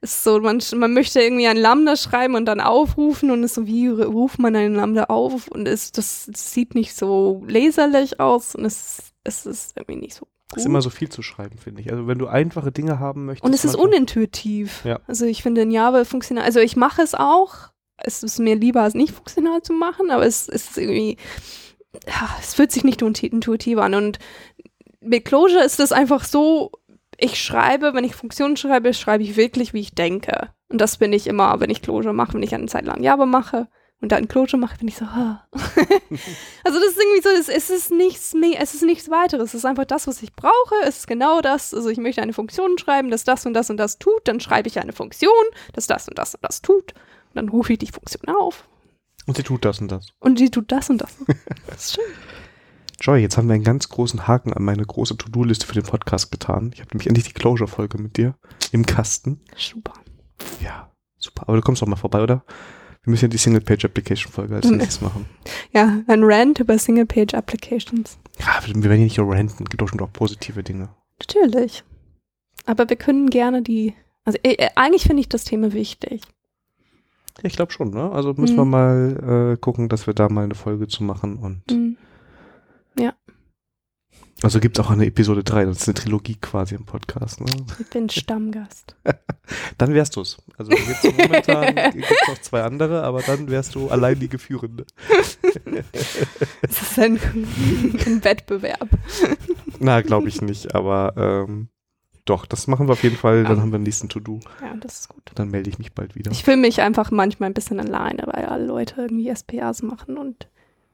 ist 0.00 0.24
so, 0.24 0.40
man, 0.40 0.62
man 0.76 0.94
möchte 0.94 1.20
irgendwie 1.20 1.46
ein 1.46 1.56
Lambda 1.56 1.96
schreiben 1.96 2.34
und 2.34 2.46
dann 2.46 2.60
aufrufen 2.60 3.30
und 3.30 3.42
ist 3.42 3.54
so, 3.54 3.66
wie 3.66 3.88
ruft 3.88 4.38
man 4.38 4.56
einen 4.56 4.74
Lambda 4.74 5.04
auf? 5.04 5.48
Und 5.48 5.66
es, 5.68 5.92
das, 5.92 6.28
das 6.30 6.52
sieht 6.52 6.74
nicht 6.74 6.94
so 6.94 7.44
leserlich 7.46 8.20
aus 8.20 8.54
und 8.54 8.64
es, 8.64 9.12
es 9.24 9.46
ist 9.46 9.76
irgendwie 9.76 10.00
nicht 10.00 10.14
so 10.14 10.26
Es 10.52 10.58
ist 10.58 10.66
immer 10.66 10.82
so 10.82 10.90
viel 10.90 11.08
zu 11.08 11.22
schreiben, 11.22 11.58
finde 11.58 11.82
ich. 11.82 11.90
Also 11.90 12.06
wenn 12.06 12.18
du 12.18 12.28
einfache 12.28 12.72
Dinge 12.72 12.98
haben 12.98 13.26
möchtest. 13.26 13.44
und 13.44 13.54
es 13.54 13.64
ist 13.64 13.74
unintuitiv. 13.74 14.84
Ja. 14.84 15.00
Also 15.06 15.26
ich 15.26 15.42
finde 15.42 15.62
in 15.62 15.70
Java 15.70 16.04
funktional, 16.04 16.44
also 16.44 16.60
ich 16.60 16.76
mache 16.76 17.02
es 17.02 17.14
auch. 17.14 17.70
Es 17.98 18.22
ist 18.22 18.38
mir 18.38 18.56
lieber, 18.56 18.86
es 18.86 18.92
nicht 18.92 19.14
funktional 19.14 19.62
zu 19.62 19.72
machen, 19.72 20.10
aber 20.10 20.26
es, 20.26 20.48
es 20.48 20.70
ist 20.70 20.78
irgendwie, 20.78 21.16
es 22.40 22.54
fühlt 22.54 22.72
sich 22.72 22.84
nicht 22.84 23.02
intu- 23.02 23.30
intuitiv 23.30 23.78
an. 23.78 23.94
Und 23.94 24.18
mit 25.00 25.24
Clojure 25.24 25.62
ist 25.64 25.80
es 25.80 25.92
einfach 25.92 26.24
so, 26.24 26.72
ich 27.18 27.40
schreibe, 27.42 27.94
wenn 27.94 28.04
ich 28.04 28.14
Funktionen 28.14 28.56
schreibe, 28.56 28.92
schreibe 28.94 29.22
ich 29.24 29.36
wirklich, 29.36 29.72
wie 29.72 29.80
ich 29.80 29.94
denke. 29.94 30.50
Und 30.68 30.80
das 30.80 30.96
bin 30.98 31.12
ich 31.12 31.26
immer, 31.26 31.60
wenn 31.60 31.70
ich 31.70 31.82
Clojure 31.82 32.12
mache, 32.12 32.34
wenn 32.34 32.42
ich 32.42 32.54
eine 32.54 32.66
Zeit 32.66 32.84
lang 32.86 33.02
Java 33.02 33.24
mache 33.24 33.68
und 34.00 34.12
dann 34.12 34.28
Clojure 34.28 34.58
mache, 34.58 34.76
bin 34.78 34.88
ich 34.88 34.96
so, 34.96 35.06
also 36.64 36.78
das 36.80 36.88
ist 36.88 37.00
irgendwie 37.00 37.22
so, 37.22 37.28
es, 37.30 37.48
es 37.48 37.70
ist 37.70 37.90
nichts 37.90 38.34
mehr, 38.34 38.60
es 38.60 38.74
ist 38.74 38.82
nichts 38.82 39.10
weiteres. 39.10 39.50
Es 39.50 39.54
ist 39.54 39.64
einfach 39.64 39.86
das, 39.86 40.06
was 40.06 40.22
ich 40.22 40.34
brauche. 40.34 40.74
Es 40.84 40.98
ist 40.98 41.06
genau 41.06 41.40
das. 41.40 41.72
Also 41.72 41.88
ich 41.88 41.98
möchte 41.98 42.20
eine 42.20 42.32
Funktion 42.32 42.76
schreiben, 42.78 43.10
das 43.10 43.24
das 43.24 43.46
und 43.46 43.54
das 43.54 43.70
und 43.70 43.76
das 43.78 43.98
tut. 43.98 44.22
Dann 44.24 44.40
schreibe 44.40 44.68
ich 44.68 44.78
eine 44.80 44.92
Funktion, 44.92 45.32
das 45.72 45.86
das 45.86 46.08
und 46.08 46.18
das 46.18 46.34
und 46.34 46.44
das 46.44 46.60
tut. 46.62 46.92
Und 46.92 47.34
dann 47.34 47.48
rufe 47.48 47.72
ich 47.72 47.78
die 47.78 47.86
Funktion 47.86 48.24
auf. 48.36 48.68
Und 49.26 49.36
sie 49.36 49.42
tut 49.42 49.64
das 49.64 49.80
und 49.80 49.88
das. 49.90 50.12
Und 50.20 50.38
die 50.38 50.50
tut 50.50 50.70
das 50.70 50.90
und 50.90 50.98
das. 50.98 51.16
Das 51.66 51.86
ist 51.86 51.94
schön. 51.94 52.04
Joy, 53.00 53.20
jetzt 53.20 53.36
haben 53.36 53.48
wir 53.48 53.54
einen 53.54 53.64
ganz 53.64 53.88
großen 53.88 54.26
Haken 54.26 54.52
an 54.52 54.62
meine 54.62 54.84
große 54.84 55.16
To-Do-Liste 55.16 55.66
für 55.66 55.74
den 55.74 55.82
Podcast 55.82 56.30
getan. 56.30 56.70
Ich 56.72 56.80
habe 56.80 56.90
nämlich 56.92 57.08
endlich 57.08 57.26
die 57.26 57.34
Closure-Folge 57.34 57.98
mit 57.98 58.16
dir 58.16 58.34
im 58.72 58.86
Kasten. 58.86 59.40
Super. 59.56 59.92
Ja, 60.62 60.90
super. 61.18 61.42
Aber 61.46 61.56
du 61.56 61.62
kommst 61.62 61.82
doch 61.82 61.86
mal 61.86 61.96
vorbei, 61.96 62.22
oder? 62.22 62.44
Wir 63.02 63.10
müssen 63.10 63.26
ja 63.26 63.28
die 63.28 63.38
Single-Page-Application-Folge 63.38 64.56
als 64.56 64.66
nächstes 64.70 65.00
machen. 65.02 65.26
Ja, 65.72 66.02
ein 66.06 66.22
Rant 66.24 66.60
über 66.60 66.78
Single-Page-Applications. 66.78 68.18
Ja, 68.38 68.60
wir 68.64 68.74
werden 68.82 68.98
ja 68.98 69.04
nicht 69.04 69.18
nur 69.18 69.32
ranten, 69.32 69.64
gibt 69.66 69.80
doch 69.80 69.88
schon 69.88 70.00
auch 70.00 70.12
positive 70.12 70.62
Dinge. 70.62 70.88
Natürlich. 71.20 71.84
Aber 72.64 72.88
wir 72.88 72.96
können 72.96 73.28
gerne 73.30 73.62
die. 73.62 73.94
Also 74.24 74.38
äh, 74.42 74.54
äh, 74.54 74.70
eigentlich 74.74 75.04
finde 75.04 75.20
ich 75.20 75.28
das 75.28 75.44
Thema 75.44 75.72
wichtig. 75.72 76.22
Ja, 77.42 77.44
ich 77.44 77.56
glaube 77.56 77.72
schon, 77.72 77.90
ne? 77.90 78.10
Also 78.12 78.32
müssen 78.34 78.54
Mhm. 78.54 78.58
wir 78.58 78.64
mal 78.64 79.52
äh, 79.52 79.56
gucken, 79.58 79.88
dass 79.88 80.06
wir 80.06 80.14
da 80.14 80.28
mal 80.28 80.44
eine 80.44 80.54
Folge 80.54 80.88
zu 80.88 81.04
machen. 81.04 81.36
Und 81.36 81.62
Mhm. 81.70 81.96
also 84.42 84.60
gibt 84.60 84.78
es 84.78 84.84
auch 84.84 84.90
eine 84.90 85.06
Episode 85.06 85.42
3, 85.42 85.64
das 85.64 85.78
ist 85.78 85.88
eine 85.88 85.94
Trilogie 85.94 86.36
quasi 86.36 86.74
im 86.74 86.84
Podcast. 86.84 87.40
Ne? 87.40 87.46
Ich 87.80 87.88
bin 87.88 88.10
Stammgast. 88.10 88.94
Dann 89.78 89.94
wärst 89.94 90.14
du's. 90.16 90.36
Also 90.58 90.72
jetzt 90.72 91.04
momentan 91.04 91.74
gibt 91.92 92.04
es 92.10 92.28
noch 92.28 92.38
zwei 92.42 92.62
andere, 92.62 93.02
aber 93.02 93.22
dann 93.22 93.48
wärst 93.50 93.74
du 93.76 93.88
allein 93.88 94.18
die 94.20 94.28
Geführende. 94.28 94.84
Es 96.62 96.82
ist 96.82 96.98
ein, 96.98 97.14
ein 97.16 98.24
Wettbewerb. 98.24 98.88
Na, 99.78 100.00
glaube 100.02 100.28
ich 100.28 100.42
nicht, 100.42 100.74
aber 100.74 101.14
ähm, 101.16 101.68
doch, 102.26 102.44
das 102.44 102.66
machen 102.66 102.88
wir 102.88 102.92
auf 102.92 103.02
jeden 103.02 103.16
Fall. 103.16 103.44
Dann 103.44 103.56
Ja. 103.56 103.62
haben 103.62 103.70
wir 103.70 103.76
einen 103.76 103.84
nächsten 103.84 104.08
To-Do. 104.08 104.40
Ja, 104.60 104.74
das 104.80 105.00
ist 105.00 105.08
gut. 105.08 105.22
Dann 105.34 105.50
melde 105.50 105.70
ich 105.70 105.78
mich 105.78 105.92
bald 105.94 106.14
wieder. 106.14 106.30
Ich 106.30 106.44
fühle 106.44 106.58
mich 106.58 106.82
einfach 106.82 107.10
manchmal 107.10 107.48
ein 107.50 107.54
bisschen 107.54 107.80
alleine, 107.80 108.24
weil 108.26 108.44
alle 108.44 108.66
Leute 108.66 109.00
irgendwie 109.00 109.28
SPAs 109.34 109.82
machen 109.82 110.18
und 110.18 110.48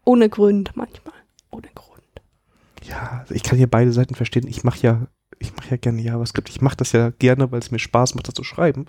ohne 0.05 0.29
Grund 0.29 0.73
manchmal. 0.77 1.15
Ohne 1.51 1.69
Grund. 1.75 2.03
Ja, 2.85 3.21
also 3.21 3.35
ich 3.35 3.43
kann 3.43 3.59
hier 3.59 3.69
beide 3.71 3.93
Seiten 3.93 4.15
verstehen. 4.15 4.47
Ich 4.47 4.65
mache 4.65 4.81
ja, 4.81 5.07
ich 5.39 5.55
mache 5.57 5.71
ja 5.71 5.77
gerne 5.77 6.01
JavaScript. 6.03 6.49
Ich 6.51 6.61
mache 6.61 6.77
das 6.77 6.93
ja 6.93 7.11
gerne, 7.11 7.51
weil 7.51 7.61
es 7.61 7.71
mir 7.71 7.79
Spaß 7.79 8.15
macht, 8.15 8.29
das 8.29 8.35
zu 8.35 8.45
schreiben. 8.45 8.87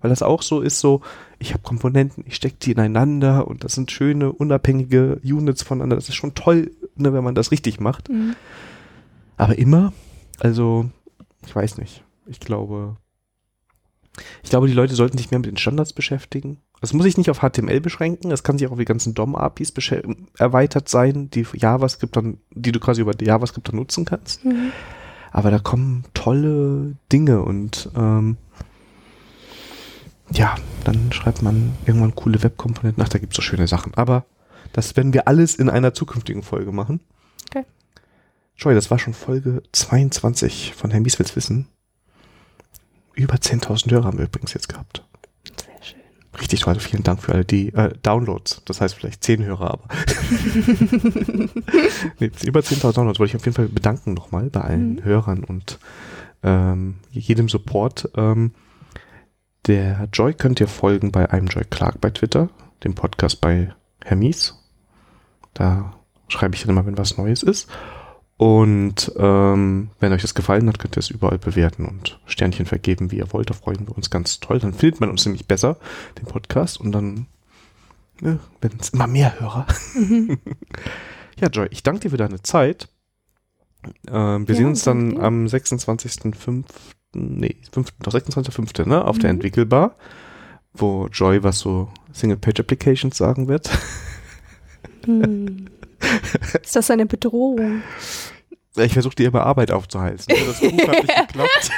Weil 0.00 0.10
das 0.10 0.22
auch 0.22 0.42
so 0.42 0.60
ist, 0.60 0.80
so, 0.80 1.00
ich 1.38 1.52
habe 1.52 1.62
Komponenten, 1.62 2.24
ich 2.26 2.36
stecke 2.36 2.56
die 2.62 2.72
ineinander 2.72 3.46
und 3.48 3.64
das 3.64 3.74
sind 3.74 3.90
schöne, 3.90 4.32
unabhängige 4.32 5.20
Units 5.24 5.62
voneinander. 5.62 5.96
Das 5.96 6.08
ist 6.08 6.14
schon 6.14 6.34
toll, 6.34 6.70
ne, 6.96 7.12
wenn 7.12 7.24
man 7.24 7.34
das 7.34 7.50
richtig 7.50 7.80
macht. 7.80 8.08
Mhm. 8.08 8.34
Aber 9.36 9.58
immer, 9.58 9.92
also, 10.38 10.90
ich 11.46 11.54
weiß 11.54 11.78
nicht. 11.78 12.04
Ich 12.26 12.40
glaube, 12.40 12.96
ich 14.42 14.50
glaube, 14.50 14.66
die 14.66 14.74
Leute 14.74 14.94
sollten 14.94 15.18
sich 15.18 15.30
mehr 15.30 15.38
mit 15.40 15.48
den 15.48 15.56
Standards 15.56 15.92
beschäftigen. 15.92 16.58
Das 16.80 16.92
muss 16.92 17.04
sich 17.04 17.18
nicht 17.18 17.30
auf 17.30 17.40
HTML 17.40 17.80
beschränken, 17.80 18.30
das 18.30 18.42
kann 18.42 18.58
sich 18.58 18.66
auch 18.66 18.72
auf 18.72 18.78
die 18.78 18.84
ganzen 18.84 19.14
DOM-APIs 19.14 19.72
erweitert 20.38 20.88
sein, 20.88 21.30
die 21.30 21.46
JavaScript 21.52 22.16
dann, 22.16 22.38
die 22.50 22.72
du 22.72 22.80
quasi 22.80 23.02
über 23.02 23.12
JavaScript 23.20 23.68
dann 23.68 23.76
nutzen 23.76 24.04
kannst. 24.04 24.44
Mhm. 24.44 24.72
Aber 25.30 25.50
da 25.50 25.58
kommen 25.58 26.04
tolle 26.14 26.96
Dinge 27.12 27.42
und 27.42 27.90
ähm, 27.94 28.36
ja, 30.32 30.54
dann 30.84 31.12
schreibt 31.12 31.42
man 31.42 31.72
irgendwann 31.86 32.14
coole 32.14 32.42
Webkomponenten. 32.42 33.02
Ach, 33.02 33.08
da 33.08 33.18
gibt 33.18 33.32
es 33.32 33.36
so 33.36 33.42
schöne 33.42 33.66
Sachen. 33.66 33.94
Aber 33.94 34.24
das 34.72 34.96
werden 34.96 35.12
wir 35.12 35.28
alles 35.28 35.56
in 35.56 35.68
einer 35.68 35.92
zukünftigen 35.94 36.42
Folge 36.42 36.72
machen. 36.72 37.00
Okay. 37.50 37.64
Joy, 38.60 38.74
das 38.74 38.90
war 38.90 38.98
schon 38.98 39.14
Folge 39.14 39.62
22 39.72 40.74
von 40.74 40.90
Herr 40.90 41.00
Mies 41.00 41.18
will's 41.18 41.34
wissen. 41.34 41.68
Über 43.14 43.36
10.000 43.36 43.90
Hörer 43.90 44.04
haben 44.04 44.18
wir 44.18 44.26
übrigens 44.26 44.52
jetzt 44.52 44.68
gehabt. 44.68 45.02
Sehr 45.44 45.82
schön. 45.82 46.00
Richtig 46.38 46.60
toll. 46.60 46.78
Vielen 46.78 47.02
Dank 47.02 47.22
für 47.22 47.32
alle 47.32 47.46
die 47.46 47.72
äh, 47.72 47.94
Downloads. 48.02 48.60
Das 48.66 48.82
heißt 48.82 48.94
vielleicht 48.94 49.24
10 49.24 49.44
Hörer, 49.44 49.70
aber 49.70 49.88
nee, 52.18 52.30
über 52.44 52.60
10.000 52.60 52.92
Downloads 52.92 53.18
wollte 53.18 53.30
ich 53.30 53.36
auf 53.36 53.46
jeden 53.46 53.54
Fall 53.54 53.68
bedanken 53.68 54.12
nochmal 54.12 54.50
bei 54.50 54.60
allen 54.60 54.96
Mhm. 54.96 55.04
Hörern 55.04 55.42
und 55.44 55.78
ähm, 56.42 56.96
jedem 57.10 57.48
Support. 57.48 58.10
Ähm, 58.14 58.52
der 59.66 60.06
Joy 60.12 60.34
könnt 60.34 60.60
ihr 60.60 60.68
folgen 60.68 61.12
bei 61.12 61.30
einem 61.30 61.46
Joy 61.46 61.64
Clark 61.64 61.98
bei 62.02 62.10
Twitter, 62.10 62.50
dem 62.84 62.94
Podcast 62.94 63.40
bei 63.40 63.74
Hermies. 64.04 64.54
Da 65.54 65.94
schreibe 66.28 66.54
ich 66.54 66.60
dann 66.60 66.70
immer, 66.70 66.84
wenn 66.84 66.98
was 66.98 67.16
Neues 67.16 67.42
ist. 67.42 67.70
Und 68.40 69.12
ähm, 69.18 69.90
wenn 70.00 70.12
euch 70.14 70.22
das 70.22 70.34
gefallen 70.34 70.66
hat, 70.66 70.78
könnt 70.78 70.96
ihr 70.96 71.00
es 71.00 71.10
überall 71.10 71.36
bewerten 71.36 71.84
und 71.84 72.18
Sternchen 72.24 72.64
vergeben, 72.64 73.10
wie 73.10 73.18
ihr 73.18 73.30
wollt. 73.34 73.50
Da 73.50 73.54
freuen 73.54 73.86
wir 73.86 73.94
uns 73.94 74.08
ganz 74.08 74.40
toll. 74.40 74.58
Dann 74.58 74.72
findet 74.72 74.98
man 74.98 75.10
uns 75.10 75.26
nämlich 75.26 75.46
besser, 75.46 75.76
den 76.18 76.24
Podcast. 76.24 76.80
Und 76.80 76.92
dann 76.92 77.26
ne, 78.22 78.38
werden 78.62 78.78
es 78.80 78.88
immer 78.90 79.06
mehr 79.06 79.38
Hörer. 79.38 79.66
Mhm. 79.94 80.38
Ja, 81.38 81.48
Joy, 81.48 81.68
ich 81.70 81.82
danke 81.82 82.00
dir 82.00 82.10
für 82.10 82.16
deine 82.18 82.42
Zeit. 82.42 82.88
Ähm, 84.08 84.46
wir 84.48 84.54
Ja, 84.54 84.58
sehen 84.58 84.66
uns 84.68 84.84
dann 84.84 85.10
dir. 85.10 85.22
am 85.22 85.44
26.05. 85.46 86.64
Nee, 87.14 87.56
5. 87.72 87.92
doch 88.02 88.12
26.05. 88.14 88.86
Ne, 88.88 89.04
auf 89.04 89.18
der 89.18 89.30
Mhm. 89.30 89.36
Entwickelbar, 89.36 89.96
wo 90.72 91.08
Joy 91.08 91.42
was 91.42 91.58
so 91.58 91.88
Single-Page-Applications 92.12 93.16
sagen 93.16 93.48
wird. 93.48 93.70
Hm. 95.04 95.66
Ist 96.62 96.76
das 96.76 96.90
eine 96.90 97.06
Bedrohung? 97.06 97.82
Ich 98.76 98.92
versuche 98.92 99.16
dir 99.16 99.28
immer 99.28 99.44
Arbeit 99.44 99.72
aufzuheizen. 99.72 100.32
Das 100.46 100.60
Buch 100.60 100.88
hat 100.88 101.02
nicht 101.02 101.16
geklappt. 101.28 101.70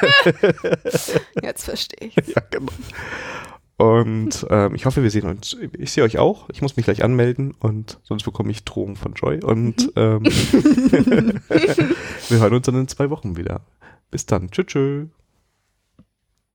Jetzt 1.42 1.64
verstehe 1.64 2.08
ich. 2.08 2.16
ja, 2.16 2.42
genau. 2.50 2.72
Und 3.78 4.46
ähm, 4.50 4.74
ich 4.74 4.84
hoffe, 4.86 5.02
wir 5.02 5.10
sehen 5.10 5.26
uns. 5.28 5.56
Ich 5.76 5.92
sehe 5.92 6.04
euch 6.04 6.18
auch. 6.18 6.48
Ich 6.50 6.62
muss 6.62 6.76
mich 6.76 6.84
gleich 6.84 7.02
anmelden 7.02 7.54
und 7.58 7.98
sonst 8.04 8.22
bekomme 8.24 8.50
ich 8.52 8.64
Drohungen 8.64 8.96
von 8.96 9.14
Joy. 9.14 9.42
Und 9.42 9.90
ähm, 9.96 10.22
wir 12.28 12.38
hören 12.38 12.54
uns 12.54 12.66
dann 12.66 12.76
in 12.76 12.88
zwei 12.88 13.10
Wochen 13.10 13.36
wieder. 13.36 13.62
Bis 14.10 14.26
dann. 14.26 14.50
Tschüss. 14.50 14.66
tschüss. 14.66 15.08